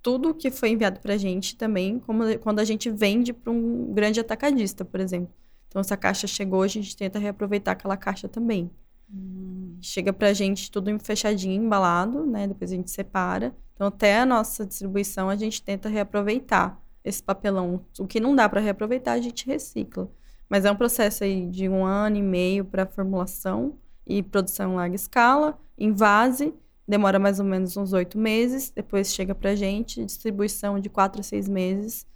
tudo 0.03 0.35
que 0.35 0.51
foi 0.51 0.71
enviado 0.71 1.01
pra 1.01 1.17
gente 1.17 1.57
também, 1.57 1.99
como 1.99 2.39
quando 2.39 2.61
a 2.61 2.65
gente 2.65 2.89
vende 2.91 3.33
para 3.33 3.53
um 3.53 3.93
grande 3.93 4.21
atacadista, 4.21 4.85
por 4.85 5.01
exemplo. 5.01 5.35
Então, 5.69 5.83
se 5.83 5.93
a 5.93 5.97
caixa 5.97 6.27
chegou, 6.27 6.63
a 6.63 6.69
gente 6.69 6.97
tenta 6.97 7.19
reaproveitar 7.19 7.73
aquela 7.73 7.97
caixa 7.97 8.29
também. 8.29 8.71
Hum. 9.13 9.77
Chega 9.81 10.13
pra 10.13 10.33
gente 10.33 10.71
tudo 10.71 10.97
fechadinho, 11.01 11.63
embalado, 11.63 12.25
né? 12.25 12.47
Depois 12.47 12.73
a 12.73 12.75
gente 12.77 12.91
separa. 12.91 13.55
Então, 13.75 13.89
até 13.89 14.21
a 14.21 14.25
nossa 14.27 14.65
distribuição, 14.65 15.29
a 15.29 15.37
gente 15.37 15.63
tenta 15.63 15.89
reaproveitar 15.89 16.81
esse 17.05 17.23
papelão. 17.23 17.85
O 17.99 18.07
que 18.07 18.21
não 18.21 18.35
dá 18.35 18.49
para 18.49 18.61
reaproveitar, 18.61 19.13
a 19.13 19.21
gente 19.21 19.47
recicla. 19.47 20.11
Mas 20.49 20.65
é 20.65 20.71
um 20.71 20.77
processo 20.77 21.25
aí 21.25 21.47
de 21.47 21.69
um 21.69 21.85
ano 21.85 22.17
e 22.17 22.23
meio 22.23 22.65
para 22.65 22.87
formulação 22.87 23.75
e 24.07 24.23
produção 24.23 24.73
em 24.73 24.77
larga 24.77 24.95
escala, 24.95 25.59
em 25.77 25.93
vase, 25.93 26.55
demora 26.87 27.19
mais 27.19 27.41
ou 27.41 27.45
menos 27.45 27.77
uns 27.77 27.93
oito 27.93 28.19
meses, 28.19 28.71
depois 28.71 29.15
chega 29.15 29.35
pra 29.35 29.55
gente, 29.55 30.05
distribuição 30.05 30.79
de 30.79 30.89
quatro 30.89 31.21
a 31.21 31.25
seis 31.25 31.49
meses 31.49 32.07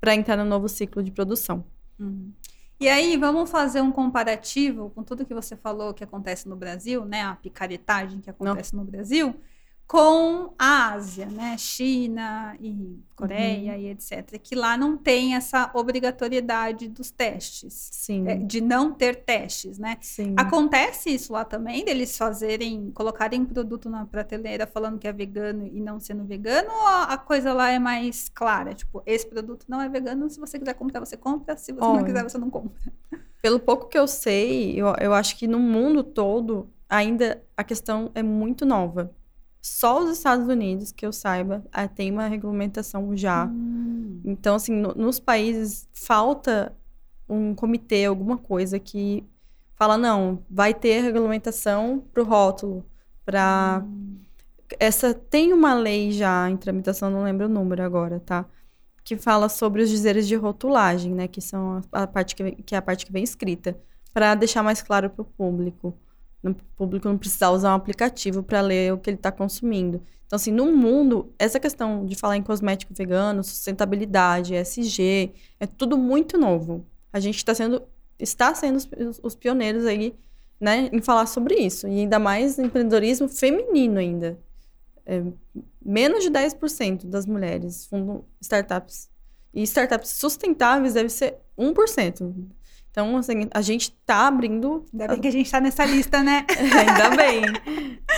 para 0.00 0.14
entrar 0.14 0.36
no 0.36 0.44
novo 0.44 0.68
ciclo 0.68 1.02
de 1.02 1.10
produção. 1.10 1.64
Uhum. 1.98 2.32
E 2.80 2.88
aí, 2.88 3.16
vamos 3.16 3.50
fazer 3.50 3.80
um 3.80 3.90
comparativo 3.90 4.90
com 4.90 5.02
tudo 5.02 5.26
que 5.26 5.34
você 5.34 5.56
falou 5.56 5.92
que 5.92 6.04
acontece 6.04 6.48
no 6.48 6.54
Brasil, 6.54 7.04
né? 7.04 7.22
A 7.22 7.34
picaretagem 7.34 8.20
que 8.20 8.30
acontece 8.30 8.74
no 8.76 8.84
Brasil, 8.84 9.34
com 9.88 10.52
a 10.58 10.92
Ásia, 10.92 11.24
né? 11.26 11.56
China 11.56 12.54
e 12.60 13.00
Coreia 13.16 13.72
Uhum. 13.72 13.80
e 13.80 13.88
etc. 13.88 14.38
Que 14.40 14.54
lá 14.54 14.76
não 14.76 14.98
tem 14.98 15.34
essa 15.34 15.70
obrigatoriedade 15.74 16.88
dos 16.88 17.10
testes, 17.10 17.88
Sim, 17.90 18.28
é, 18.28 18.36
de 18.36 18.60
não 18.60 18.92
ter 18.92 19.16
testes, 19.24 19.78
né? 19.78 19.96
sim. 20.02 20.34
Acontece 20.36 21.08
isso 21.10 21.32
lá 21.32 21.42
também, 21.44 21.84
deles 21.86 22.16
fazerem, 22.18 22.90
colocarem 22.92 23.44
produto 23.46 23.88
na 23.88 24.04
prateleira 24.04 24.66
falando 24.66 24.98
que 24.98 25.08
é 25.08 25.12
vegano 25.12 25.66
e 25.66 25.80
não 25.80 25.98
sendo 25.98 26.22
vegano, 26.22 26.68
ou 26.70 26.86
a 26.86 27.16
coisa 27.16 27.54
lá 27.54 27.70
é 27.70 27.78
mais 27.78 28.28
clara? 28.28 28.74
Tipo, 28.74 29.02
esse 29.06 29.26
produto 29.26 29.64
não 29.68 29.80
é 29.80 29.88
vegano, 29.88 30.28
se 30.28 30.38
você 30.38 30.58
quiser 30.58 30.74
comprar, 30.74 31.00
você 31.00 31.16
compra, 31.16 31.56
se 31.56 31.72
você 31.72 31.80
não 31.80 31.94
Olha. 31.94 32.04
quiser, 32.04 32.22
você 32.22 32.36
não 32.38 32.50
compra. 32.50 32.70
Pelo 33.40 33.58
pouco 33.58 33.88
que 33.88 33.98
eu 33.98 34.06
sei, 34.06 34.78
eu, 34.78 34.94
eu 35.00 35.14
acho 35.14 35.34
que 35.36 35.48
no 35.48 35.58
mundo 35.58 36.04
todo 36.04 36.68
ainda 36.88 37.42
a 37.56 37.64
questão 37.64 38.10
é 38.14 38.22
muito 38.22 38.66
nova. 38.66 39.10
Só 39.60 40.02
os 40.02 40.10
Estados 40.10 40.46
Unidos, 40.48 40.92
que 40.92 41.04
eu 41.04 41.12
saiba, 41.12 41.64
ah, 41.72 41.88
tem 41.88 42.10
uma 42.12 42.26
regulamentação 42.28 43.16
já. 43.16 43.46
Hum. 43.46 44.20
Então, 44.24 44.54
assim, 44.54 44.72
no- 44.72 44.94
nos 44.94 45.18
países 45.20 45.88
falta 45.92 46.74
um 47.28 47.54
comitê, 47.54 48.04
alguma 48.04 48.38
coisa 48.38 48.78
que 48.78 49.24
fala, 49.76 49.96
não, 49.98 50.42
vai 50.50 50.72
ter 50.74 51.00
regulamentação 51.02 52.02
pro 52.12 52.24
rótulo, 52.24 52.84
para 53.24 53.82
Hum. 53.84 54.18
essa 54.80 55.12
tem 55.14 55.52
uma 55.52 55.74
lei 55.74 56.10
já 56.12 56.48
em 56.48 56.56
tramitação, 56.56 57.10
não 57.10 57.22
lembro 57.24 57.46
o 57.46 57.48
número 57.48 57.82
agora, 57.82 58.20
tá? 58.20 58.46
Que 59.04 59.16
fala 59.16 59.48
sobre 59.48 59.82
os 59.82 59.90
dizeres 59.90 60.26
de 60.28 60.34
rotulagem, 60.36 61.14
né? 61.14 61.28
Que 61.28 61.40
são 61.40 61.82
a, 61.92 62.02
a 62.02 62.06
parte 62.06 62.34
que, 62.34 62.42
vem- 62.42 62.54
que 62.56 62.74
é 62.74 62.78
a 62.78 62.82
parte 62.82 63.04
que 63.06 63.12
vem 63.12 63.24
escrita, 63.24 63.78
para 64.12 64.34
deixar 64.34 64.62
mais 64.62 64.82
claro 64.82 65.10
para 65.10 65.22
o 65.22 65.24
público. 65.24 65.94
O 66.42 66.54
público 66.76 67.08
não 67.08 67.18
precisar 67.18 67.50
usar 67.50 67.72
um 67.72 67.76
aplicativo 67.76 68.42
para 68.42 68.60
ler 68.60 68.92
o 68.92 68.98
que 68.98 69.10
ele 69.10 69.16
está 69.16 69.32
consumindo. 69.32 70.00
Então, 70.26 70.36
assim, 70.36 70.52
no 70.52 70.70
mundo, 70.70 71.32
essa 71.38 71.58
questão 71.58 72.04
de 72.04 72.14
falar 72.14 72.36
em 72.36 72.42
cosmético 72.42 72.92
vegano, 72.94 73.42
sustentabilidade, 73.42 74.54
SG, 74.54 75.32
é 75.58 75.66
tudo 75.66 75.96
muito 75.96 76.36
novo. 76.36 76.86
A 77.10 77.18
gente 77.18 77.38
está 77.38 77.54
sendo, 77.54 77.82
está 78.18 78.54
sendo 78.54 78.76
os, 78.76 79.20
os 79.22 79.34
pioneiros 79.34 79.86
aí, 79.86 80.14
né, 80.60 80.90
em 80.92 81.00
falar 81.00 81.26
sobre 81.26 81.54
isso. 81.54 81.88
E 81.88 82.00
ainda 82.00 82.18
mais 82.18 82.58
empreendedorismo 82.58 83.26
feminino 83.26 83.98
ainda. 83.98 84.38
É, 85.06 85.22
menos 85.82 86.22
de 86.22 86.30
10% 86.30 87.06
das 87.06 87.24
mulheres 87.24 87.86
fundam 87.86 88.22
startups. 88.40 89.08
E 89.54 89.62
startups 89.62 90.10
sustentáveis 90.10 90.92
deve 90.92 91.08
ser 91.08 91.38
1%. 91.58 92.34
Então, 92.98 93.16
assim, 93.16 93.48
a 93.54 93.62
gente 93.62 93.92
tá 94.04 94.26
abrindo. 94.26 94.84
Ainda 94.92 95.06
bem 95.06 95.20
que 95.20 95.28
a 95.28 95.30
gente 95.30 95.48
tá 95.48 95.60
nessa 95.60 95.84
lista, 95.84 96.20
né? 96.20 96.44
Ainda 96.58 97.16
bem. 97.16 97.42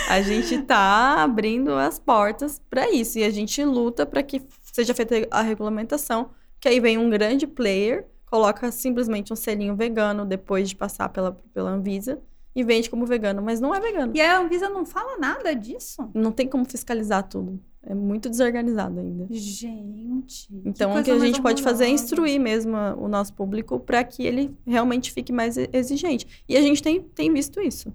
A 0.09 0.23
gente 0.23 0.57
tá 0.63 1.21
abrindo 1.21 1.75
as 1.75 1.99
portas 1.99 2.59
para 2.67 2.89
isso. 2.89 3.19
E 3.19 3.23
a 3.23 3.29
gente 3.29 3.63
luta 3.63 4.07
para 4.07 4.23
que 4.23 4.41
seja 4.73 4.95
feita 4.95 5.27
a 5.29 5.43
regulamentação. 5.43 6.31
Que 6.59 6.67
aí 6.67 6.79
vem 6.79 6.97
um 6.97 7.11
grande 7.11 7.45
player, 7.45 8.07
coloca 8.25 8.71
simplesmente 8.71 9.31
um 9.31 9.35
selinho 9.35 9.75
vegano 9.75 10.25
depois 10.25 10.67
de 10.67 10.75
passar 10.75 11.09
pela, 11.09 11.37
pela 11.53 11.69
Anvisa 11.69 12.19
e 12.55 12.63
vende 12.63 12.89
como 12.89 13.05
vegano, 13.05 13.41
mas 13.41 13.59
não 13.59 13.73
é 13.73 13.79
vegano. 13.79 14.11
E 14.15 14.21
a 14.21 14.39
Anvisa 14.39 14.69
não 14.69 14.85
fala 14.85 15.17
nada 15.17 15.53
disso? 15.53 16.09
Não 16.13 16.31
tem 16.31 16.47
como 16.47 16.65
fiscalizar 16.65 17.27
tudo. 17.27 17.59
É 17.83 17.95
muito 17.95 18.29
desorganizado 18.29 18.99
ainda. 18.99 19.27
Gente. 19.31 20.47
Então, 20.63 20.95
o 20.95 21.03
que 21.03 21.09
a 21.09 21.17
gente 21.17 21.41
pode 21.41 21.63
fazer 21.63 21.85
é 21.85 21.89
instruir 21.89 22.39
mesmo 22.39 22.77
o 22.97 23.07
nosso 23.07 23.33
público 23.33 23.79
para 23.79 24.03
que 24.03 24.23
ele 24.23 24.55
realmente 24.67 25.11
fique 25.11 25.31
mais 25.31 25.57
exigente. 25.57 26.43
E 26.47 26.55
a 26.55 26.61
gente 26.61 26.83
tem, 26.83 27.01
tem 27.01 27.33
visto 27.33 27.59
isso. 27.59 27.91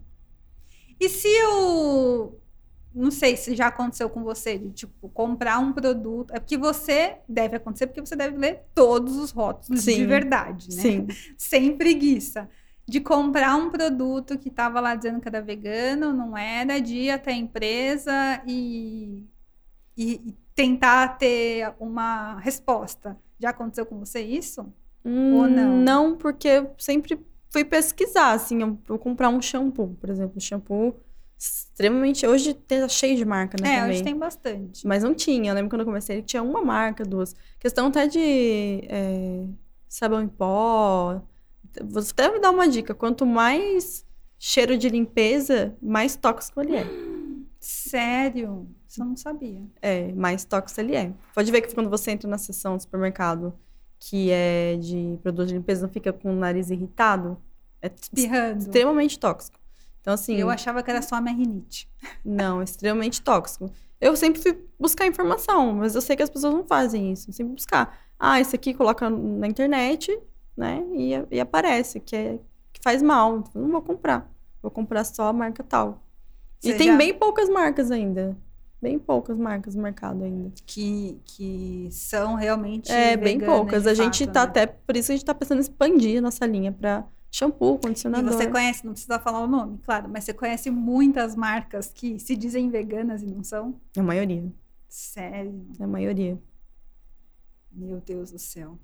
E 0.99 1.09
se 1.09 1.29
eu. 1.29 2.41
Não 2.93 3.11
sei 3.11 3.37
se 3.37 3.55
já 3.55 3.67
aconteceu 3.67 4.09
com 4.09 4.25
você, 4.25 4.57
de 4.57 4.71
tipo, 4.71 5.11
comprar 5.11 5.59
um 5.59 5.71
produto. 5.71 6.33
É 6.35 6.41
porque 6.41 6.57
você 6.57 7.19
deve 7.29 7.57
acontecer, 7.57 7.87
porque 7.87 8.01
você 8.01 8.17
deve 8.17 8.39
ler 8.39 8.63
todos 8.75 9.17
os 9.17 9.31
rótulos 9.31 9.85
de 9.85 9.93
Sim. 9.93 10.07
verdade, 10.07 10.75
né? 10.75 10.83
Sim. 10.83 11.07
Sem 11.37 11.77
preguiça. 11.77 12.49
De 12.89 13.01
comprar 13.01 13.57
um 13.57 13.71
produto 13.71 14.39
que 14.39 14.49
tava 14.49 14.81
lá 14.81 14.95
dizendo 14.95 15.21
que 15.21 15.29
era 15.29 15.43
vegano, 15.43 16.13
não 16.13 16.37
era, 16.37 16.81
de 16.81 16.95
ir 16.95 17.11
até 17.11 17.33
a 17.33 17.37
empresa 17.37 18.43
e, 18.47 19.27
e, 19.97 20.35
tentar 20.55 21.19
ter 21.19 21.75
uma 21.81 22.39
resposta. 22.39 23.17
Já 23.39 23.51
aconteceu 23.51 23.85
com 23.85 23.99
você 23.99 24.21
isso? 24.21 24.73
Ou 25.05 25.49
não? 25.49 25.75
Hum, 25.75 25.83
Não, 25.83 26.17
porque 26.17 26.49
eu 26.49 26.71
sempre 26.79 27.19
fui 27.51 27.65
pesquisar, 27.65 28.33
assim, 28.33 28.63
eu 28.63 28.79
vou 28.87 28.99
comprar 28.99 29.29
um 29.29 29.41
shampoo, 29.41 29.97
por 30.01 30.11
exemplo, 30.11 30.35
um 30.37 30.41
shampoo 30.41 30.97
extremamente... 31.39 32.27
Hoje 32.27 32.55
tá 32.55 32.89
cheio 32.89 33.17
de 33.17 33.25
marca, 33.25 33.57
né, 33.61 33.69
é, 33.69 33.77
também. 33.77 33.91
hoje 33.91 34.03
tem 34.03 34.17
bastante. 34.17 34.87
Mas 34.87 35.03
não 35.03 35.15
tinha, 35.15 35.51
eu 35.51 35.55
lembro 35.55 35.71
quando 35.71 35.81
eu 35.81 35.87
comecei, 35.87 36.23
tinha 36.23 36.43
uma 36.43 36.63
marca, 36.65 37.05
duas. 37.05 37.35
Questão 37.59 37.89
até 37.89 38.07
de 38.07 38.81
é, 38.89 39.45
sabão 39.89 40.23
em 40.23 40.29
pó. 40.29 41.23
Você 41.85 42.13
até 42.13 42.31
me 42.33 42.39
dá 42.41 42.51
uma 42.51 42.69
dica, 42.69 42.95
quanto 42.95 43.25
mais 43.27 44.05
cheiro 44.39 44.77
de 44.77 44.89
limpeza, 44.89 45.77
mais 45.83 46.17
tóxico 46.17 46.61
ele 46.61 46.77
é. 46.77 46.87
Sério? 47.61 48.69
Isso 48.89 49.01
eu 49.03 49.07
não 49.07 49.17
sabia. 49.17 49.63
É, 49.83 50.13
mais 50.13 50.45
tóxico 50.45 50.81
ele 50.81 50.95
é. 50.95 51.13
Pode 51.35 51.51
ver 51.51 51.63
que 51.63 51.75
quando 51.75 51.91
você 51.91 52.11
entra 52.13 52.29
na 52.29 52.39
seção 52.39 52.77
do 52.77 52.83
supermercado 52.83 53.53
que 53.99 54.31
é 54.31 54.77
de 54.77 55.19
produto 55.23 55.49
de 55.49 55.55
limpeza, 55.55 55.87
não 55.87 55.93
fica 55.93 56.13
com 56.13 56.31
o 56.33 56.37
nariz 56.37 56.71
irritado? 56.71 57.37
É 57.81 57.91
Espirrando. 58.01 58.59
extremamente 58.61 59.19
tóxico. 59.19 59.59
Então, 60.01 60.15
assim, 60.15 60.37
Eu 60.37 60.49
achava 60.51 60.83
que 60.83 60.91
era 60.91 61.03
só 61.03 61.17
a 61.17 61.21
minha 61.21 61.35
rinite. 61.35 61.89
não, 62.25 62.63
extremamente 62.63 63.21
tóxico. 63.23 63.71
Eu 64.01 64.15
sempre 64.15 64.41
fui 64.41 64.57
buscar 64.79 65.07
informação, 65.07 65.73
mas 65.73 65.95
eu 65.95 66.03
sei 66.03 66.15
que 66.15 66.23
as 66.23 66.31
pessoas 66.31 66.53
não 66.55 66.65
fazem 66.65 67.11
isso. 67.13 67.33
Sempre 67.33 67.55
buscar. 67.55 67.99
Ah, 68.19 68.39
esse 68.41 68.55
aqui 68.55 68.75
coloca 68.75 69.09
na 69.11 69.47
internet, 69.49 70.17
né? 70.57 70.85
E, 70.95 71.11
e 71.37 71.41
aparece 71.41 72.01
que, 72.01 72.17
é, 72.17 72.39
que 72.73 72.81
faz 72.83 73.03
mal. 73.03 73.39
Então, 73.39 73.63
não 73.63 73.71
vou 73.71 73.83
comprar. 73.83 74.31
Vou 74.63 74.71
comprar 74.71 75.05
só 75.05 75.29
a 75.29 75.33
marca 75.33 75.63
tal. 75.63 76.03
E 76.63 76.69
Você 76.73 76.79
tem 76.79 76.89
já- 76.89 76.97
bem 76.97 77.15
poucas 77.15 77.49
marcas 77.49 77.91
ainda. 77.91 78.37
Bem 78.81 78.99
poucas 78.99 79.39
marcas 79.39 79.75
no 79.75 79.83
mercado 79.83 80.23
ainda. 80.25 80.53
Que, 80.67 81.21
que 81.25 81.89
são 81.91 82.35
realmente. 82.35 82.91
É, 82.93 83.17
bem 83.17 83.39
poucas. 83.41 83.87
A 83.87 83.95
gente 83.95 84.25
fato, 84.25 84.35
tá 84.35 84.41
né? 84.45 84.47
até. 84.49 84.67
Por 84.67 84.97
isso 84.97 85.11
a 85.13 85.15
gente 85.15 85.25
tá 85.25 85.35
pensando 85.35 85.59
em 85.59 85.61
expandir 85.63 86.19
a 86.19 86.21
nossa 86.21 86.47
linha 86.47 86.71
pra 86.73 87.05
shampoo, 87.31 87.77
E 87.77 87.87
condicionador. 87.87 88.33
você 88.33 88.47
conhece, 88.51 88.85
não 88.85 88.93
precisa 88.93 89.19
falar 89.19 89.41
o 89.41 89.47
nome, 89.47 89.79
claro, 89.83 90.09
mas 90.09 90.25
você 90.25 90.33
conhece 90.33 90.71
muitas 90.71 91.35
marcas 91.37 91.89
que 91.93 92.19
se 92.19 92.35
dizem 92.37 92.71
veganas 92.71 93.23
e 93.23 93.27
não 93.27 93.43
são? 93.45 93.79
A 93.97 94.03
maioria. 94.03 94.51
Sério? 94.89 95.67
A 95.79 95.87
maioria. 95.87 96.39
Meu 97.71 98.01
Deus 98.01 98.31
do 98.31 98.39
céu. 98.39 98.79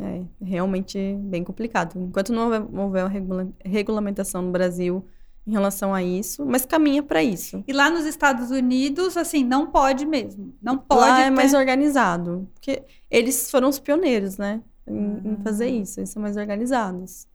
É 0.00 0.22
realmente 0.44 0.98
bem 1.20 1.44
complicado. 1.44 1.96
Enquanto 1.98 2.32
não 2.32 2.44
houver, 2.46 2.62
uma 3.02 3.08
regula- 3.08 3.48
regulamentação 3.64 4.42
no 4.42 4.50
Brasil 4.50 5.04
em 5.46 5.52
relação 5.52 5.94
a 5.94 6.02
isso, 6.02 6.44
mas 6.46 6.64
caminha 6.64 7.02
para 7.02 7.22
isso. 7.22 7.62
E 7.66 7.72
lá 7.72 7.90
nos 7.90 8.04
Estados 8.06 8.50
Unidos, 8.50 9.16
assim, 9.16 9.44
não 9.44 9.66
pode 9.66 10.04
mesmo. 10.06 10.54
Não 10.60 10.76
pode. 10.78 11.00
Lá 11.02 11.20
é 11.20 11.24
ter- 11.24 11.30
mais 11.30 11.52
organizado, 11.54 12.48
porque 12.54 12.82
eles 13.10 13.50
foram 13.50 13.68
os 13.68 13.78
pioneiros, 13.78 14.38
né, 14.38 14.62
em, 14.86 14.96
em 15.28 15.36
Ah. 15.38 15.42
fazer 15.44 15.68
isso. 15.68 16.00
Eles 16.00 16.10
são 16.10 16.22
mais 16.22 16.36
organizados. 16.36 17.28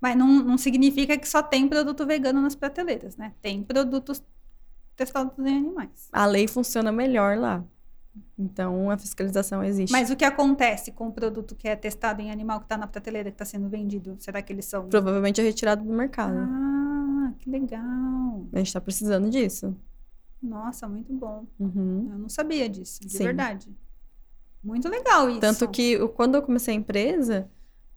Mas 0.00 0.14
não, 0.14 0.26
não 0.44 0.58
significa 0.58 1.16
que 1.16 1.26
só 1.26 1.42
tem 1.42 1.66
produto 1.66 2.04
vegano 2.06 2.40
nas 2.42 2.54
prateleiras, 2.54 3.16
né? 3.16 3.32
Tem 3.40 3.62
produtos 3.62 4.22
testados 4.94 5.32
em 5.38 5.56
animais. 5.56 6.08
A 6.12 6.26
lei 6.26 6.46
funciona 6.46 6.92
melhor 6.92 7.38
lá. 7.38 7.64
Então 8.38 8.90
a 8.90 8.98
fiscalização 8.98 9.62
existe. 9.64 9.92
Mas 9.92 10.10
o 10.10 10.16
que 10.16 10.24
acontece 10.24 10.92
com 10.92 11.08
o 11.08 11.12
produto 11.12 11.54
que 11.54 11.68
é 11.68 11.74
testado 11.76 12.20
em 12.20 12.30
animal 12.30 12.58
que 12.60 12.66
está 12.66 12.76
na 12.76 12.86
prateleira 12.86 13.30
que 13.30 13.34
está 13.34 13.44
sendo 13.44 13.68
vendido? 13.68 14.16
Será 14.18 14.42
que 14.42 14.52
eles 14.52 14.64
são. 14.66 14.88
Provavelmente 14.88 15.40
é 15.40 15.44
retirado 15.44 15.84
do 15.84 15.92
mercado. 15.92 16.36
Ah, 16.38 17.32
que 17.38 17.48
legal. 17.50 18.46
A 18.52 18.58
gente 18.58 18.72
tá 18.72 18.80
precisando 18.80 19.30
disso. 19.30 19.74
Nossa, 20.42 20.86
muito 20.86 21.12
bom. 21.12 21.46
Uhum. 21.58 22.08
Eu 22.12 22.18
não 22.18 22.28
sabia 22.28 22.68
disso, 22.68 23.00
de 23.00 23.10
Sim. 23.10 23.24
verdade. 23.24 23.68
Muito 24.62 24.88
legal 24.88 25.30
isso. 25.30 25.40
Tanto 25.40 25.68
que 25.68 25.92
eu- 25.92 26.08
quando 26.08 26.34
eu 26.34 26.42
comecei 26.42 26.74
a 26.74 26.76
empresa, 26.76 27.48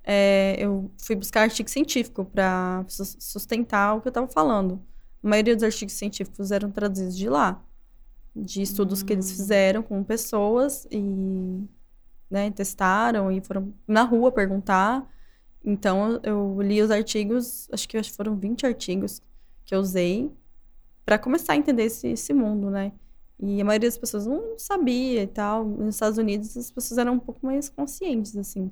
é, 0.04 0.56
eu 0.58 0.90
fui 0.98 1.16
buscar 1.16 1.42
artigo 1.42 1.70
científico 1.70 2.24
para 2.26 2.86
sustentar 2.88 3.96
o 3.96 4.02
que 4.02 4.08
eu 4.08 4.12
estava 4.12 4.28
falando. 4.28 4.82
A 5.22 5.28
maioria 5.28 5.54
dos 5.56 5.64
artigos 5.64 5.94
científicos 5.96 6.52
eram 6.52 6.72
traduzidos 6.72 7.18
de 7.18 7.28
lá, 7.28 7.62
de 8.44 8.62
estudos 8.62 9.04
que 9.04 9.14
eles 9.14 9.32
fizeram 9.32 9.84
com 9.84 10.04
pessoas 10.04 10.88
e 10.92 11.68
né, 12.30 12.52
testaram 12.52 13.32
e 13.32 13.42
foram 13.42 13.74
na 13.88 14.04
rua 14.04 14.32
perguntar. 14.32 15.08
Então 15.64 16.20
eu 16.24 16.62
li 16.62 16.82
os 16.82 16.92
artigos, 16.92 17.68
acho 17.72 17.88
que 17.88 18.02
foram 18.04 18.36
20 18.36 18.66
artigos 18.66 19.22
que 19.66 19.76
eu 19.76 19.80
usei 19.80 20.32
para 21.06 21.18
começar 21.18 21.54
a 21.54 21.58
entender 21.58 21.84
esse, 21.84 22.08
esse 22.08 22.34
mundo, 22.34 22.70
né? 22.70 22.92
E 23.42 23.62
a 23.62 23.66
maioria 23.66 23.88
das 23.90 23.98
pessoas 23.98 24.28
não 24.28 24.60
sabia 24.60 25.24
e 25.24 25.28
tal. 25.28 25.66
Nos 25.66 25.96
Estados 25.96 26.18
Unidos 26.18 26.56
as 26.58 26.70
pessoas 26.70 26.98
eram 26.98 27.14
um 27.14 27.20
pouco 27.20 27.46
mais 27.46 27.70
conscientes, 27.70 28.36
assim. 28.38 28.72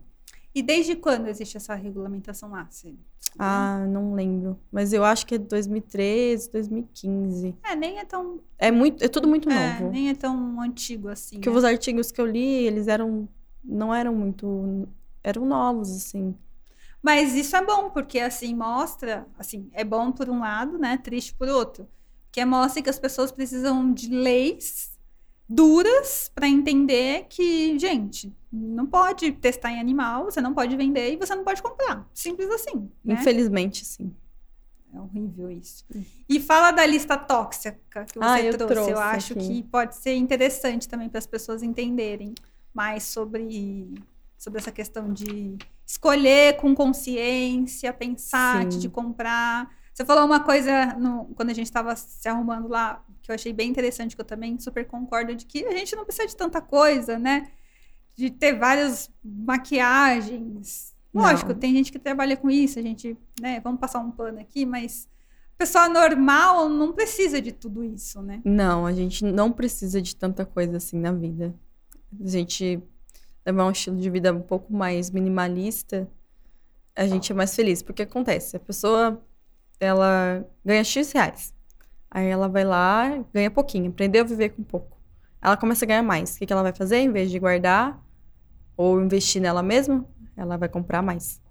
E 0.58 0.64
desde 0.64 0.96
quando 0.96 1.28
existe 1.28 1.56
essa 1.56 1.76
regulamentação 1.76 2.50
lá? 2.50 2.68
Você? 2.68 2.96
Ah, 3.38 3.86
não 3.88 4.16
lembro. 4.16 4.60
Mas 4.72 4.92
eu 4.92 5.04
acho 5.04 5.24
que 5.28 5.36
é 5.36 5.38
2013, 5.38 6.52
2015. 6.52 7.56
É, 7.64 7.76
nem 7.76 8.00
é 8.00 8.06
tão. 8.06 8.40
É 8.58 8.72
muito, 8.72 9.04
é 9.04 9.08
tudo 9.08 9.28
muito 9.28 9.48
é, 9.52 9.80
novo. 9.80 9.92
nem 9.92 10.10
é 10.10 10.16
tão 10.16 10.60
antigo 10.60 11.10
assim. 11.10 11.36
Porque 11.36 11.52
né? 11.52 11.56
os 11.56 11.64
artigos 11.64 12.12
que 12.12 12.20
eu 12.20 12.26
li, 12.26 12.66
eles 12.66 12.88
eram 12.88 13.30
não 13.64 13.94
eram 13.94 14.16
muito 14.16 14.88
eram 15.24 15.46
novos 15.46 15.96
assim. 15.96 16.34
Mas 17.04 17.36
isso 17.36 17.56
é 17.56 17.64
bom, 17.64 17.92
porque 17.92 18.18
assim 18.18 18.56
mostra, 18.56 19.28
assim, 19.38 19.70
é 19.74 19.84
bom 19.84 20.12
por 20.12 20.28
um 20.28 20.40
lado, 20.40 20.80
né? 20.80 20.98
Triste 20.98 21.36
por 21.36 21.48
outro. 21.48 21.88
Que 22.32 22.44
mostra 22.44 22.82
que 22.82 22.90
as 22.90 22.98
pessoas 22.98 23.32
precisam 23.32 23.94
de 23.94 24.10
leis 24.10 24.97
duras 25.48 26.32
para 26.34 26.48
entender 26.48 27.26
que, 27.30 27.78
gente, 27.80 28.34
não 28.52 28.86
pode 28.86 29.32
testar 29.34 29.72
em 29.72 29.80
animal, 29.80 30.26
você 30.26 30.42
não 30.42 30.54
pode 30.54 30.76
vender 30.76 31.14
e 31.14 31.16
você 31.18 31.34
não 31.36 31.44
pode 31.44 31.62
comprar. 31.62 32.08
Simples 32.14 32.50
assim. 32.50 32.90
Né? 33.04 33.16
Infelizmente, 33.16 33.86
sim. 33.86 34.14
É 34.94 35.00
horrível 35.00 35.50
isso. 35.52 35.86
E 36.28 36.40
fala 36.40 36.72
da 36.72 36.86
lista 36.86 37.18
tóxica 37.18 38.06
que 38.06 38.18
você 38.18 38.26
Ah, 38.26 38.42
eu 38.42 38.58
trouxe. 38.58 38.74
trouxe 38.74 38.92
Eu 38.92 39.00
acho 39.00 39.34
aqui. 39.34 39.48
que 39.48 39.64
pode 39.64 39.96
ser 39.96 40.16
interessante 40.16 40.88
também 40.88 41.10
para 41.10 41.20
as 41.20 41.28
pessoas 41.28 41.62
entenderem 41.62 42.34
mais 42.74 43.04
sobre, 43.04 43.94
sobre 44.38 44.60
essa 44.60 44.72
questão 44.72 45.12
de 45.12 45.58
escolher 45.86 46.58
com 46.58 46.74
consciência, 46.74 47.94
pensar 47.94 48.64
antes 48.64 48.80
de 48.82 48.90
comprar. 48.90 49.70
Você 49.94 50.06
falou 50.06 50.26
uma 50.26 50.40
coisa 50.40 50.94
no- 50.96 51.26
quando 51.36 51.50
a 51.50 51.54
gente 51.54 51.66
estava 51.68 51.96
se 51.96 52.28
arrumando 52.30 52.68
lá, 52.68 53.04
que 53.28 53.32
eu 53.32 53.36
achei 53.36 53.52
bem 53.52 53.70
interessante, 53.70 54.16
que 54.16 54.22
eu 54.22 54.26
também 54.26 54.58
super 54.58 54.88
concordo, 54.88 55.36
de 55.36 55.46
que 55.46 55.66
a 55.66 55.76
gente 55.76 55.94
não 55.98 56.06
precisa 56.06 56.28
de 56.28 56.36
tanta 56.36 56.62
coisa, 56.62 57.20
né? 57.20 57.52
De 58.16 58.32
ter 58.32 58.54
várias 58.54 59.12
maquiagens. 59.22 60.96
Lógico, 61.14 61.52
Não. 61.52 61.60
tem 61.60 61.74
gente 61.76 61.92
que 61.92 62.00
trabalha 62.00 62.38
com 62.38 62.50
isso, 62.50 62.80
a 62.80 62.82
gente, 62.82 63.18
né? 63.42 63.60
Vamos 63.60 63.82
passar 63.82 64.00
um 64.00 64.12
pano 64.12 64.40
aqui, 64.40 64.66
mas 64.66 65.10
pessoa 65.58 65.90
normal 65.90 66.70
não 66.70 66.94
precisa 66.94 67.42
de 67.42 67.52
tudo 67.52 67.84
isso, 67.84 68.22
né? 68.22 68.42
Não, 68.46 68.86
a 68.86 68.94
gente 68.94 69.26
não 69.26 69.52
precisa 69.52 70.02
de 70.02 70.16
tanta 70.16 70.46
coisa 70.46 70.78
assim 70.78 70.98
na 70.98 71.12
vida. 71.12 71.54
A 72.24 72.30
gente 72.30 72.82
levar 73.46 73.66
um 73.66 73.72
estilo 73.72 73.98
de 73.98 74.10
vida 74.10 74.32
um 74.34 74.42
pouco 74.42 74.72
mais 74.72 75.10
minimalista, 75.10 76.08
a 76.96 77.06
gente 77.06 77.32
é 77.32 77.36
mais 77.36 77.54
feliz. 77.54 77.82
Porque 77.82 78.04
acontece, 78.04 78.56
a 78.56 78.60
pessoa, 78.60 79.22
ela 79.82 80.46
ganha 80.64 80.84
X 80.84 81.12
reais. 81.12 81.57
Aí 82.10 82.28
ela 82.28 82.48
vai 82.48 82.64
lá, 82.64 83.24
ganha 83.34 83.52
pouquinho, 83.52 83.90
aprendeu 83.90 84.24
a 84.24 84.28
viver 84.28 84.50
com 84.50 84.64
pouco. 84.64 84.98
Ela 85.42 85.58
começa 85.58 85.86
a 85.86 85.88
ganhar 85.88 86.04
mais. 86.04 86.36
O 86.36 86.40
que 86.40 86.46
que 86.46 86.54
ela 86.54 86.64
vai 86.64 86.74
fazer? 86.74 86.98
Em 86.98 87.12
vez 87.12 87.30
de 87.30 87.38
guardar 87.40 88.02
ou 88.76 89.02
investir 89.02 89.42
nela 89.42 89.62
mesma, 89.62 90.06
ela 90.36 90.58
vai 90.58 90.70
comprar 90.70 91.02
mais. 91.02 91.42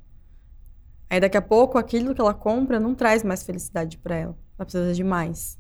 Aí 1.08 1.20
daqui 1.20 1.36
a 1.36 1.42
pouco, 1.42 1.78
aquilo 1.78 2.14
que 2.14 2.20
ela 2.20 2.34
compra 2.34 2.80
não 2.80 2.94
traz 2.94 3.22
mais 3.22 3.42
felicidade 3.42 3.96
pra 3.98 4.16
ela. 4.16 4.38
Ela 4.58 4.66
precisa 4.66 4.92
de 4.92 5.04
mais. 5.04 5.58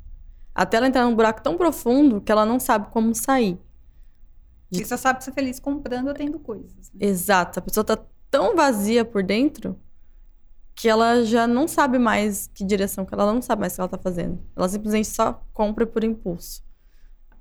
Até 0.54 0.78
ela 0.78 0.88
entrar 0.88 1.04
num 1.04 1.14
buraco 1.14 1.42
tão 1.42 1.56
profundo 1.56 2.20
que 2.20 2.32
ela 2.32 2.44
não 2.46 2.58
sabe 2.58 2.88
como 2.90 3.14
sair. 3.14 3.58
Você 4.70 4.84
só 4.84 4.96
sabe 4.96 5.22
ser 5.22 5.32
feliz 5.32 5.60
comprando 5.60 6.08
ou 6.08 6.14
tendo 6.14 6.38
coisas. 6.40 6.90
né? 6.92 7.06
Exato. 7.06 7.58
A 7.58 7.62
pessoa 7.62 7.84
tá 7.84 7.98
tão 8.30 8.56
vazia 8.56 9.04
por 9.04 9.22
dentro 9.22 9.78
que 10.76 10.88
ela 10.88 11.24
já 11.24 11.46
não 11.46 11.66
sabe 11.66 11.98
mais 11.98 12.48
que 12.54 12.62
direção, 12.62 13.04
que 13.06 13.14
ela 13.14 13.32
não 13.32 13.40
sabe 13.40 13.60
mais 13.60 13.72
o 13.72 13.76
que 13.76 13.80
ela 13.80 13.88
tá 13.88 13.98
fazendo. 13.98 14.38
Ela 14.54 14.68
simplesmente 14.68 15.08
só 15.08 15.42
compra 15.52 15.86
por 15.86 16.04
impulso. 16.04 16.62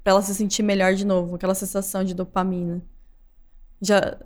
Pra 0.02 0.12
ela 0.12 0.22
se 0.22 0.34
sentir 0.34 0.64
melhor 0.64 0.94
de 0.96 1.06
novo, 1.06 1.36
aquela 1.36 1.54
sensação 1.54 2.04
de 2.04 2.14
dopamina. 2.16 2.82
Já 3.82 4.18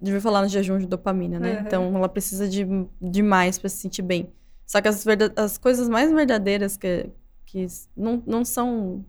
devia 0.00 0.20
falar 0.20 0.42
no 0.42 0.48
jejum 0.48 0.76
de 0.78 0.86
dopamina, 0.86 1.38
né? 1.38 1.54
Uhum. 1.54 1.60
Então 1.66 1.96
ela 1.96 2.08
precisa 2.08 2.48
de, 2.48 2.66
de 3.00 3.22
mais 3.22 3.58
pra 3.58 3.68
se 3.68 3.76
sentir 3.76 4.02
bem. 4.02 4.32
Só 4.66 4.80
que 4.82 4.88
as, 4.88 5.04
verda- 5.04 5.32
as 5.36 5.56
coisas 5.56 5.88
mais 5.88 6.10
verdadeiras 6.12 6.76
que, 6.76 7.08
que 7.46 7.64
não, 7.96 8.22
não 8.26 8.44
são. 8.44 9.04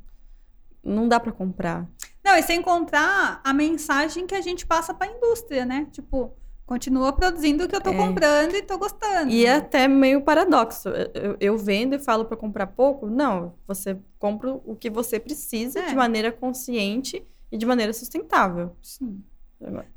Não 0.83 1.07
dá 1.07 1.19
pra 1.19 1.31
comprar. 1.31 1.89
Não, 2.23 2.35
e 2.37 2.43
sem 2.43 2.61
contar 2.61 3.41
a 3.43 3.51
mensagem 3.53 4.27
que 4.27 4.35
a 4.35 4.41
gente 4.41 4.65
passa 4.65 4.93
para 4.93 5.09
a 5.11 5.13
indústria, 5.15 5.65
né? 5.65 5.87
Tipo, 5.91 6.33
continua 6.69 7.11
produzindo 7.11 7.63
o 7.63 7.67
que 7.67 7.75
eu 7.75 7.81
tô 7.81 7.89
É. 7.89 7.97
comprando 7.97 8.53
e 8.53 8.61
tô 8.61 8.77
gostando. 8.77 9.31
E 9.31 9.43
é 9.43 9.55
até 9.55 9.87
meio 9.87 10.21
paradoxo. 10.21 10.87
Eu, 10.89 11.35
eu- 11.39 11.57
vendo 11.57 11.95
e 11.95 11.99
falo 11.99 12.25
para 12.25 12.37
comprar 12.37 12.67
pouco. 12.67 13.07
Não, 13.07 13.55
você 13.67 13.97
compra 14.19 14.53
o 14.53 14.75
que 14.75 14.87
você 14.89 15.19
precisa 15.19 15.79
É. 15.79 15.87
de 15.87 15.95
maneira 15.95 16.31
consciente 16.31 17.25
e 17.51 17.57
de 17.57 17.65
maneira 17.65 17.91
sustentável. 17.91 18.75
Sim. 18.83 19.23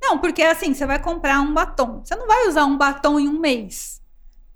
Não, 0.03 0.19
porque 0.19 0.43
assim, 0.43 0.73
você 0.73 0.87
vai 0.87 1.01
comprar 1.01 1.39
um 1.41 1.53
batom. 1.53 2.01
Você 2.03 2.17
não 2.17 2.27
vai 2.27 2.49
usar 2.49 2.65
um 2.65 2.77
batom 2.77 3.21
em 3.21 3.29
um 3.29 3.39
mês. 3.39 4.01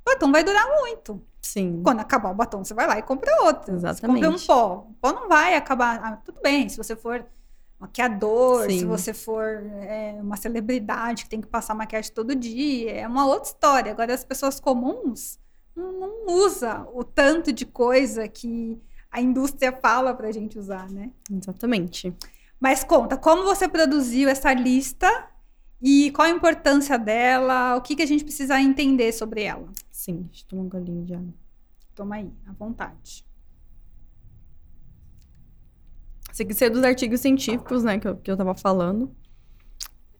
O 0.05 0.11
batom 0.11 0.33
vai 0.33 0.43
durar 0.43 0.67
muito. 0.81 1.23
Sim. 1.43 1.81
Quando 1.85 2.01
acabar 2.01 2.31
o 2.31 2.35
batom, 2.35 2.65
você 2.65 2.73
vai 2.75 2.87
lá 2.89 2.99
e 2.99 3.03
compra 3.03 3.31
outro. 3.45 3.67
Você 3.67 3.87
Exatamente. 3.87 4.25
compra 4.25 4.31
um 4.37 4.47
pó. 4.47 4.87
O 4.91 4.95
pó 5.01 5.13
não 5.13 5.29
vai 5.29 5.55
acabar. 5.55 6.01
Ah, 6.03 6.17
tudo 6.17 6.41
bem, 6.43 6.69
se 6.69 6.77
você 6.79 6.97
for 6.97 7.25
maquiador, 7.79 8.71
se 8.71 8.81
Sim. 8.81 8.87
você 8.87 9.13
for 9.13 9.45
é, 9.45 10.19
uma 10.21 10.37
celebridade 10.37 11.25
que 11.25 11.31
tem 11.31 11.41
que 11.41 11.47
passar 11.47 11.75
maquiagem 11.75 12.13
todo 12.13 12.35
dia, 12.35 12.93
é 12.93 13.07
uma 13.07 13.27
outra 13.27 13.51
história. 13.51 13.93
Agora, 13.93 14.15
as 14.15 14.25
pessoas 14.25 14.59
comuns 14.59 15.39
não, 15.75 15.93
não 15.93 16.27
usa 16.27 16.87
o 16.95 17.05
tanto 17.05 17.53
de 17.53 17.67
coisa 17.67 18.27
que 18.27 18.81
a 19.11 19.21
indústria 19.21 19.73
fala 19.73 20.15
pra 20.15 20.33
gente 20.33 20.59
usar, 20.59 20.91
né? 20.91 21.11
Exatamente. 21.31 22.15
Mas 22.59 22.83
conta, 22.83 23.17
como 23.17 23.45
você 23.45 23.69
produziu 23.69 24.29
essa 24.29 24.53
lista 24.55 25.29
e 25.81 26.11
qual 26.13 26.27
a 26.27 26.31
importância 26.31 26.99
dela, 26.99 27.77
o 27.77 27.83
que, 27.83 27.95
que 27.95 28.03
a 28.03 28.07
gente 28.07 28.25
precisa 28.25 28.61
entender 28.61 29.13
sobre 29.13 29.43
ela? 29.43 29.69
Sim, 29.91 30.23
deixa 30.31 30.45
eu 30.45 30.49
tomar 30.49 30.63
um 30.63 30.69
golinho 30.69 31.05
de 31.05 31.15
água. 31.15 31.35
Toma 31.95 32.17
aí, 32.17 32.33
à 32.47 32.53
vontade. 32.53 33.26
Esse 36.37 36.43
aqui 36.43 36.65
é 36.65 36.69
dos 36.69 36.83
artigos 36.83 37.21
científicos, 37.21 37.83
né, 37.83 37.99
que 37.99 38.07
eu, 38.07 38.15
que 38.15 38.31
eu 38.31 38.37
tava 38.37 38.55
falando. 38.55 39.11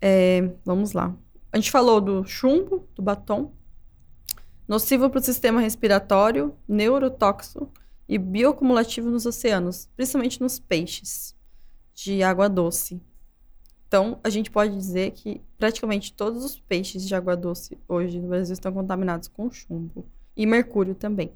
É, 0.01 0.51
vamos 0.65 0.93
lá. 0.93 1.15
A 1.53 1.59
gente 1.59 1.71
falou 1.71 2.01
do 2.01 2.25
chumbo, 2.25 2.89
do 2.95 3.03
batom, 3.03 3.53
nocivo 4.67 5.11
para 5.11 5.21
o 5.21 5.23
sistema 5.23 5.61
respiratório, 5.61 6.57
neurotóxico 6.67 7.71
e 8.09 8.17
bioacumulativo 8.17 9.11
nos 9.11 9.27
oceanos, 9.27 9.91
principalmente 9.95 10.41
nos 10.41 10.59
peixes 10.59 11.37
de 11.93 12.23
água 12.23 12.49
doce. 12.49 12.99
Então, 13.87 14.19
a 14.25 14.31
gente 14.31 14.51
pode 14.51 14.75
dizer 14.75 15.11
que 15.11 15.43
praticamente 15.59 16.15
todos 16.15 16.43
os 16.47 16.59
peixes 16.59 17.07
de 17.07 17.15
água 17.15 17.37
doce 17.37 17.79
hoje 17.87 18.19
no 18.19 18.29
Brasil 18.29 18.55
estão 18.55 18.73
contaminados 18.73 19.29
com 19.29 19.51
chumbo 19.51 20.09
e 20.35 20.47
mercúrio 20.47 20.95
também. 20.95 21.31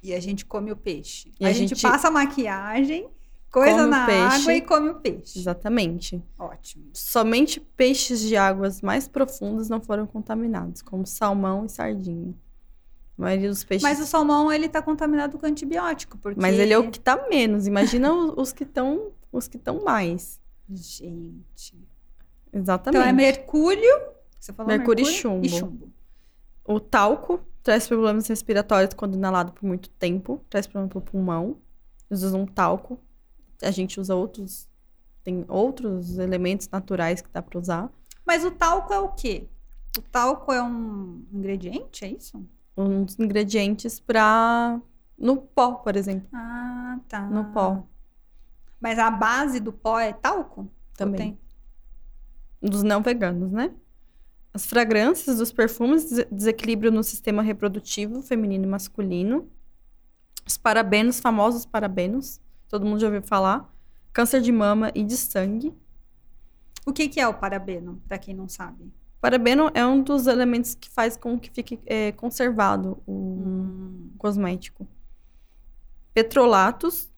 E 0.00 0.14
a 0.14 0.20
gente 0.20 0.46
come 0.46 0.70
o 0.70 0.76
peixe. 0.76 1.32
E 1.40 1.44
a, 1.44 1.48
a 1.48 1.52
gente, 1.52 1.70
gente 1.70 1.82
passa 1.82 2.12
maquiagem, 2.12 3.10
coisa 3.54 3.78
come 3.78 3.86
na 3.86 4.06
peixe. 4.06 4.40
água 4.40 4.54
e 4.54 4.60
come 4.60 4.88
o 4.90 4.94
peixe. 4.96 5.38
Exatamente. 5.38 6.22
Ótimo. 6.36 6.86
Somente 6.92 7.60
peixes 7.60 8.20
de 8.20 8.36
águas 8.36 8.82
mais 8.82 9.06
profundas 9.06 9.68
não 9.68 9.80
foram 9.80 10.06
contaminados, 10.06 10.82
como 10.82 11.06
salmão 11.06 11.64
e 11.64 11.68
sardinha. 11.68 12.34
A 13.16 13.22
maioria 13.22 13.48
dos 13.48 13.62
peixes. 13.62 13.84
Mas 13.84 14.00
o 14.00 14.06
salmão, 14.06 14.52
ele 14.52 14.68
tá 14.68 14.82
contaminado 14.82 15.38
com 15.38 15.46
antibiótico, 15.46 16.18
porque... 16.18 16.40
Mas 16.40 16.58
ele 16.58 16.72
é 16.72 16.78
o 16.78 16.90
que 16.90 16.98
tá 16.98 17.28
menos. 17.30 17.68
Imagina 17.68 18.12
os, 18.12 18.52
que 18.52 18.64
estão 18.64 19.12
os 19.30 19.46
que 19.46 19.56
estão 19.56 19.84
mais. 19.84 20.40
Gente... 20.68 21.78
Exatamente. 22.52 23.00
Então 23.00 23.08
é 23.08 23.12
mercúrio... 23.12 24.14
Você 24.40 24.52
falou 24.52 24.68
Mercúrio 24.68 25.02
e 25.02 25.06
mercúrio 25.06 25.22
chumbo. 25.22 25.46
E 25.46 25.48
chumbo. 25.48 25.92
O 26.66 26.80
talco 26.80 27.40
traz 27.62 27.86
problemas 27.86 28.26
respiratórios 28.26 28.92
quando 28.94 29.14
inalado 29.14 29.52
por 29.52 29.64
muito 29.64 29.88
tempo, 29.90 30.44
traz 30.50 30.66
problema 30.66 30.88
pro 30.88 31.00
pulmão. 31.00 31.56
Eles 32.10 32.22
usam 32.22 32.44
talco. 32.44 32.98
A 33.62 33.70
gente 33.70 34.00
usa 34.00 34.14
outros. 34.14 34.68
Tem 35.22 35.44
outros 35.48 36.18
elementos 36.18 36.68
naturais 36.68 37.20
que 37.22 37.28
dá 37.32 37.40
pra 37.42 37.58
usar. 37.58 37.90
Mas 38.26 38.44
o 38.44 38.50
talco 38.50 38.92
é 38.92 38.98
o 38.98 39.08
quê? 39.10 39.46
O 39.98 40.02
talco 40.02 40.52
é 40.52 40.62
um 40.62 41.24
ingrediente, 41.32 42.04
é 42.04 42.08
isso? 42.08 42.44
Um 42.76 43.04
dos 43.04 43.18
ingredientes 43.18 44.00
pra. 44.00 44.80
No 45.16 45.36
pó, 45.36 45.74
por 45.74 45.96
exemplo. 45.96 46.28
Ah, 46.32 46.98
tá. 47.08 47.22
No 47.30 47.44
pó. 47.52 47.86
Mas 48.80 48.98
a 48.98 49.10
base 49.10 49.60
do 49.60 49.72
pó 49.72 49.98
é 49.98 50.12
talco? 50.12 50.68
Também. 50.96 51.16
tem? 51.16 52.70
Dos 52.70 52.82
não 52.82 53.02
veganos, 53.02 53.50
né? 53.52 53.72
As 54.52 54.66
fragrâncias 54.66 55.38
dos 55.38 55.52
perfumes 55.52 56.04
des- 56.10 56.26
desequilíbrio 56.30 56.90
no 56.92 57.02
sistema 57.02 57.42
reprodutivo 57.42 58.22
feminino 58.22 58.64
e 58.64 58.68
masculino. 58.68 59.48
Os 60.46 60.56
parabenos, 60.58 61.20
famosos 61.20 61.64
parabenos. 61.64 62.40
Todo 62.74 62.84
mundo 62.84 62.98
já 62.98 63.06
ouviu 63.06 63.22
falar. 63.22 63.72
Câncer 64.12 64.40
de 64.40 64.50
mama 64.50 64.90
e 64.96 65.04
de 65.04 65.16
sangue. 65.16 65.72
O 66.84 66.92
que, 66.92 67.08
que 67.08 67.20
é 67.20 67.28
o 67.28 67.32
parabeno, 67.32 68.02
pra 68.08 68.18
quem 68.18 68.34
não 68.34 68.48
sabe? 68.48 68.92
Parabeno 69.20 69.70
é 69.74 69.86
um 69.86 70.02
dos 70.02 70.26
elementos 70.26 70.74
que 70.74 70.90
faz 70.90 71.16
com 71.16 71.38
que 71.38 71.52
fique 71.52 71.78
é, 71.86 72.10
conservado 72.10 73.00
o 73.06 73.12
Hum. 73.12 74.10
cosmético. 74.18 74.88
Petrolatos. 76.12 77.08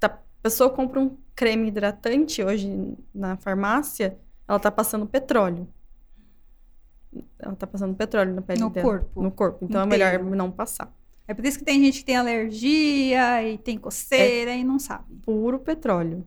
tá- 0.00 0.06
A 0.06 0.18
pessoa 0.42 0.70
compra 0.70 0.98
um 0.98 1.18
creme 1.34 1.68
hidratante 1.68 2.42
hoje 2.42 2.96
na 3.14 3.36
farmácia, 3.36 4.16
ela 4.48 4.58
tá 4.58 4.70
passando 4.70 5.04
petróleo. 5.04 5.68
Ela 7.38 7.54
tá 7.56 7.66
passando 7.66 7.94
petróleo 7.94 8.34
na 8.34 8.40
pele 8.40 8.60
No 8.62 8.70
dela. 8.70 8.88
corpo. 8.88 9.22
No 9.22 9.30
corpo. 9.30 9.66
Então 9.66 9.82
é 9.82 9.86
melhor 9.86 10.14
inteiro. 10.14 10.34
não 10.34 10.50
passar. 10.50 10.90
É 11.26 11.32
por 11.34 11.44
isso 11.46 11.58
que 11.58 11.64
tem 11.64 11.82
gente 11.82 12.00
que 12.00 12.04
tem 12.04 12.16
alergia 12.16 13.42
e 13.48 13.56
tem 13.58 13.78
coceira 13.78 14.54
e 14.54 14.62
não 14.62 14.78
sabe. 14.78 15.14
Puro 15.22 15.58
petróleo. 15.58 16.26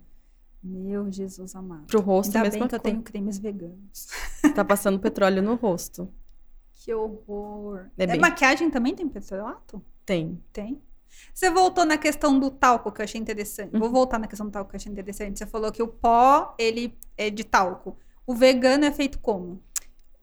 Meu 0.64 1.10
Jesus 1.12 1.56
amado. 1.56 1.86
Pro 1.86 2.02
rosto, 2.02 2.36
a 2.36 2.40
Ainda 2.40 2.50
mesma 2.50 2.60
bem 2.60 2.68
que 2.68 2.76
eu 2.76 2.80
coisa. 2.80 2.94
tenho 2.96 3.04
cremes 3.04 3.38
veganos. 3.38 4.08
Tá 4.56 4.66
passando 4.66 5.00
petróleo 5.00 5.42
no 5.42 5.56
rosto. 5.56 6.10
Que 6.74 6.94
horror. 6.94 7.88
É 7.98 8.04
É 8.04 8.08
bem- 8.08 8.20
maquiagem 8.20 8.70
também 8.72 8.96
tem 8.96 9.08
petrolato? 9.08 9.82
Tem. 10.06 10.42
Tem. 10.52 10.82
Você 11.34 11.50
voltou 11.50 11.86
na 11.86 11.98
questão 11.98 12.40
do 12.40 12.50
talco, 12.50 12.92
que 12.92 13.02
eu 13.02 13.04
achei 13.04 13.20
interessante. 13.22 13.74
Uhum. 13.74 13.80
Vou 13.80 13.90
voltar 13.90 14.18
na 14.20 14.28
questão 14.28 14.46
do 14.48 14.52
talco, 14.52 14.70
que 14.72 14.76
eu 14.76 14.80
achei 14.80 14.92
interessante. 14.92 15.38
Você 15.38 15.46
falou 15.46 15.72
que 15.72 15.82
o 15.82 15.88
pó, 15.88 16.56
ele 16.58 16.98
é 17.18 17.30
de 17.30 17.44
talco. 17.44 17.98
O 18.26 18.34
vegano 18.34 18.84
é 18.86 18.92
feito 18.92 19.20
como? 19.20 19.62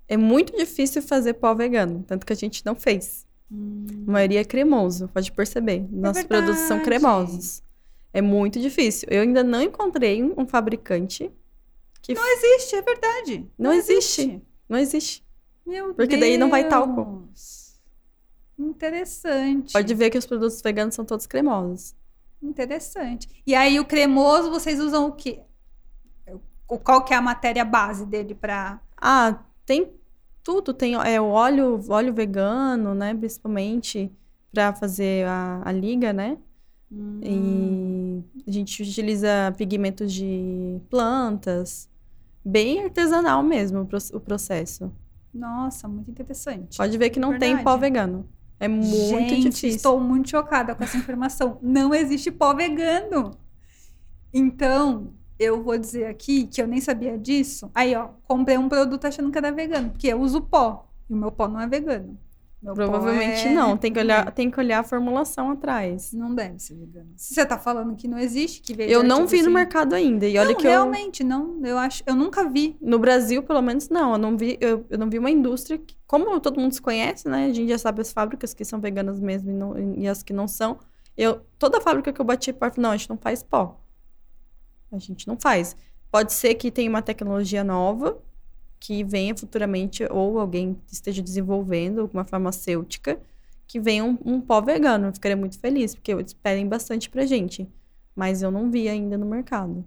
É 0.09 0.16
muito 0.16 0.55
difícil 0.57 1.01
fazer 1.03 1.35
pó 1.35 1.55
vegano, 1.55 2.03
tanto 2.07 2.27
que 2.27 2.33
a 2.33 2.37
gente 2.37 2.64
não 2.66 2.75
fez. 2.75 3.24
A 3.51 4.11
maioria 4.11 4.40
é 4.40 4.45
cremoso, 4.45 5.09
pode 5.09 5.30
perceber. 5.32 5.86
Nossos 5.90 6.24
produtos 6.24 6.61
são 6.62 6.80
cremosos. 6.80 7.62
É 8.12 8.22
muito 8.22 8.61
difícil. 8.61 9.09
Eu 9.11 9.22
ainda 9.22 9.42
não 9.42 9.61
encontrei 9.61 10.22
um, 10.22 10.47
fabricante 10.47 11.30
que 12.01 12.14
Não 12.14 12.26
existe, 12.26 12.76
é 12.76 12.82
verdade. 12.82 13.51
Não 13.59 13.72
existe. 13.72 14.42
não 14.68 14.78
existe. 14.78 15.24
Meu 15.66 15.95
Porque 15.95 16.16
daí 16.16 16.36
não 16.36 16.51
vai 16.51 16.68
talco. 16.68 17.24
Deus. 17.26 17.80
Interessante. 18.59 19.72
Pode 19.72 19.95
ver 19.95 20.11
que 20.11 20.18
os 20.18 20.26
produtos 20.26 20.61
veganos 20.62 20.95
são 20.95 21.05
todos 21.05 21.26
cremosos. 21.26 21.95
Interessante. 22.42 23.28
E 23.47 23.55
aí 23.55 23.80
o 23.80 23.84
cremoso, 23.84 24.51
vocês 24.51 24.78
usam 24.78 25.09
o 25.09 25.12
quê? 25.12 25.40
Qual 26.66 27.05
que 27.05 27.12
é 27.12 27.16
a 27.16 27.22
matéria 27.22 27.64
base 27.64 28.07
dele 28.07 28.34
para 28.34 28.80
Ah, 28.97 29.42
tem 29.66 29.92
tudo. 30.45 30.74
Tem 30.74 30.95
é, 30.95 31.20
o 31.20 31.26
óleo, 31.28 31.80
óleo 31.88 32.14
vegano, 32.14 32.95
né? 32.95 33.14
Principalmente 33.14 34.12
para 34.53 34.72
fazer 34.74 35.26
a, 35.26 35.62
a 35.64 35.72
liga, 35.72 36.12
né? 36.12 36.38
Hum. 36.92 37.20
E 37.22 38.42
a 38.47 38.51
gente 38.53 38.82
utiliza 38.82 39.53
pigmentos 39.57 40.12
de 40.12 40.80
plantas. 40.90 41.88
Bem 42.45 42.84
artesanal 42.84 43.42
mesmo 43.42 43.80
o 43.82 43.86
pro- 43.86 43.99
o 44.14 44.20
processo. 44.20 44.92
Nossa, 45.32 45.88
muito 45.88 46.11
interessante. 46.11 46.76
Pode 46.76 46.97
ver 46.99 47.11
que 47.11 47.18
não 47.18 47.30
tem 47.38 47.57
Verdade. 47.57 47.64
pó 47.64 47.76
vegano. 47.76 48.28
É 48.61 48.68
muito 48.68 48.92
Gente, 48.92 49.40
difícil. 49.51 49.68
estou 49.70 50.01
muito 50.01 50.30
chocada 50.30 50.74
com 50.74 50.84
essa 50.84 50.97
informação. 50.97 51.59
Não 51.62 51.92
existe 51.95 52.30
pó 52.30 52.55
vegano. 52.55 53.32
Então, 54.32 55.12
eu 55.39 55.62
vou 55.62 55.76
dizer 55.78 56.07
aqui 56.07 56.47
que 56.47 56.61
eu 56.62 56.66
nem 56.66 56.80
sabia 56.80 57.18
disso. 57.18 57.70
Aí, 57.74 57.95
ó, 57.95 58.09
comprei 58.26 58.57
um 58.59 58.68
produto 58.68 59.05
achando 59.07 59.30
que 59.30 59.39
era 59.39 59.51
vegano, 59.53 59.91
porque 59.91 60.09
eu 60.09 60.20
uso 60.20 60.41
pó. 60.43 60.87
E 61.09 61.12
o 61.14 61.16
meu 61.16 61.30
pó 61.32 61.49
não 61.49 61.61
é 61.61 61.66
vegano. 61.66 62.18
Meu 62.62 62.72
Provavelmente 62.72 63.47
é- 63.49 63.53
não. 63.53 63.76
Tem 63.76 63.93
que, 63.93 63.99
olhar, 63.99 64.32
tem 64.32 64.51
que 64.51 64.59
olhar 64.59 64.78
a 64.78 64.82
formulação 64.82 65.51
atrás. 65.51 66.14
Não 66.14 66.35
deve 66.35 66.59
ser 66.59 66.74
vegano. 66.74 67.11
Se 67.14 67.35
você 67.35 67.45
tá 67.45 67.59
falando 67.59 67.95
que 67.95 68.09
não 68.09 68.18
existe, 68.18 68.62
que 68.62 68.72
veio 68.72 68.91
Eu 68.91 69.03
não 69.03 69.16
artigo 69.24 69.28
vi 69.32 69.37
no 69.39 69.45
sem- 69.45 69.53
mercado 69.53 69.93
ainda. 69.95 70.26
E 70.26 70.39
olha 70.39 70.49
não, 70.49 70.55
que 70.57 70.66
eu. 70.66 70.70
realmente, 70.70 71.22
não. 71.22 71.61
Eu 71.62 71.76
acho, 71.76 72.03
eu 72.07 72.14
nunca 72.14 72.49
vi. 72.49 72.74
No 72.80 72.99
Brasil, 72.99 73.43
pelo 73.43 73.61
menos, 73.61 73.91
não. 73.91 74.12
Eu 74.12 74.18
não 74.18 74.35
vi, 74.35 74.57
eu, 74.62 74.82
eu 74.89 74.97
não 74.97 75.11
vi 75.11 75.18
uma 75.18 75.30
indústria. 75.30 75.76
Que, 75.76 75.95
como 76.07 76.41
todo 76.41 76.59
mundo 76.59 76.72
se 76.72 76.80
conhece, 76.80 77.28
né? 77.28 77.45
A 77.51 77.53
gente 77.53 77.68
já 77.68 77.76
sabe 77.76 78.01
as 78.01 78.11
fábricas 78.11 78.55
que 78.55 78.64
são 78.64 78.80
veganas 78.80 79.20
mesmo 79.20 79.51
e, 79.51 79.53
não- 79.53 79.95
e 79.99 80.09
as 80.09 80.22
que 80.22 80.32
não 80.32 80.49
são. 80.49 80.78
Eu, 81.14 81.43
toda 81.59 81.82
fábrica 81.82 82.14
que 82.14 82.20
eu 82.20 82.24
bati 82.24 82.51
porta, 82.51 82.80
não, 82.80 82.93
a 82.93 82.97
gente 82.97 83.11
não 83.11 83.18
faz 83.18 83.43
pó. 83.43 83.78
A 84.95 84.99
gente 84.99 85.26
não 85.26 85.36
faz. 85.38 85.76
Pode 86.11 86.32
ser 86.32 86.55
que 86.55 86.70
tenha 86.70 86.88
uma 86.88 87.03
tecnologia 87.03 87.64
nova 87.64 88.18
que 88.78 89.03
venha 89.03 89.34
futuramente, 89.34 90.05
ou 90.11 90.38
alguém 90.38 90.76
esteja 90.92 91.22
desenvolvendo, 91.22 92.03
alguma 92.03 92.24
farmacêutica, 92.24 93.18
que 93.66 93.80
venha 93.80 94.05
um, 94.05 94.18
um 94.24 94.40
pó 94.40 94.61
vegano. 94.61 95.07
Eu 95.07 95.12
ficaria 95.12 95.36
muito 95.36 95.59
feliz, 95.59 95.95
porque 95.95 96.12
eles 96.12 96.34
pedem 96.34 96.68
bastante 96.68 97.09
pra 97.09 97.24
gente. 97.24 97.66
Mas 98.14 98.42
eu 98.42 98.51
não 98.51 98.70
vi 98.70 98.88
ainda 98.88 99.16
no 99.16 99.26
mercado. 99.26 99.84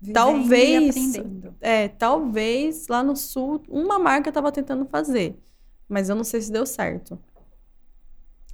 Vivendo 0.00 0.14
Talvez-. 0.14 1.14
É, 1.60 1.88
talvez 1.88 2.86
lá 2.88 3.02
no 3.02 3.16
sul 3.16 3.62
uma 3.68 3.98
marca 3.98 4.30
tava 4.30 4.52
tentando 4.52 4.84
fazer, 4.84 5.34
mas 5.88 6.08
eu 6.08 6.14
não 6.14 6.24
sei 6.24 6.42
se 6.42 6.52
deu 6.52 6.66
certo. 6.66 7.18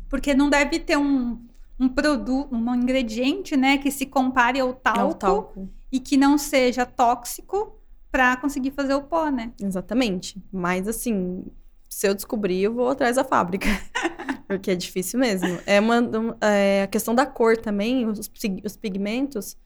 Porque 0.09 0.33
não 0.33 0.49
deve 0.49 0.79
ter 0.79 0.97
um, 0.97 1.39
um 1.79 1.89
produto, 1.89 2.55
um 2.55 2.75
ingrediente, 2.75 3.57
né, 3.57 3.79
que 3.79 3.91
se 3.91 4.07
compare 4.07 4.61
ao 4.61 4.71
É 4.71 4.75
talco, 4.75 5.15
talco. 5.15 5.69
E 5.93 6.01
que 6.01 6.17
não 6.17 6.39
seja 6.39 6.87
tóxico 6.87 7.79
para 8.11 8.37
conseguir 8.39 8.71
fazer 8.71 8.95
o 8.95 9.03
pó, 9.03 9.31
né? 9.31 9.53
Exatamente. 9.61 10.43
Mas 10.51 10.89
assim, 10.89 11.45
se 11.89 12.09
eu 12.09 12.15
descobrir, 12.15 12.63
eu 12.63 12.73
vou 12.73 12.89
atrás 12.89 13.17
da 13.17 13.25
fábrica. 13.25 13.69
Porque 14.49 14.71
é 14.71 14.75
difícil 14.75 15.21
mesmo. 15.21 15.59
É 15.67 15.79
uma 15.79 16.01
um, 16.01 16.35
é, 16.41 16.83
a 16.83 16.87
questão 16.87 17.15
da 17.15 17.27
cor 17.27 17.57
também, 17.57 18.07
os, 18.07 18.31
os 18.65 18.77
pigmentos. 18.77 19.57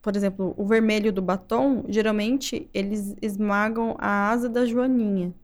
Por 0.00 0.16
exemplo, 0.16 0.54
o 0.56 0.66
vermelho 0.66 1.12
do 1.12 1.22
batom, 1.22 1.84
geralmente 1.88 2.68
eles 2.74 3.14
esmagam 3.22 3.94
a 3.98 4.30
asa 4.30 4.48
da 4.48 4.66
joaninha. 4.66 5.34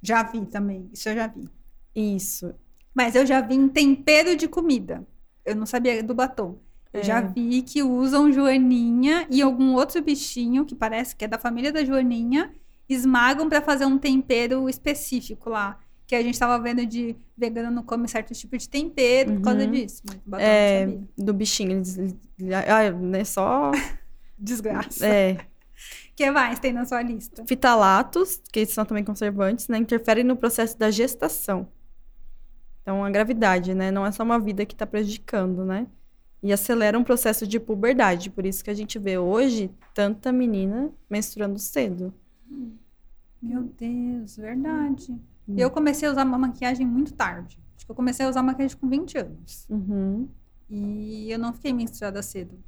Já 0.00 0.22
vi 0.22 0.46
também, 0.46 0.88
isso 0.92 1.08
eu 1.08 1.14
já 1.14 1.26
vi. 1.26 1.48
Isso. 1.94 2.54
Mas 2.94 3.14
eu 3.14 3.26
já 3.26 3.40
vi 3.40 3.54
em 3.54 3.68
tempero 3.68 4.36
de 4.36 4.48
comida. 4.48 5.06
Eu 5.44 5.54
não 5.54 5.66
sabia 5.66 6.02
do 6.02 6.14
batom. 6.14 6.58
Eu 6.92 7.00
É. 7.00 7.02
já 7.04 7.20
vi 7.20 7.62
que 7.62 7.82
usam 7.82 8.32
joaninha 8.32 9.26
e 9.30 9.42
algum 9.42 9.74
outro 9.74 10.00
bichinho 10.02 10.64
que 10.64 10.74
parece 10.74 11.14
que 11.14 11.24
é 11.24 11.28
da 11.28 11.38
família 11.38 11.70
da 11.72 11.84
joaninha, 11.84 12.50
esmagam 12.88 13.48
para 13.48 13.60
fazer 13.60 13.84
um 13.84 13.98
tempero 13.98 14.68
específico 14.68 15.50
lá. 15.50 15.78
Que 16.06 16.14
a 16.14 16.22
gente 16.22 16.38
tava 16.38 16.58
vendo 16.62 16.86
de 16.86 17.14
vegano 17.36 17.70
não 17.70 17.82
come 17.82 18.08
certo 18.08 18.32
tipo 18.32 18.56
de 18.56 18.66
tempero 18.66 19.34
por 19.34 19.42
causa 19.42 19.64
Uhum. 19.64 19.70
disso. 19.70 20.02
É, 20.38 20.88
do 21.16 21.34
bichinho. 21.34 21.72
Eles- 21.72 21.98
ah, 22.66 22.90
né, 22.92 23.24
só. 23.24 23.70
Desgraça. 24.38 25.06
É, 25.06 25.32
O 26.12 26.14
que 26.16 26.30
mais 26.30 26.58
tem 26.58 26.72
na 26.72 26.84
sua 26.86 27.02
lista? 27.02 27.44
Fitalatos, 27.46 28.40
que 28.50 28.64
são 28.66 28.84
também 28.86 29.04
conservantes, 29.04 29.68
né, 29.68 29.76
interferem 29.78 30.24
no 30.24 30.34
processo 30.36 30.76
da 30.78 30.90
gestação. 30.90 31.68
Então, 32.82 33.04
a 33.04 33.10
gravidade, 33.10 33.74
né, 33.74 33.90
não 33.90 34.04
é 34.06 34.10
só 34.10 34.22
uma 34.22 34.38
vida 34.40 34.64
que 34.64 34.74
está 34.74 34.86
prejudicando, 34.86 35.64
né? 35.64 35.86
E 36.42 36.52
acelera 36.52 36.98
um 36.98 37.02
processo 37.04 37.46
de 37.46 37.58
puberdade. 37.58 38.30
Por 38.30 38.46
isso 38.46 38.62
que 38.62 38.70
a 38.70 38.74
gente 38.74 38.98
vê 38.98 39.18
hoje 39.18 39.70
tanta 39.94 40.30
menina 40.32 40.90
menstruando 41.10 41.58
cedo. 41.58 42.12
Meu 43.42 43.62
Deus, 43.62 44.36
verdade. 44.36 45.12
Hum. 45.48 45.54
Eu 45.56 45.70
comecei 45.70 46.08
a 46.08 46.12
usar 46.12 46.24
uma 46.24 46.38
maquiagem 46.38 46.86
muito 46.86 47.12
tarde. 47.12 47.58
Acho 47.76 47.86
que 47.86 47.90
eu 47.90 47.96
comecei 47.96 48.26
a 48.26 48.28
usar 48.28 48.42
maquiagem 48.42 48.76
com 48.76 48.88
20 48.88 49.18
anos. 49.18 49.66
Uhum. 49.68 50.28
E 50.70 51.30
eu 51.30 51.38
não 51.38 51.52
fiquei 51.52 51.72
menstruada 51.72 52.22
cedo. 52.22 52.58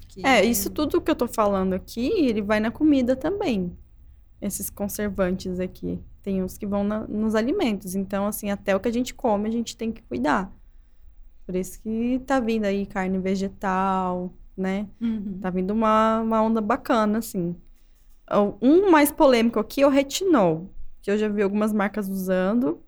Fiquei- 0.00 0.24
É, 0.24 0.44
isso 0.44 0.70
tudo 0.70 1.00
que 1.00 1.10
eu 1.10 1.14
tô 1.16 1.26
falando 1.28 1.72
aqui, 1.74 2.08
ele 2.26 2.40
vai 2.42 2.58
na 2.60 2.70
comida 2.70 3.14
também. 3.14 3.76
Esses 4.40 4.70
conservantes 4.70 5.60
aqui. 5.60 6.00
Tem 6.22 6.42
uns 6.42 6.56
que 6.56 6.66
vão 6.66 6.82
na- 6.84 7.06
nos 7.06 7.34
alimentos. 7.34 7.94
Então, 7.94 8.26
assim, 8.26 8.50
até 8.50 8.74
o 8.74 8.80
que 8.80 8.88
a 8.88 8.92
gente 8.92 9.12
come, 9.14 9.48
a 9.48 9.52
gente 9.52 9.76
tem 9.76 9.92
que 9.92 10.02
cuidar. 10.02 10.50
Por 11.50 11.56
isso 11.56 11.82
que 11.82 12.22
tá 12.24 12.38
vindo 12.38 12.64
aí 12.64 12.86
carne 12.86 13.18
vegetal, 13.18 14.32
né? 14.56 14.86
Uhum. 15.00 15.40
Tá 15.40 15.50
vindo 15.50 15.72
uma, 15.72 16.20
uma 16.20 16.40
onda 16.40 16.60
bacana, 16.60 17.18
assim. 17.18 17.56
Um 18.62 18.88
mais 18.88 19.10
polêmico 19.10 19.58
aqui 19.58 19.82
é 19.82 19.86
o 19.86 19.90
retinol, 19.90 20.70
que 21.02 21.10
eu 21.10 21.18
já 21.18 21.28
vi 21.28 21.42
algumas 21.42 21.72
marcas 21.72 22.08
usando. 22.08 22.80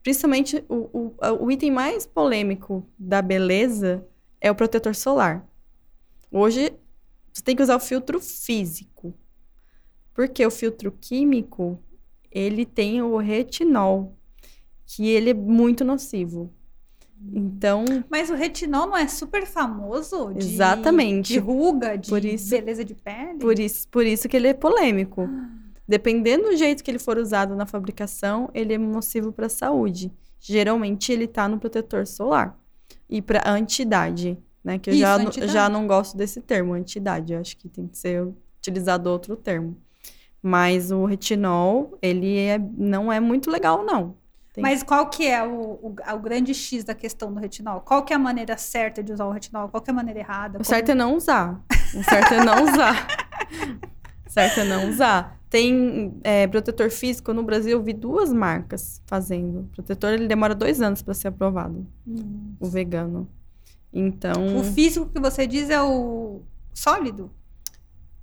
Principalmente 0.00 0.64
o, 0.68 0.76
o, 0.96 1.16
o 1.40 1.50
item 1.50 1.72
mais 1.72 2.06
polêmico 2.06 2.86
da 2.96 3.20
beleza 3.20 4.06
é 4.40 4.48
o 4.48 4.54
protetor 4.54 4.94
solar. 4.94 5.44
Hoje, 6.30 6.72
você 7.32 7.42
tem 7.42 7.56
que 7.56 7.62
usar 7.64 7.74
o 7.74 7.80
filtro 7.80 8.20
físico. 8.20 9.12
Porque 10.14 10.46
o 10.46 10.52
filtro 10.52 10.92
químico, 10.92 11.82
ele 12.30 12.64
tem 12.64 13.02
o 13.02 13.16
retinol, 13.16 14.16
que 14.86 15.08
ele 15.08 15.30
é 15.30 15.34
muito 15.34 15.84
nocivo. 15.84 16.54
Então, 17.32 17.84
Mas 18.08 18.30
o 18.30 18.34
retinol 18.34 18.86
não 18.86 18.96
é 18.96 19.06
super 19.08 19.44
famoso 19.46 20.32
de, 20.34 20.46
Exatamente. 20.46 21.32
de 21.32 21.38
ruga, 21.38 21.96
de 21.98 22.08
Por 22.08 22.24
isso- 22.24 22.50
beleza 22.50 22.84
de 22.84 22.94
pele? 22.94 23.38
por 23.40 23.58
isso, 23.58 23.88
por 23.88 24.06
isso 24.06 24.28
que 24.28 24.36
ele 24.36 24.48
é 24.48 24.54
polêmico. 24.54 25.28
Dependendo 25.86 26.44
do 26.50 26.56
jeito 26.56 26.84
que 26.84 26.90
ele 26.90 26.98
for 26.98 27.18
usado 27.18 27.56
na 27.56 27.66
fabricação, 27.66 28.50
ele 28.54 28.74
é 28.74 28.78
nocivo 28.78 29.32
para 29.32 29.46
a 29.46 29.50
saúde. 29.50 30.12
Geralmente 30.38 31.10
ele 31.12 31.26
tá 31.26 31.48
no 31.48 31.58
protetor 31.58 32.06
solar. 32.06 32.56
E 33.08 33.20
para 33.22 33.42
anti-idade, 33.50 34.38
né? 34.62 34.78
Que 34.78 34.90
eu 34.90 34.94
Isso, 34.94 35.00
já, 35.40 35.46
já 35.46 35.68
não 35.68 35.86
gosto 35.86 36.16
desse 36.16 36.40
termo, 36.42 36.74
anti-idade. 36.74 37.32
Eu 37.32 37.40
acho 37.40 37.56
que 37.56 37.68
tem 37.68 37.86
que 37.88 37.96
ser 37.98 38.28
utilizado 38.60 39.08
outro 39.10 39.34
termo. 39.34 39.76
Mas 40.42 40.90
o 40.92 41.04
retinol, 41.06 41.98
ele 42.00 42.36
é, 42.38 42.58
não 42.76 43.10
é 43.12 43.18
muito 43.18 43.50
legal, 43.50 43.84
não. 43.84 44.14
Tem- 44.58 44.62
Mas 44.62 44.82
qual 44.82 45.08
que 45.08 45.26
é 45.26 45.42
o, 45.46 45.50
o, 45.80 45.94
o 46.14 46.18
grande 46.18 46.52
X 46.52 46.82
da 46.82 46.94
questão 46.94 47.32
do 47.32 47.38
retinol? 47.38 47.80
Qual 47.80 48.04
que 48.04 48.12
é 48.12 48.16
a 48.16 48.18
maneira 48.18 48.56
certa 48.58 49.02
de 49.02 49.12
usar 49.12 49.24
o 49.26 49.30
retinol? 49.30 49.68
Qual 49.68 49.80
que 49.80 49.88
é 49.88 49.92
a 49.92 49.94
maneira 49.94 50.18
errada? 50.20 50.58
O 50.60 50.64
certo 50.64 50.90
é 50.90 50.94
não 50.94 51.14
usar. 51.16 51.60
O 51.94 52.02
certo 52.02 52.34
é 52.34 52.44
não 52.44 52.64
usar. 52.64 53.06
O 54.26 54.30
certo 54.30 54.60
é 54.60 54.64
não 54.64 54.88
usar. 54.90 55.38
Tem 55.48 56.18
é, 56.22 56.46
protetor 56.46 56.90
físico 56.90 57.32
no 57.32 57.42
Brasil, 57.42 57.72
eu 57.78 57.82
vi 57.82 57.92
duas 57.94 58.32
marcas 58.32 59.00
fazendo. 59.06 59.60
O 59.60 59.64
protetor 59.74 60.12
ele 60.12 60.26
demora 60.28 60.54
dois 60.54 60.82
anos 60.82 61.00
para 61.02 61.14
ser 61.14 61.28
aprovado, 61.28 61.86
Hum. 62.06 62.54
o 62.60 62.66
vegano. 62.66 63.26
Então, 63.92 64.58
O 64.58 64.62
físico 64.64 65.06
que 65.06 65.18
você 65.20 65.46
diz 65.46 65.70
é 65.70 65.80
o 65.80 66.42
sólido? 66.74 67.30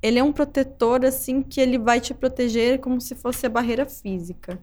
Ele 0.06 0.20
é 0.20 0.24
um 0.24 0.32
protetor 0.32 1.04
assim 1.06 1.42
que 1.42 1.60
ele 1.60 1.78
vai 1.78 2.00
te 2.00 2.14
proteger 2.14 2.80
como 2.80 3.02
se 3.02 3.16
fosse 3.16 3.46
a 3.46 3.50
barreira 3.50 3.86
física 3.86 4.60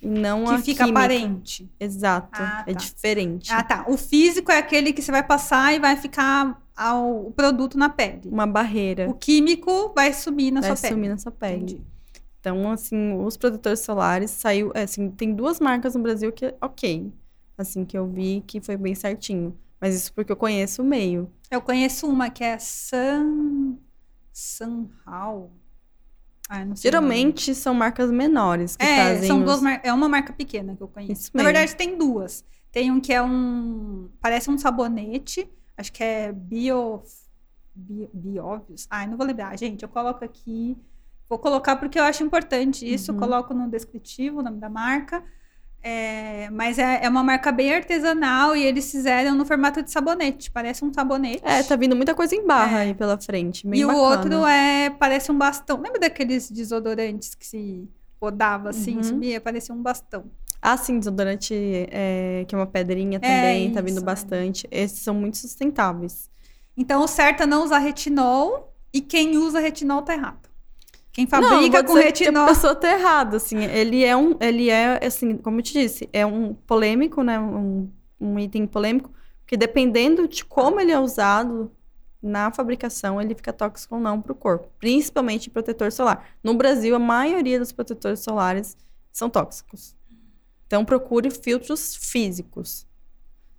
e 0.00 0.06
não 0.08 0.44
que 0.46 0.50
a 0.54 0.58
fica 0.58 0.84
química. 0.84 1.00
aparente. 1.00 1.70
Exato, 1.78 2.28
Ah, 2.40 2.64
é 2.66 2.72
tá. 2.72 2.78
diferente. 2.78 3.52
Ah, 3.52 3.62
tá. 3.62 3.84
O 3.88 3.96
físico 3.96 4.50
é 4.50 4.58
aquele 4.58 4.92
que 4.92 5.02
você 5.02 5.12
vai 5.12 5.22
passar 5.22 5.74
e 5.74 5.78
vai 5.78 5.96
ficar 5.96 6.60
ao, 6.76 7.26
o 7.26 7.30
produto 7.32 7.76
na 7.76 7.88
pele. 7.88 8.28
Uma 8.30 8.46
barreira 8.46 9.08
O 9.10 9.14
químico 9.14 9.92
vai 9.94 10.12
sumir 10.12 10.50
na 10.52 10.60
vai 10.60 10.70
sua 10.70 10.76
pele. 10.80 10.94
sumir 10.94 11.08
na 11.10 11.18
sua 11.18 11.32
pele. 11.32 11.56
Entendi. 11.56 11.80
Então, 12.40 12.70
assim, 12.70 13.12
os 13.24 13.36
protetores 13.36 13.80
solares 13.80 14.30
saiu, 14.30 14.70
é, 14.74 14.82
assim, 14.84 15.10
tem 15.10 15.34
duas 15.34 15.58
marcas 15.58 15.94
no 15.96 16.02
Brasil 16.02 16.30
que 16.32 16.54
ok, 16.60 17.12
assim 17.58 17.84
que 17.84 17.98
eu 17.98 18.06
vi 18.06 18.42
que 18.46 18.60
foi 18.60 18.76
bem 18.76 18.94
certinho. 18.94 19.56
Mas 19.80 19.94
isso 19.96 20.12
porque 20.14 20.30
eu 20.32 20.36
conheço 20.36 20.80
o 20.80 20.84
meio. 20.84 21.28
Eu 21.50 21.60
conheço 21.60 22.06
uma 22.08 22.30
que 22.30 22.42
é 22.44 22.56
Sun... 22.58 23.76
Sunhao. 24.40 25.50
Ah. 26.48 26.64
Geralmente 26.74 27.54
são 27.54 27.72
marcas 27.74 28.10
menores 28.10 28.76
que 28.76 28.84
É, 28.84 28.96
fazem 29.14 29.26
são 29.28 29.38
os- 29.38 29.44
duas 29.44 29.62
mar... 29.62 29.80
é 29.82 29.92
uma 29.92 30.08
marca 30.08 30.32
pequena 30.32 30.76
que 30.76 30.82
eu 30.82 30.88
conheço. 30.88 31.30
Na 31.34 31.42
verdade, 31.42 31.74
tem 31.74 31.96
duas. 31.96 32.44
Tem 32.70 32.90
um 32.90 33.00
que 33.00 33.12
é 33.12 33.22
um. 33.22 34.10
Parece 34.20 34.50
um 34.50 34.58
sabonete. 34.58 35.48
Acho 35.76 35.90
que 35.92 36.04
é 36.04 36.32
Bio. 36.32 37.02
Bio... 37.74 38.10
Biovius. 38.12 38.86
Ai, 38.90 39.06
não 39.06 39.16
vou 39.16 39.26
lembrar. 39.26 39.56
Gente, 39.58 39.82
eu 39.82 39.88
coloco 39.88 40.22
aqui. 40.24 40.76
Vou 41.28 41.38
colocar 41.38 41.76
porque 41.76 41.98
eu 41.98 42.04
acho 42.04 42.22
importante 42.22 42.86
isso. 42.86 43.12
Uhum. 43.12 43.18
Coloco 43.18 43.54
no 43.54 43.68
descritivo 43.68 44.40
o 44.40 44.42
nome 44.42 44.58
da 44.60 44.68
marca. 44.68 45.24
É, 45.88 46.50
mas 46.50 46.80
é, 46.80 47.04
é 47.04 47.08
uma 47.08 47.22
marca 47.22 47.52
bem 47.52 47.72
artesanal 47.72 48.56
e 48.56 48.62
eles 48.64 48.90
fizeram 48.90 49.36
no 49.36 49.46
formato 49.46 49.80
de 49.82 49.90
sabonete. 49.92 50.50
Parece 50.50 50.84
um 50.84 50.92
sabonete. 50.92 51.42
É, 51.44 51.62
tá 51.62 51.76
vindo 51.76 51.94
muita 51.94 52.12
coisa 52.12 52.34
em 52.34 52.44
barra 52.44 52.78
É. 52.78 52.82
aí 52.86 52.94
pela 52.94 53.16
frente. 53.16 53.64
E 53.72 53.84
o 53.84 53.88
bacana. 53.88 54.08
outro 54.08 54.46
é 54.46 54.90
parece 54.90 55.30
um 55.30 55.38
bastão. 55.38 55.80
Lembra 55.80 56.00
daqueles 56.00 56.50
desodorantes 56.50 57.36
que 57.36 57.46
se 57.46 57.88
rodava 58.20 58.70
assim, 58.70 58.96
Uhum. 58.96 59.02
subia? 59.04 59.40
Parecia 59.40 59.72
um 59.72 59.80
bastão. 59.80 60.24
Ah, 60.60 60.76
sim, 60.76 60.98
desodorante 60.98 61.54
é, 61.54 62.44
que 62.48 62.52
é 62.54 62.58
uma 62.58 62.66
pedrinha 62.66 63.20
também, 63.20 63.70
tá 63.70 63.80
vindo 63.80 63.96
isso, 63.98 64.02
é. 64.02 64.04
bastante. 64.06 64.66
Esses 64.72 64.98
são 65.04 65.14
muito 65.14 65.36
sustentáveis. 65.36 66.28
Então, 66.76 67.00
o 67.04 67.06
certo 67.06 67.44
é 67.44 67.46
não 67.46 67.62
usar 67.62 67.78
retinol 67.78 68.74
e 68.92 69.00
quem 69.00 69.36
usa 69.36 69.60
retinol 69.60 70.02
tá 70.02 70.14
errado. 70.14 70.45
Quem 71.16 71.24
não, 71.24 71.30
fabrica 71.30 71.78
vou 71.78 71.84
com 71.86 71.94
dizer 71.94 72.12
que 72.12 72.24
retinol. 72.24 72.44
a 72.44 72.48
pessoa 72.48 72.74
tá 72.74 72.92
errada, 72.92 73.38
assim. 73.38 73.64
Ele 73.64 74.04
é 74.04 74.14
um, 74.14 74.36
ele 74.38 74.68
é, 74.68 75.00
assim, 75.02 75.38
como 75.38 75.60
eu 75.60 75.62
te 75.62 75.72
disse, 75.72 76.10
é 76.12 76.26
um 76.26 76.52
polêmico, 76.52 77.22
né? 77.22 77.40
Um, 77.40 77.90
um 78.20 78.38
item 78.38 78.66
polêmico, 78.66 79.10
porque 79.40 79.56
dependendo 79.56 80.28
de 80.28 80.44
como 80.44 80.78
ele 80.78 80.92
é 80.92 81.00
usado 81.00 81.72
na 82.22 82.52
fabricação, 82.52 83.18
ele 83.18 83.34
fica 83.34 83.50
tóxico 83.50 83.94
ou 83.94 84.00
não 84.00 84.20
pro 84.20 84.34
corpo. 84.34 84.68
Principalmente 84.78 85.48
protetor 85.48 85.90
solar. 85.90 86.22
No 86.44 86.52
Brasil, 86.52 86.94
a 86.94 86.98
maioria 86.98 87.58
dos 87.58 87.72
protetores 87.72 88.20
solares 88.20 88.76
são 89.10 89.30
tóxicos. 89.30 89.96
Então, 90.66 90.84
procure 90.84 91.30
filtros 91.30 91.96
físicos, 91.96 92.86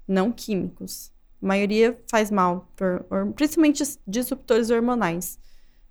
não 0.08 0.32
químicos. 0.32 1.12
A 1.42 1.48
maioria 1.48 2.00
faz 2.08 2.30
mal, 2.30 2.72
principalmente 3.36 3.84
disruptores 4.06 4.70
hormonais. 4.70 5.40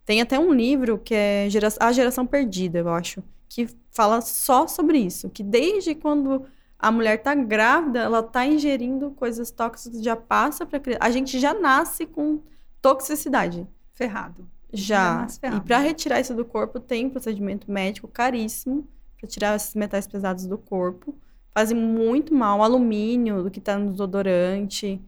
Tem 0.07 0.23
até 0.23 0.39
um 0.39 0.55
livro 0.55 0.99
que 0.99 1.13
é 1.13 1.49
A 1.81 1.93
Geração 1.93 2.25
Perdida, 2.25 2.79
eu 2.79 2.89
acho, 2.89 3.23
que 3.49 3.69
fala 3.91 4.21
só 4.21 4.69
sobre 4.69 4.99
isso. 4.99 5.29
Que 5.29 5.43
desde 5.43 5.97
quando 5.97 6.47
a 6.79 6.93
mulher 6.93 7.23
tá 7.23 7.35
grávida, 7.35 7.99
ela 7.99 8.23
tá 8.23 8.47
ingerindo 8.47 9.11
coisas 9.11 9.51
tóxicas, 9.51 10.01
já 10.01 10.15
passa 10.15 10.65
pra 10.65 10.79
criança. 10.79 11.01
A 11.03 11.11
gente 11.11 11.41
já 11.41 11.53
nasce 11.53 12.07
com 12.07 12.41
toxicidade. 12.81 13.67
Ferrado. 13.95 14.49
Já 14.73 15.27
E 15.57 15.61
para 15.61 15.79
retirar 15.79 16.21
isso 16.21 16.35
do 16.35 16.45
corpo, 16.45 16.79
tem 16.79 17.07
um 17.07 17.11
procedimento 17.11 17.71
médico 17.71 18.07
caríssimo 18.07 18.87
para 19.19 19.29
tirar 19.29 19.57
esses 19.57 19.75
metais 19.75 20.07
pesados 20.07 20.47
do 20.47 20.57
corpo. 20.57 21.15
Fazem 21.53 21.77
muito 21.77 22.33
mal. 22.33 22.63
Alumínio, 22.63 23.43
do 23.43 23.51
que 23.51 23.61
tá 23.61 23.77
no 23.77 23.91
desodorante. 23.91 25.01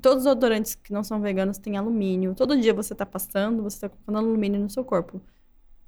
Todos 0.00 0.24
os 0.24 0.30
odorantes 0.30 0.74
que 0.74 0.92
não 0.92 1.02
são 1.02 1.20
veganos 1.20 1.58
têm 1.58 1.76
alumínio. 1.76 2.34
Todo 2.34 2.60
dia 2.60 2.72
você 2.72 2.94
tá 2.94 3.04
passando, 3.04 3.62
você 3.62 3.80
tá 3.80 3.88
colocando 3.88 4.18
alumínio 4.18 4.60
no 4.60 4.70
seu 4.70 4.84
corpo. 4.84 5.20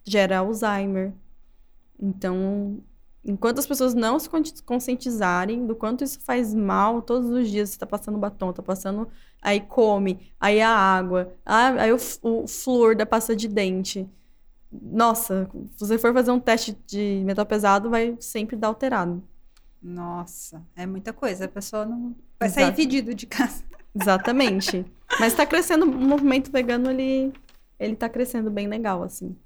Gera 0.04 0.38
Alzheimer. 0.38 1.12
Então, 2.00 2.82
enquanto 3.24 3.58
as 3.60 3.66
pessoas 3.66 3.94
não 3.94 4.18
se 4.18 4.28
con- 4.28 4.42
conscientizarem 4.66 5.66
do 5.66 5.76
quanto 5.76 6.04
isso 6.04 6.20
faz 6.20 6.52
mal, 6.54 7.00
todos 7.02 7.30
os 7.30 7.48
dias 7.48 7.70
você 7.70 7.78
tá 7.78 7.86
passando 7.86 8.18
batom, 8.18 8.52
tá 8.52 8.62
passando 8.62 9.08
aí 9.40 9.60
come, 9.60 10.32
aí 10.40 10.60
a 10.60 10.70
água, 10.70 11.32
aí 11.44 11.92
o, 11.92 11.98
o 12.22 12.48
flúor 12.48 12.96
da 12.96 13.06
pasta 13.06 13.34
de 13.36 13.48
dente. 13.48 14.08
Nossa, 14.72 15.48
se 15.76 15.86
você 15.86 15.98
for 15.98 16.12
fazer 16.12 16.32
um 16.32 16.40
teste 16.40 16.76
de 16.86 17.22
metal 17.24 17.46
pesado, 17.46 17.90
vai 17.90 18.16
sempre 18.20 18.56
dar 18.56 18.68
alterado. 18.68 19.22
Nossa, 19.80 20.62
é 20.74 20.86
muita 20.86 21.12
coisa. 21.12 21.44
A 21.44 21.48
pessoa 21.48 21.84
não 21.84 22.16
vai 22.40 22.48
sair 22.48 22.64
Exato. 22.64 22.76
fedido 22.76 23.14
de 23.14 23.26
casa. 23.26 23.62
Exatamente. 23.94 24.84
Mas 25.20 25.34
tá 25.34 25.46
crescendo, 25.46 25.84
o 25.84 25.88
movimento 25.88 26.50
vegano, 26.50 26.90
ele, 26.90 27.32
ele 27.78 27.96
tá 27.96 28.08
crescendo 28.08 28.50
bem 28.50 28.66
legal, 28.66 29.02
assim. 29.02 29.36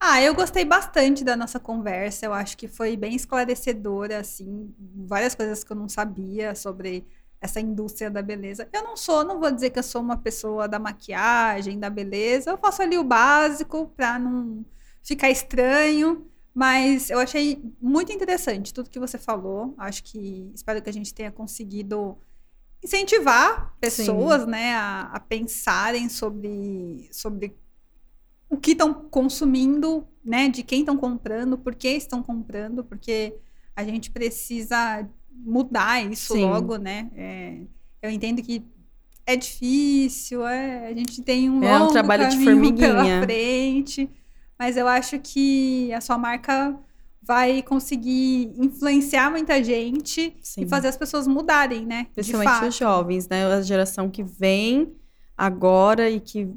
Ah, 0.00 0.22
eu 0.22 0.34
gostei 0.34 0.64
bastante 0.64 1.24
da 1.24 1.36
nossa 1.36 1.58
conversa. 1.58 2.26
Eu 2.26 2.32
acho 2.32 2.56
que 2.56 2.68
foi 2.68 2.96
bem 2.96 3.14
esclarecedora, 3.14 4.20
assim, 4.20 4.74
várias 4.94 5.34
coisas 5.34 5.64
que 5.64 5.72
eu 5.72 5.76
não 5.76 5.88
sabia 5.88 6.54
sobre 6.54 7.06
essa 7.40 7.60
indústria 7.60 8.10
da 8.10 8.22
beleza. 8.22 8.68
Eu 8.72 8.82
não 8.84 8.96
sou, 8.96 9.24
não 9.24 9.40
vou 9.40 9.50
dizer 9.50 9.70
que 9.70 9.78
eu 9.78 9.82
sou 9.82 10.00
uma 10.00 10.16
pessoa 10.16 10.68
da 10.68 10.78
maquiagem, 10.78 11.78
da 11.78 11.90
beleza. 11.90 12.50
Eu 12.50 12.58
faço 12.58 12.82
ali 12.82 12.96
o 12.98 13.04
básico 13.04 13.92
para 13.96 14.18
não 14.18 14.64
ficar 15.02 15.30
estranho, 15.30 16.26
mas 16.54 17.10
eu 17.10 17.18
achei 17.18 17.62
muito 17.80 18.12
interessante 18.12 18.72
tudo 18.74 18.90
que 18.90 18.98
você 18.98 19.18
falou. 19.18 19.74
Acho 19.78 20.02
que 20.04 20.50
espero 20.54 20.82
que 20.82 20.90
a 20.90 20.92
gente 20.92 21.14
tenha 21.14 21.30
conseguido 21.32 22.18
incentivar 22.88 23.74
pessoas, 23.80 24.46
né, 24.46 24.74
a, 24.74 25.02
a 25.12 25.20
pensarem 25.20 26.08
sobre, 26.08 27.08
sobre 27.12 27.54
o 28.48 28.56
que 28.56 28.70
estão 28.72 28.94
consumindo, 28.94 30.06
né? 30.24 30.48
De 30.48 30.62
quem 30.62 30.80
estão 30.80 30.96
comprando, 30.96 31.58
por 31.58 31.74
que 31.74 31.88
estão 31.88 32.22
comprando, 32.22 32.82
porque 32.82 33.34
a 33.76 33.84
gente 33.84 34.10
precisa 34.10 35.06
mudar 35.30 36.02
isso 36.10 36.32
Sim. 36.32 36.42
logo, 36.42 36.76
né? 36.76 37.10
É, 37.14 37.60
eu 38.02 38.10
entendo 38.10 38.42
que 38.42 38.64
é 39.26 39.36
difícil, 39.36 40.46
é, 40.46 40.86
a 40.88 40.94
gente 40.94 41.22
tem 41.22 41.50
um 41.50 41.62
É 41.62 41.76
um 41.76 41.80
longo 41.80 41.92
trabalho 41.92 42.28
de 42.28 42.36
caminho 42.36 42.74
pela 42.74 43.04
formiguinha. 43.04 43.22
frente, 43.22 44.10
mas 44.58 44.76
eu 44.78 44.88
acho 44.88 45.18
que 45.20 45.92
a 45.92 46.00
sua 46.00 46.16
marca 46.16 46.74
vai 47.28 47.62
conseguir 47.62 48.54
influenciar 48.56 49.30
muita 49.30 49.62
gente 49.62 50.34
Sim. 50.42 50.62
e 50.62 50.66
fazer 50.66 50.88
as 50.88 50.96
pessoas 50.96 51.26
mudarem, 51.26 51.84
né? 51.84 52.06
Principalmente 52.14 52.64
os 52.64 52.74
jovens, 52.74 53.28
né? 53.28 53.44
A 53.44 53.60
geração 53.60 54.08
que 54.08 54.22
vem 54.22 54.96
agora 55.36 56.08
e 56.08 56.20
que 56.20 56.50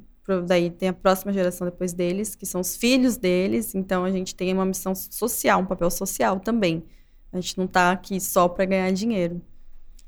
daí 0.47 0.71
tem 0.71 0.87
a 0.87 0.93
próxima 0.93 1.33
geração 1.33 1.65
depois 1.65 1.91
deles, 1.91 2.35
que 2.35 2.45
são 2.45 2.61
os 2.61 2.77
filhos 2.77 3.17
deles. 3.17 3.75
Então 3.75 4.05
a 4.05 4.11
gente 4.11 4.33
tem 4.33 4.53
uma 4.53 4.65
missão 4.65 4.95
social, 4.95 5.59
um 5.59 5.65
papel 5.65 5.91
social 5.91 6.39
também. 6.39 6.85
A 7.33 7.41
gente 7.41 7.57
não 7.57 7.67
tá 7.67 7.91
aqui 7.91 8.21
só 8.21 8.47
para 8.47 8.63
ganhar 8.63 8.89
dinheiro. 8.93 9.41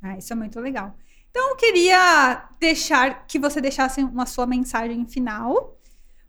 Ah, 0.02 0.18
isso 0.18 0.32
é 0.32 0.36
muito 0.36 0.60
legal. 0.62 0.96
Então, 1.30 1.50
eu 1.50 1.56
queria 1.56 2.48
deixar 2.60 3.26
que 3.26 3.40
você 3.40 3.60
deixasse 3.60 4.04
uma 4.04 4.28
sua 4.28 4.46
mensagem 4.46 5.04
final 5.08 5.80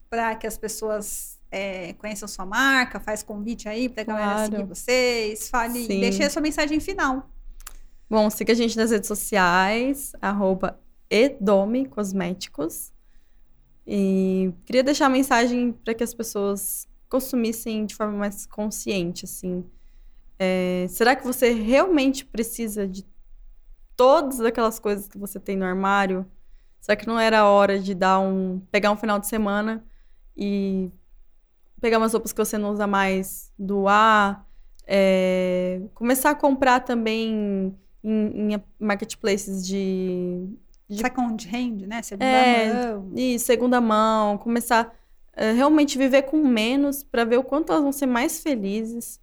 para 0.08 0.34
que 0.34 0.46
as 0.46 0.56
pessoas 0.56 1.33
é, 1.54 1.92
conheçam 1.92 2.26
sua 2.26 2.44
marca, 2.44 2.98
faz 2.98 3.22
convite 3.22 3.68
aí 3.68 3.88
para 3.88 4.02
a 4.02 4.04
galera 4.04 4.34
Claro. 4.34 4.50
seguir 4.50 4.64
vocês, 4.64 5.48
fale, 5.48 5.86
Sim. 5.86 6.00
deixe 6.00 6.20
a 6.24 6.28
sua 6.28 6.42
mensagem 6.42 6.80
final. 6.80 7.30
Bom, 8.10 8.28
siga 8.28 8.52
a 8.52 8.56
gente 8.56 8.76
nas 8.76 8.90
redes 8.90 9.06
sociais, 9.06 10.12
arroba 10.20 10.80
Edome 11.08 11.86
Cosméticos. 11.86 12.92
E 13.86 14.52
queria 14.64 14.82
deixar 14.82 15.06
a 15.06 15.10
mensagem 15.10 15.72
para 15.72 15.94
que 15.94 16.02
as 16.02 16.12
pessoas 16.12 16.88
consumissem 17.08 17.86
de 17.86 17.94
forma 17.94 18.14
mais 18.18 18.46
consciente, 18.46 19.24
assim. 19.24 19.64
É, 20.36 20.86
será 20.88 21.14
que 21.14 21.24
você 21.24 21.52
realmente 21.52 22.24
precisa 22.24 22.88
de 22.88 23.06
todas 23.96 24.40
aquelas 24.40 24.80
coisas 24.80 25.06
que 25.06 25.16
você 25.18 25.38
tem 25.38 25.56
no 25.56 25.64
armário? 25.64 26.26
Será 26.80 26.96
que 26.96 27.06
não 27.06 27.18
era 27.18 27.38
a 27.40 27.48
hora 27.48 27.78
de 27.78 27.94
dar 27.94 28.18
um, 28.18 28.60
pegar 28.72 28.90
um 28.90 28.96
final 28.96 29.20
de 29.20 29.28
semana 29.28 29.84
e 30.36 30.90
pegar 31.84 31.98
umas 31.98 32.14
roupas 32.14 32.32
que 32.32 32.38
você 32.42 32.56
não 32.56 32.70
usa 32.70 32.86
mais, 32.86 33.52
doar, 33.58 34.46
é, 34.86 35.82
começar 35.92 36.30
a 36.30 36.34
comprar 36.34 36.80
também 36.80 37.76
em, 38.02 38.54
em 38.54 38.62
marketplaces 38.80 39.66
de, 39.66 40.48
de 40.88 40.96
Second 40.96 41.46
hand, 41.46 41.86
né? 41.86 42.00
Segunda 42.00 42.24
É, 42.26 42.94
mão. 42.94 43.12
e 43.14 43.38
segunda 43.38 43.82
mão, 43.82 44.38
começar 44.38 44.94
a 45.36 45.52
realmente 45.52 45.98
viver 45.98 46.22
com 46.22 46.38
menos 46.38 47.02
para 47.02 47.22
ver 47.22 47.36
o 47.36 47.44
quanto 47.44 47.70
elas 47.70 47.82
vão 47.82 47.92
ser 47.92 48.06
mais 48.06 48.42
felizes 48.42 49.20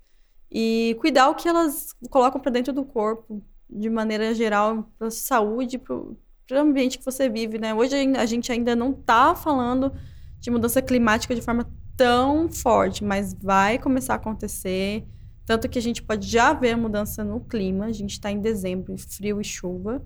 e 0.51 0.95
cuidar 0.99 1.29
o 1.29 1.33
que 1.35 1.47
elas 1.47 1.95
colocam 2.11 2.39
para 2.39 2.51
dentro 2.51 2.71
do 2.71 2.85
corpo, 2.85 3.41
de 3.67 3.89
maneira 3.89 4.35
geral, 4.35 4.87
para 4.99 5.09
saúde, 5.09 5.79
para 5.79 5.95
o 5.95 6.15
ambiente 6.57 6.99
que 6.99 7.05
você 7.05 7.27
vive, 7.27 7.57
né? 7.57 7.73
Hoje 7.73 7.95
a 7.95 8.25
gente 8.27 8.51
ainda 8.51 8.75
não 8.75 8.93
tá 8.93 9.33
falando 9.33 9.91
de 10.39 10.51
mudança 10.51 10.79
climática 10.79 11.33
de 11.33 11.41
forma 11.41 11.67
tão 11.95 12.51
forte, 12.51 13.03
mas 13.03 13.33
vai 13.33 13.77
começar 13.77 14.13
a 14.13 14.17
acontecer. 14.17 15.05
Tanto 15.45 15.67
que 15.67 15.79
a 15.79 15.81
gente 15.81 16.01
pode 16.01 16.27
já 16.27 16.53
ver 16.53 16.71
a 16.71 16.77
mudança 16.77 17.23
no 17.23 17.39
clima. 17.41 17.85
A 17.85 17.91
gente 17.91 18.11
está 18.11 18.31
em 18.31 18.39
dezembro, 18.39 18.97
frio 18.97 19.41
e 19.41 19.43
chuva. 19.43 20.05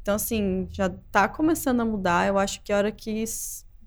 Então, 0.00 0.14
assim, 0.14 0.66
já 0.70 0.88
tá 1.10 1.28
começando 1.28 1.80
a 1.80 1.84
mudar. 1.84 2.26
Eu 2.26 2.38
acho 2.38 2.62
que 2.62 2.72
a 2.72 2.76
hora 2.76 2.92
que. 2.92 3.24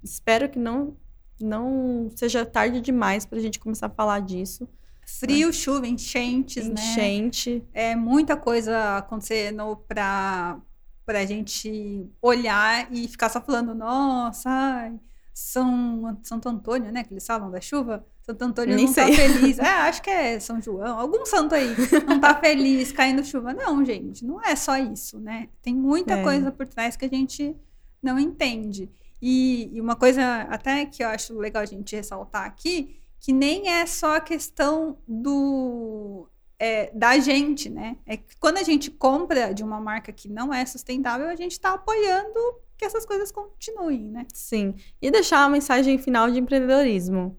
Espero 0.04 0.50
que 0.50 0.60
não, 0.60 0.98
não 1.40 2.12
seja 2.16 2.46
tarde 2.46 2.82
demais 2.82 3.26
para 3.26 3.38
a 3.38 3.42
gente 3.42 3.60
começar 3.60 3.88
a 3.88 3.90
falar 3.90 4.20
disso. 4.20 4.68
Frio, 5.06 5.52
chuva, 5.52 5.88
enchentes, 5.88 6.68
né? 6.68 6.74
Enchente. 6.74 7.64
É 7.74 7.96
muita 7.96 8.38
coisa 8.38 8.98
acontecendo 8.98 9.76
pra, 9.88 10.60
pra 11.06 11.26
gente 11.26 12.10
olhar 12.22 12.92
e 12.92 13.08
ficar 13.08 13.30
só 13.30 13.42
falando, 13.42 13.76
nossa, 13.76 14.50
ai, 14.50 15.00
São, 15.34 16.18
Santo 16.24 16.50
Antônio, 16.50 16.92
né? 16.92 17.04
Que 17.04 17.14
eles 17.14 17.26
falam 17.26 17.50
da 17.50 17.62
chuva. 17.62 18.06
Santo 18.22 18.42
Antônio 18.44 18.76
Nem 18.76 18.86
não 18.86 18.94
tá 18.94 19.06
sei. 19.06 19.16
feliz. 19.16 19.58
É, 19.60 19.68
acho 19.68 20.02
que 20.02 20.10
é 20.10 20.40
São 20.40 20.62
João, 20.62 21.00
algum 21.00 21.26
santo 21.26 21.56
aí. 21.56 21.76
Não 22.08 22.20
tá 22.20 22.36
feliz 22.36 22.92
caindo 22.92 23.24
chuva. 23.24 23.54
Não, 23.54 23.84
gente, 23.84 24.26
não 24.26 24.42
é 24.44 24.56
só 24.56 24.78
isso, 24.78 25.20
né? 25.20 25.50
Tem 25.62 25.74
muita 25.74 26.16
É. 26.16 26.24
coisa 26.24 26.52
por 26.52 26.68
trás 26.68 26.96
que 26.96 27.06
a 27.06 27.10
gente 27.10 27.56
não 28.02 28.20
entende. 28.20 28.90
E, 29.22 29.70
e 29.74 29.82
uma 29.82 29.96
coisa 29.96 30.22
até 30.50 30.86
que 30.86 31.04
eu 31.04 31.08
acho 31.10 31.38
legal 31.38 31.62
a 31.62 31.66
gente 31.66 31.96
ressaltar 31.96 32.46
aqui, 32.46 33.00
que 33.20 33.32
nem 33.32 33.70
é 33.70 33.86
só 33.86 34.16
a 34.18 34.22
questão 34.22 34.98
do 35.08 36.28
é, 36.60 36.92
da 36.94 37.18
gente, 37.20 37.70
né? 37.70 37.98
É 38.06 38.18
que 38.18 38.36
quando 38.40 38.58
a 38.58 38.64
gente 38.64 38.92
compra 38.92 39.54
de 39.54 39.64
uma 39.64 39.80
marca 39.80 40.12
que 40.12 40.28
não 40.30 40.54
é 40.54 40.66
sustentável, 40.66 41.28
a 41.28 41.36
gente 41.36 41.54
está 41.54 41.74
apoiando 41.74 42.40
que 42.82 42.86
essas 42.86 43.06
coisas 43.06 43.32
continuem, 43.32 44.10
né? 44.10 44.26
Sim. 44.34 44.74
E 45.00 45.12
deixar 45.12 45.42
uma 45.42 45.52
mensagem 45.52 46.00
final 46.00 46.32
de 46.32 46.40
empreendedorismo. 46.40 47.38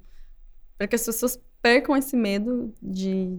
Para 0.79 0.87
que 0.87 0.95
as 0.95 1.05
pessoas 1.05 1.37
percam 1.61 1.97
esse 1.97 2.17
medo 2.17 2.73
de 2.81 3.37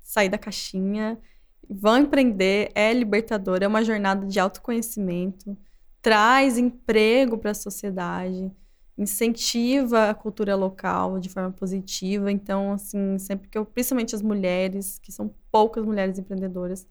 sair 0.00 0.30
da 0.30 0.38
caixinha. 0.38 1.20
Vão 1.68 1.98
empreender, 1.98 2.70
é 2.74 2.94
libertador, 2.94 3.58
é 3.62 3.68
uma 3.68 3.84
jornada 3.84 4.26
de 4.26 4.40
autoconhecimento, 4.40 5.56
traz 6.00 6.56
emprego 6.56 7.36
para 7.36 7.50
a 7.50 7.54
sociedade, 7.54 8.50
incentiva 8.96 10.08
a 10.08 10.14
cultura 10.14 10.56
local 10.56 11.18
de 11.18 11.28
forma 11.28 11.50
positiva. 11.52 12.32
Então, 12.32 12.72
assim, 12.72 13.18
sempre 13.18 13.50
que 13.50 13.58
eu, 13.58 13.66
principalmente 13.66 14.14
as 14.14 14.22
mulheres, 14.22 14.98
que 14.98 15.12
são 15.12 15.34
poucas 15.52 15.84
mulheres 15.84 16.18
empreendedoras, 16.18 16.86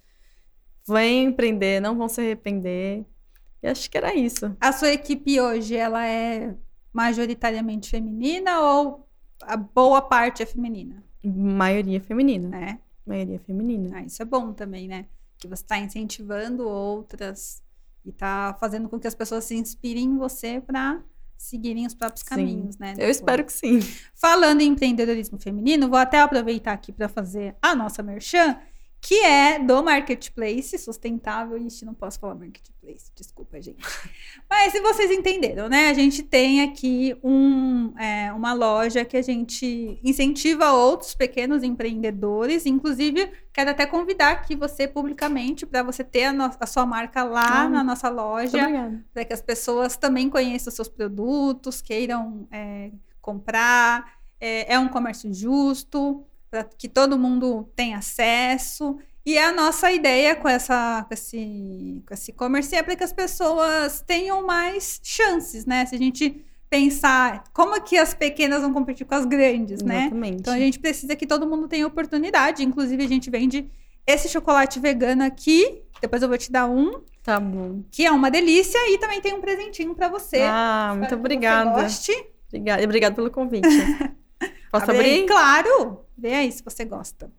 vêm 0.88 1.26
empreender, 1.26 1.82
não 1.82 1.97
vão 1.97 2.08
se 2.08 2.22
arrepender. 2.22 3.04
E 3.64 3.68
acho 3.68 3.89
que 3.89 3.97
era 3.97 4.14
isso. 4.14 4.55
A 4.59 4.72
sua 4.74 4.89
equipe 4.91 5.39
hoje, 5.39 5.76
ela 5.76 6.05
é 6.05 6.53
majoritariamente 6.91 7.89
feminina 7.89 8.59
ou 8.61 9.07
a 9.41 9.57
boa 9.57 10.01
parte 10.01 10.43
é 10.43 10.45
feminina, 10.45 11.03
Maioria 11.24 11.99
feminina. 12.01 12.49
né? 12.49 12.80
Maioria 13.05 13.39
feminina. 13.39 13.97
Ah, 13.97 14.03
isso 14.03 14.22
é 14.22 14.26
bom 14.26 14.53
também, 14.53 14.88
né? 14.88 15.05
Que 15.38 15.47
você 15.47 15.64
está 15.64 15.78
incentivando 15.80 16.68
outras 16.68 17.61
e 18.05 18.09
está 18.09 18.55
fazendo 18.59 18.88
com 18.89 18.99
que 18.99 19.07
as 19.07 19.16
pessoas 19.16 19.43
se 19.45 19.55
inspirem 19.55 20.03
em 20.05 20.18
você 20.18 20.61
para 20.61 21.01
seguirem 21.38 21.86
os 21.86 21.93
próprios 21.93 22.22
Sim. 22.22 22.30
caminhos, 22.30 22.78
né? 22.78 22.91
Eu 22.91 22.95
depois. 22.97 23.18
espero 23.18 23.43
que 23.43 23.51
sim. 23.51 23.80
Falando 24.16 24.61
em 24.61 24.70
empreendedorismo 24.70 25.38
feminino, 25.39 25.89
vou 25.89 25.97
até 25.97 26.20
aproveitar 26.22 26.72
aqui 26.74 26.91
para 26.93 27.09
fazer 27.09 27.55
a 27.61 27.76
nossa 27.76 28.01
merchan, 28.03 28.57
que 29.04 29.20
é 29.20 29.60
do 29.60 29.84
Marketplace 29.84 30.78
Sustentável. 30.78 31.58
Ixi, 31.58 31.84
não 31.84 31.93
posso 31.93 32.18
falar 32.18 32.36
Marketplace, 32.36 33.12
desculpa, 33.14 33.62
gente. 33.62 33.84
Mas 34.49 34.72
se 34.72 34.80
vocês 34.80 35.12
entenderam, 35.12 35.68
né? 35.68 35.89
A 35.89 35.93
gente 35.93 36.24
tem 36.24 36.62
aqui 36.62 37.14
um, 37.22 37.93
é, 37.99 38.32
uma 38.32 38.54
loja 38.54 39.04
que 39.04 39.18
a 39.18 39.22
gente 39.22 39.99
incentiva 40.01 40.72
outros 40.72 41.14
pequenos 41.14 41.64
empreendedores. 41.64 42.66
Inclusive, 42.66 43.30
quero 43.51 43.72
até 43.72 43.86
convidar 43.86 44.32
aqui 44.32 44.56
você 44.56 44.88
publicamente 44.88 45.66
para 45.66 45.84
você 45.84 46.01
ter 46.01 46.24
a, 46.24 46.58
a 46.58 46.66
sua 46.66 46.86
marca 46.86 47.26
lá 47.26 47.64
Ah, 47.64 47.70
na 47.70 47.84
nossa 47.84 48.08
loja 48.08 48.58
para 49.14 49.26
que 49.26 49.34
as 49.34 49.41
pessoas 49.41 49.97
também 49.97 50.30
conheçam 50.30 50.70
os 50.70 50.76
seus 50.76 50.88
produtos, 50.88 51.82
queiram 51.82 52.47
é, 52.49 52.89
comprar. 53.22 54.14
É, 54.39 54.76
é 54.76 54.80
um 54.80 54.88
comércio 54.88 55.34
justo, 55.34 56.26
para 56.54 56.64
que 56.64 56.88
todo 56.88 57.18
mundo 57.18 57.68
tenha 57.76 57.97
acesso. 57.97 58.95
E 59.26 59.39
a 59.39 59.51
nossa 59.51 59.91
ideia 59.91 60.36
com, 60.36 60.47
essa, 60.47 61.04
com 61.08 61.12
esse 61.16 62.04
com 62.08 62.14
esse 62.14 62.30
e-commerce 62.30 62.76
é 62.76 62.84
para 62.84 62.95
que 62.95 63.04
as 63.04 63.12
pessoas 63.12 64.04
tenham 64.06 64.45
mais 64.45 64.99
chances, 65.01 65.66
né? 65.66 65.84
Se 65.88 65.95
a 65.95 65.97
gente 65.97 66.45
pensar 66.70 67.45
como 67.51 67.76
é 67.76 67.80
que 67.80 67.97
as 67.97 68.14
pequenas 68.14 68.62
vão 68.62 68.72
competir 68.72 69.04
com 69.08 69.16
as 69.16 69.26
grandes, 69.26 69.82
né? 69.82 70.01
Exatamente. 70.01 70.41
Então 70.41 70.54
a 70.54 70.60
gente 70.60 70.78
precisa 70.78 71.16
que 71.16 71.26
todo 71.26 71.47
mundo 71.47 71.68
tenha 71.68 71.88
oportunidade. 71.88 72.64
Inclusive, 72.64 73.04
a 73.04 73.08
gente 73.08 73.32
vende 73.32 73.68
esse 74.06 74.30
chocolate 74.30 74.80
vegano 74.80 75.24
aqui. 75.24 75.82
Depois 76.01 76.22
eu 76.22 76.28
vou 76.30 76.38
te 76.38 76.51
dar 76.51 76.68
um 76.68 77.01
Tá 77.24 77.39
bom. 77.39 77.82
que 77.89 78.06
é 78.06 78.12
uma 78.12 78.30
delícia 78.30 78.78
e 78.91 78.99
também 78.99 79.22
tem 79.22 79.34
um 79.34 79.41
presentinho 79.41 79.95
pra 79.95 80.08
você. 80.08 80.41
Ah, 80.41 80.89
Espero 80.91 80.97
muito 80.97 81.04
que 81.10 81.16
você 81.16 81.20
obrigada. 81.20 81.82
goste. 81.82 82.26
Obrigada. 82.49 82.84
Obrigada 82.84 83.16
pelo 83.16 83.32
convite. 83.32 83.68
Posso 84.72 84.89
Abre 84.91 84.97
aí, 85.06 85.14
abrir? 85.20 85.28
Claro. 85.28 86.03
Vê 86.18 86.34
aí 86.34 86.51
se 86.51 86.64
você 86.64 86.86
gosta. 86.86 87.32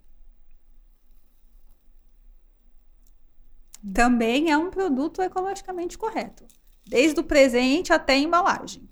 Também 3.92 4.50
é 4.50 4.56
um 4.56 4.70
produto 4.70 5.20
ecologicamente 5.20 5.98
correto. 5.98 6.44
Desde 6.86 7.20
o 7.20 7.24
presente 7.24 7.92
até 7.92 8.14
a 8.14 8.18
embalagem. 8.18 8.88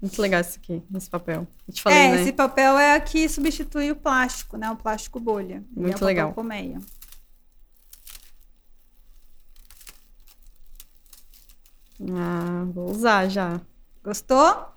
Muito 0.00 0.20
legal 0.20 0.40
isso 0.40 0.58
aqui, 0.58 0.82
esse 0.94 1.08
papel. 1.08 1.46
Eu 1.68 1.74
te 1.74 1.80
falei, 1.80 1.98
é, 1.98 2.10
né? 2.10 2.20
esse 2.22 2.32
papel 2.32 2.76
é 2.76 2.98
que 2.98 3.28
substitui 3.28 3.90
o 3.92 3.96
plástico, 3.96 4.56
né? 4.56 4.68
O 4.70 4.76
plástico 4.76 5.20
bolha. 5.20 5.64
Ele 5.76 5.76
é 5.76 5.78
o 5.78 5.80
Muito 5.80 5.92
papel 5.94 6.06
legal. 6.08 6.32
colmeia. 6.34 6.78
Ah, 12.10 12.64
vou 12.72 12.90
usar 12.90 13.28
já. 13.28 13.60
Gostou? 14.02 14.71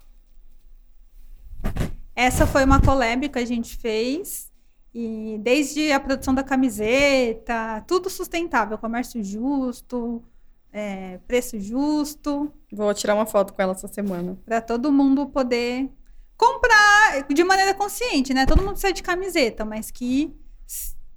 Essa 2.15 2.47
foi 2.47 2.63
uma 2.63 2.81
collab 2.81 3.27
que 3.29 3.39
a 3.39 3.45
gente 3.45 3.75
fez. 3.77 4.51
E 4.93 5.37
desde 5.41 5.91
a 5.91 5.99
produção 5.99 6.33
da 6.33 6.41
camiseta, 6.43 7.83
tudo 7.85 8.09
sustentável, 8.09 8.77
comércio 8.77 9.21
justo, 9.21 10.23
é, 10.71 11.19
preço 11.27 11.59
justo, 11.59 12.49
Vou 12.71 12.93
tirar 12.93 13.13
uma 13.15 13.25
foto 13.25 13.53
com 13.53 13.61
ela 13.61 13.73
essa 13.73 13.89
semana. 13.89 14.37
para 14.45 14.61
todo 14.61 14.91
mundo 14.91 15.27
poder 15.27 15.89
comprar 16.37 17.23
de 17.27 17.43
maneira 17.43 17.73
consciente, 17.73 18.33
né? 18.33 18.45
Todo 18.45 18.59
mundo 18.59 18.71
precisa 18.71 18.93
de 18.93 19.03
camiseta, 19.03 19.65
mas 19.65 19.91
que 19.91 20.33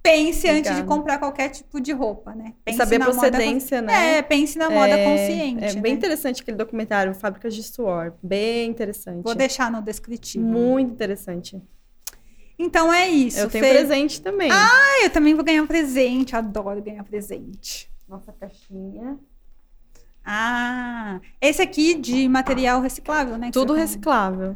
pense 0.01 0.47
antes 0.47 0.63
de 0.63 0.69
Obrigada. 0.79 0.87
comprar 0.87 1.17
qualquer 1.19 1.49
tipo 1.49 1.79
de 1.79 1.91
roupa, 1.91 2.33
né? 2.33 2.53
E 2.61 2.71
Pense 2.71 2.77
saber 2.77 2.95
a 2.95 2.99
moda 2.99 3.11
procedência, 3.11 3.77
cons- 3.79 3.87
né? 3.87 4.17
É, 4.17 4.21
pense 4.21 4.57
na 4.57 4.69
moda 4.69 4.89
É- 4.97 5.03
consciente. 5.05 5.63
É 5.65 5.73
né? 5.73 5.81
bem 5.81 5.93
interessante 5.93 6.41
aquele 6.41 6.57
documentário, 6.57 7.13
Fábricas 7.13 7.53
de 7.53 7.63
Suor. 7.63 8.13
Bem 8.23 8.69
interessante. 8.69 9.23
Vou 9.23 9.35
deixar 9.35 9.71
no 9.71 9.81
descritivo. 9.81 10.43
Muito 10.45 10.91
interessante. 10.93 11.61
Então 12.57 12.91
é 12.93 13.07
isso. 13.07 13.39
Eu 13.39 13.49
tenho 13.49 13.63
presente 13.63 14.21
também. 14.21 14.49
Ah, 14.51 15.03
eu 15.03 15.09
também 15.09 15.33
vou 15.33 15.43
ganhar 15.43 15.63
um 15.63 15.67
presente. 15.67 16.35
Adoro 16.35 16.81
ganhar 16.81 17.03
presente. 17.03 17.89
Nossa 18.07 18.33
caixinha. 18.33 19.17
Ah, 20.25 21.19
esse 21.41 21.61
aqui 21.61 21.95
de 21.95 22.27
material 22.27 22.81
reciclável, 22.81 23.37
né? 23.37 23.49
Tudo 23.51 23.73
reciclável. 23.73 24.55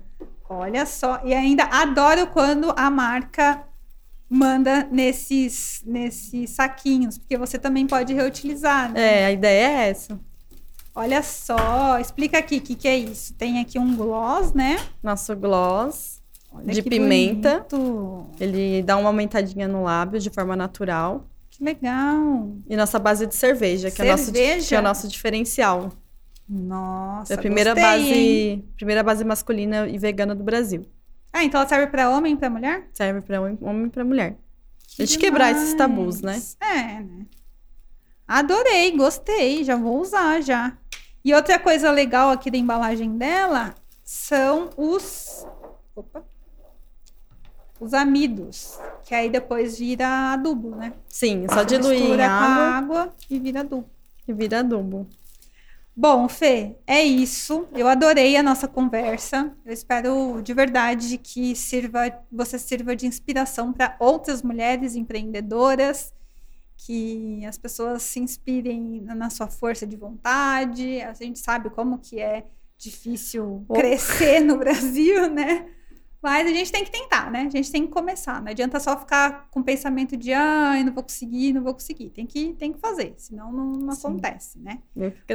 Olha 0.50 0.86
só. 0.86 1.22
E 1.24 1.34
ainda 1.34 1.64
adoro 1.64 2.28
quando 2.28 2.74
a 2.78 2.90
marca 2.90 3.64
manda 4.34 4.88
nesses, 4.92 5.84
nesses 5.86 6.50
saquinhos, 6.50 7.18
porque 7.18 7.38
você 7.38 7.60
também 7.60 7.86
pode 7.86 8.14
reutilizar, 8.14 8.92
né? 8.92 9.22
É, 9.22 9.26
a 9.28 9.32
ideia 9.32 9.68
é 9.68 9.90
essa. 9.90 10.20
Olha 10.96 11.22
só, 11.24 12.00
explica 12.00 12.38
aqui 12.38 12.58
o 12.58 12.62
que, 12.62 12.76
que 12.76 12.88
é 12.88 12.98
isso. 12.98 13.34
Tem 13.36 13.60
aqui 13.60 13.78
um 13.80 13.96
gloss, 13.96 14.54
né? 14.54 14.78
Nosso 15.02 15.36
gloss. 15.36 16.22
Olha 16.52 16.74
De 16.74 16.82
pimenta. 16.84 17.66
bonito. 17.70 18.28
Ele 18.40 18.82
dá 18.84 18.98
uma 18.98 19.10
aumentadinha 19.10 19.68
no 19.68 19.84
lábio 19.84 20.20
de 20.20 20.30
forma 20.30 20.56
natural. 20.56 21.26
Que 21.50 21.64
legal. 21.64 22.52
E 22.70 22.76
nossa 22.76 23.00
base 23.00 23.26
de 23.28 23.36
cerveja, 23.36 23.90
que 23.92 24.02
é, 24.02 24.06
o 24.06 24.08
nosso, 24.10 24.26
Cerveja? 24.26 24.68
que 24.68 24.76
é 24.76 24.80
o 24.80 24.84
nosso 24.84 25.08
diferencial. 25.08 25.92
Nossa, 26.48 27.34
É 27.34 27.36
a 27.38 27.40
primeira 27.40 27.74
gostei, 27.74 27.92
hein? 28.14 28.58
base, 28.58 28.66
primeira 28.76 29.02
base 29.04 29.24
masculina 29.24 29.88
e 29.88 29.98
vegana 29.98 30.36
do 30.36 30.44
Brasil. 30.44 30.86
Ah, 31.34 31.44
então 31.44 31.60
ela 31.60 31.68
serve 31.68 31.88
pra 31.88 32.12
homem 32.12 32.36
e 32.36 32.38
pra 32.38 32.50
mulher? 32.50 32.88
Serve 32.94 33.22
para 33.22 33.42
homem 33.42 33.58
e 33.88 33.90
para 33.90 34.06
mulher. 34.06 34.38
Que 34.96 35.02
A 35.02 35.06
gente 35.06 35.18
quebrar 35.18 35.52
esses 35.52 35.74
tabus, 35.74 36.22
né? 36.22 36.40
É, 36.62 37.00
né? 37.02 37.26
Adorei, 38.28 38.96
gostei, 38.96 39.64
já 39.64 39.76
vou 39.76 40.00
usar 40.00 40.42
já. 40.42 40.78
E 41.26 41.34
outra 41.34 41.58
coisa 41.58 41.90
legal 41.90 42.30
aqui 42.30 42.52
da 42.52 42.58
embalagem 42.58 43.18
dela 43.18 43.74
são 44.04 44.70
os 44.78 45.46
opa, 45.96 46.24
os 47.80 47.94
amidos, 47.94 48.78
que 49.04 49.16
aí 49.16 49.30
depois 49.30 49.80
vira 49.80 50.34
adubo, 50.34 50.76
né? 50.76 50.94
Sim, 51.08 51.48
só 51.50 51.64
diluir 51.64 52.00
mistura 52.00 52.26
com 52.26 52.32
a 52.32 52.36
água 52.36 53.02
água 53.02 53.14
e 53.30 53.40
vira 53.40 53.62
adubo. 53.62 53.90
e 54.28 54.34
vira 54.34 54.60
adubo. 54.60 55.08
Bom, 55.96 56.28
Fê, 56.28 56.76
é 56.88 57.04
isso. 57.04 57.68
Eu 57.72 57.88
adorei 57.88 58.36
a 58.36 58.42
nossa 58.44 58.68
conversa. 58.68 59.56
Eu 59.64 59.72
espero 59.72 60.42
de 60.42 60.52
verdade 60.54 61.18
que 61.20 61.56
sirva, 61.56 62.12
você 62.32 62.58
sirva 62.58 62.96
de 62.96 63.06
inspiração 63.06 63.72
para 63.72 63.96
outras 64.00 64.42
mulheres 64.42 64.96
empreendedoras, 64.96 66.12
que 66.78 67.46
as 67.46 67.58
pessoas 67.60 68.02
se 68.02 68.20
inspirem 68.20 69.02
na 69.02 69.30
sua 69.30 69.48
força 69.48 69.86
de 69.86 69.96
vontade. 69.96 71.00
A 71.02 71.14
gente 71.14 71.38
sabe 71.40 71.70
como 71.70 72.00
que 72.00 72.20
é 72.20 72.46
difícil 72.78 73.64
Oh. 73.70 73.74
crescer 73.74 74.40
no 74.42 74.58
Brasil, 74.58 75.30
né? 75.30 75.68
Mas 76.24 76.48
a 76.48 76.52
gente 76.52 76.72
tem 76.72 76.86
que 76.86 76.90
tentar, 76.90 77.30
né? 77.30 77.42
A 77.42 77.50
gente 77.50 77.70
tem 77.70 77.86
que 77.86 77.92
começar. 77.92 78.42
Não 78.42 78.50
adianta 78.50 78.80
só 78.80 78.98
ficar 78.98 79.50
com 79.52 79.60
o 79.60 79.64
pensamento 79.64 80.16
de, 80.16 80.32
ai, 80.32 80.82
não 80.82 80.94
vou 80.94 81.04
conseguir, 81.04 81.52
não 81.52 81.62
vou 81.62 81.74
conseguir. 81.74 82.12
Tem 82.12 82.26
que, 82.26 82.54
tem 82.54 82.72
que 82.72 82.80
fazer, 82.80 83.14
senão 83.18 83.52
não, 83.52 83.74
não 83.74 83.94
acontece, 83.94 84.58
né? 84.58 84.80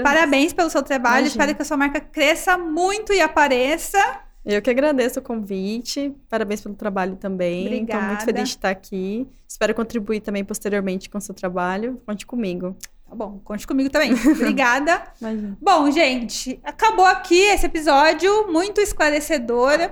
Parabéns 0.03 0.55
pelo 0.55 0.70
seu 0.70 0.82
trabalho. 0.82 1.26
Imagina. 1.26 1.28
Espero 1.28 1.55
que 1.55 1.61
a 1.61 1.64
sua 1.66 1.76
marca 1.76 2.01
cresça 2.01 2.57
muito 2.57 3.12
e 3.12 3.20
apareça. 3.20 3.99
Eu 4.47 4.62
que 4.62 4.70
agradeço 4.70 5.18
o 5.18 5.22
convite. 5.22 6.14
Parabéns 6.26 6.62
pelo 6.62 6.74
trabalho 6.74 7.16
também. 7.16 7.82
Estou 7.82 8.01
muito 8.01 8.24
feliz 8.24 8.49
de 8.49 8.55
estar 8.57 8.70
aqui. 8.70 9.28
Espero 9.47 9.74
contribuir 9.74 10.20
também 10.20 10.43
posteriormente 10.43 11.11
com 11.11 11.18
o 11.18 11.20
seu 11.20 11.34
trabalho. 11.34 12.01
Conte 12.07 12.24
comigo. 12.24 12.74
Tá 13.07 13.14
bom, 13.14 13.41
conte 13.45 13.66
comigo 13.66 13.91
também. 13.91 14.12
Obrigada. 14.32 15.03
Imagina. 15.20 15.59
Bom, 15.61 15.91
gente, 15.91 16.59
acabou 16.64 17.05
aqui 17.05 17.39
esse 17.39 17.66
episódio 17.66 18.51
muito 18.51 18.80
esclarecedor. 18.80 19.91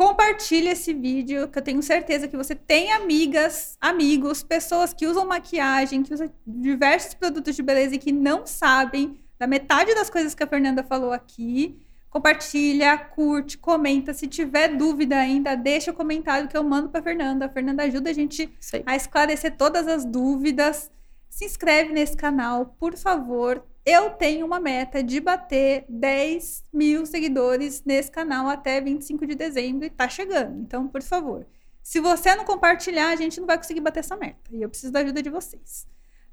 Compartilhe 0.00 0.68
esse 0.68 0.94
vídeo, 0.94 1.46
que 1.46 1.58
eu 1.58 1.62
tenho 1.62 1.82
certeza 1.82 2.26
que 2.26 2.34
você 2.34 2.54
tem 2.54 2.90
amigas, 2.90 3.76
amigos, 3.78 4.42
pessoas 4.42 4.94
que 4.94 5.06
usam 5.06 5.26
maquiagem, 5.26 6.02
que 6.02 6.14
usam 6.14 6.32
diversos 6.46 7.12
produtos 7.12 7.54
de 7.54 7.62
beleza 7.62 7.94
e 7.96 7.98
que 7.98 8.10
não 8.10 8.46
sabem 8.46 9.20
da 9.38 9.46
metade 9.46 9.94
das 9.94 10.08
coisas 10.08 10.34
que 10.34 10.42
a 10.42 10.46
Fernanda 10.46 10.82
falou 10.82 11.12
aqui. 11.12 11.78
Compartilha, 12.08 12.96
curte, 12.96 13.58
comenta. 13.58 14.14
Se 14.14 14.26
tiver 14.26 14.68
dúvida 14.68 15.18
ainda, 15.18 15.54
deixa 15.54 15.90
o 15.90 15.94
comentário 15.94 16.48
que 16.48 16.56
eu 16.56 16.64
mando 16.64 16.88
para 16.88 17.02
Fernanda. 17.02 17.44
A 17.44 17.50
Fernanda 17.50 17.82
ajuda 17.82 18.08
a 18.08 18.14
gente 18.14 18.50
aí. 18.72 18.82
a 18.86 18.96
esclarecer 18.96 19.54
todas 19.58 19.86
as 19.86 20.06
dúvidas. 20.06 20.90
Se 21.28 21.44
inscreve 21.44 21.92
nesse 21.92 22.16
canal, 22.16 22.74
por 22.78 22.96
favor. 22.96 23.62
Eu 23.84 24.10
tenho 24.10 24.44
uma 24.44 24.60
meta 24.60 25.02
de 25.02 25.20
bater 25.20 25.84
10 25.88 26.64
mil 26.72 27.06
seguidores 27.06 27.82
nesse 27.84 28.10
canal 28.10 28.48
até 28.48 28.80
25 28.80 29.26
de 29.26 29.34
dezembro 29.34 29.86
e 29.86 29.90
tá 29.90 30.08
chegando. 30.08 30.60
Então, 30.60 30.86
por 30.86 31.02
favor, 31.02 31.46
se 31.82 31.98
você 32.00 32.34
não 32.34 32.44
compartilhar, 32.44 33.08
a 33.10 33.16
gente 33.16 33.40
não 33.40 33.46
vai 33.46 33.56
conseguir 33.56 33.80
bater 33.80 34.00
essa 34.00 34.16
meta. 34.16 34.50
E 34.52 34.62
eu 34.62 34.68
preciso 34.68 34.92
da 34.92 35.00
ajuda 35.00 35.22
de 35.22 35.30
vocês. 35.30 35.86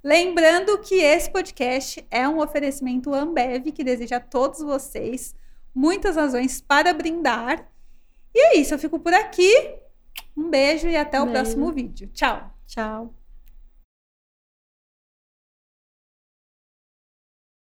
Lembrando 0.04 0.78
que 0.80 0.96
esse 0.96 1.32
podcast 1.32 2.06
é 2.12 2.28
um 2.28 2.40
oferecimento 2.40 3.14
Ambev 3.14 3.72
que 3.72 3.84
deseja 3.84 4.18
a 4.18 4.22
todos 4.22 4.60
vocês 4.60 5.34
muitas 5.74 6.16
razões 6.16 6.62
para 6.62 6.94
brindar. 6.94 7.72
E 8.34 8.40
é 8.40 8.58
isso, 8.58 8.74
eu 8.74 8.80
fico 8.80 9.00
por 9.00 9.14
aqui. 9.14 9.80
Um 10.36 10.50
beijo 10.50 10.88
e 10.88 10.96
até 10.96 11.20
o 11.20 11.26
Beijo. 11.26 11.42
próximo 11.42 11.72
vídeo. 11.72 12.08
Tchau! 12.14 12.54
Tchau. 12.68 13.17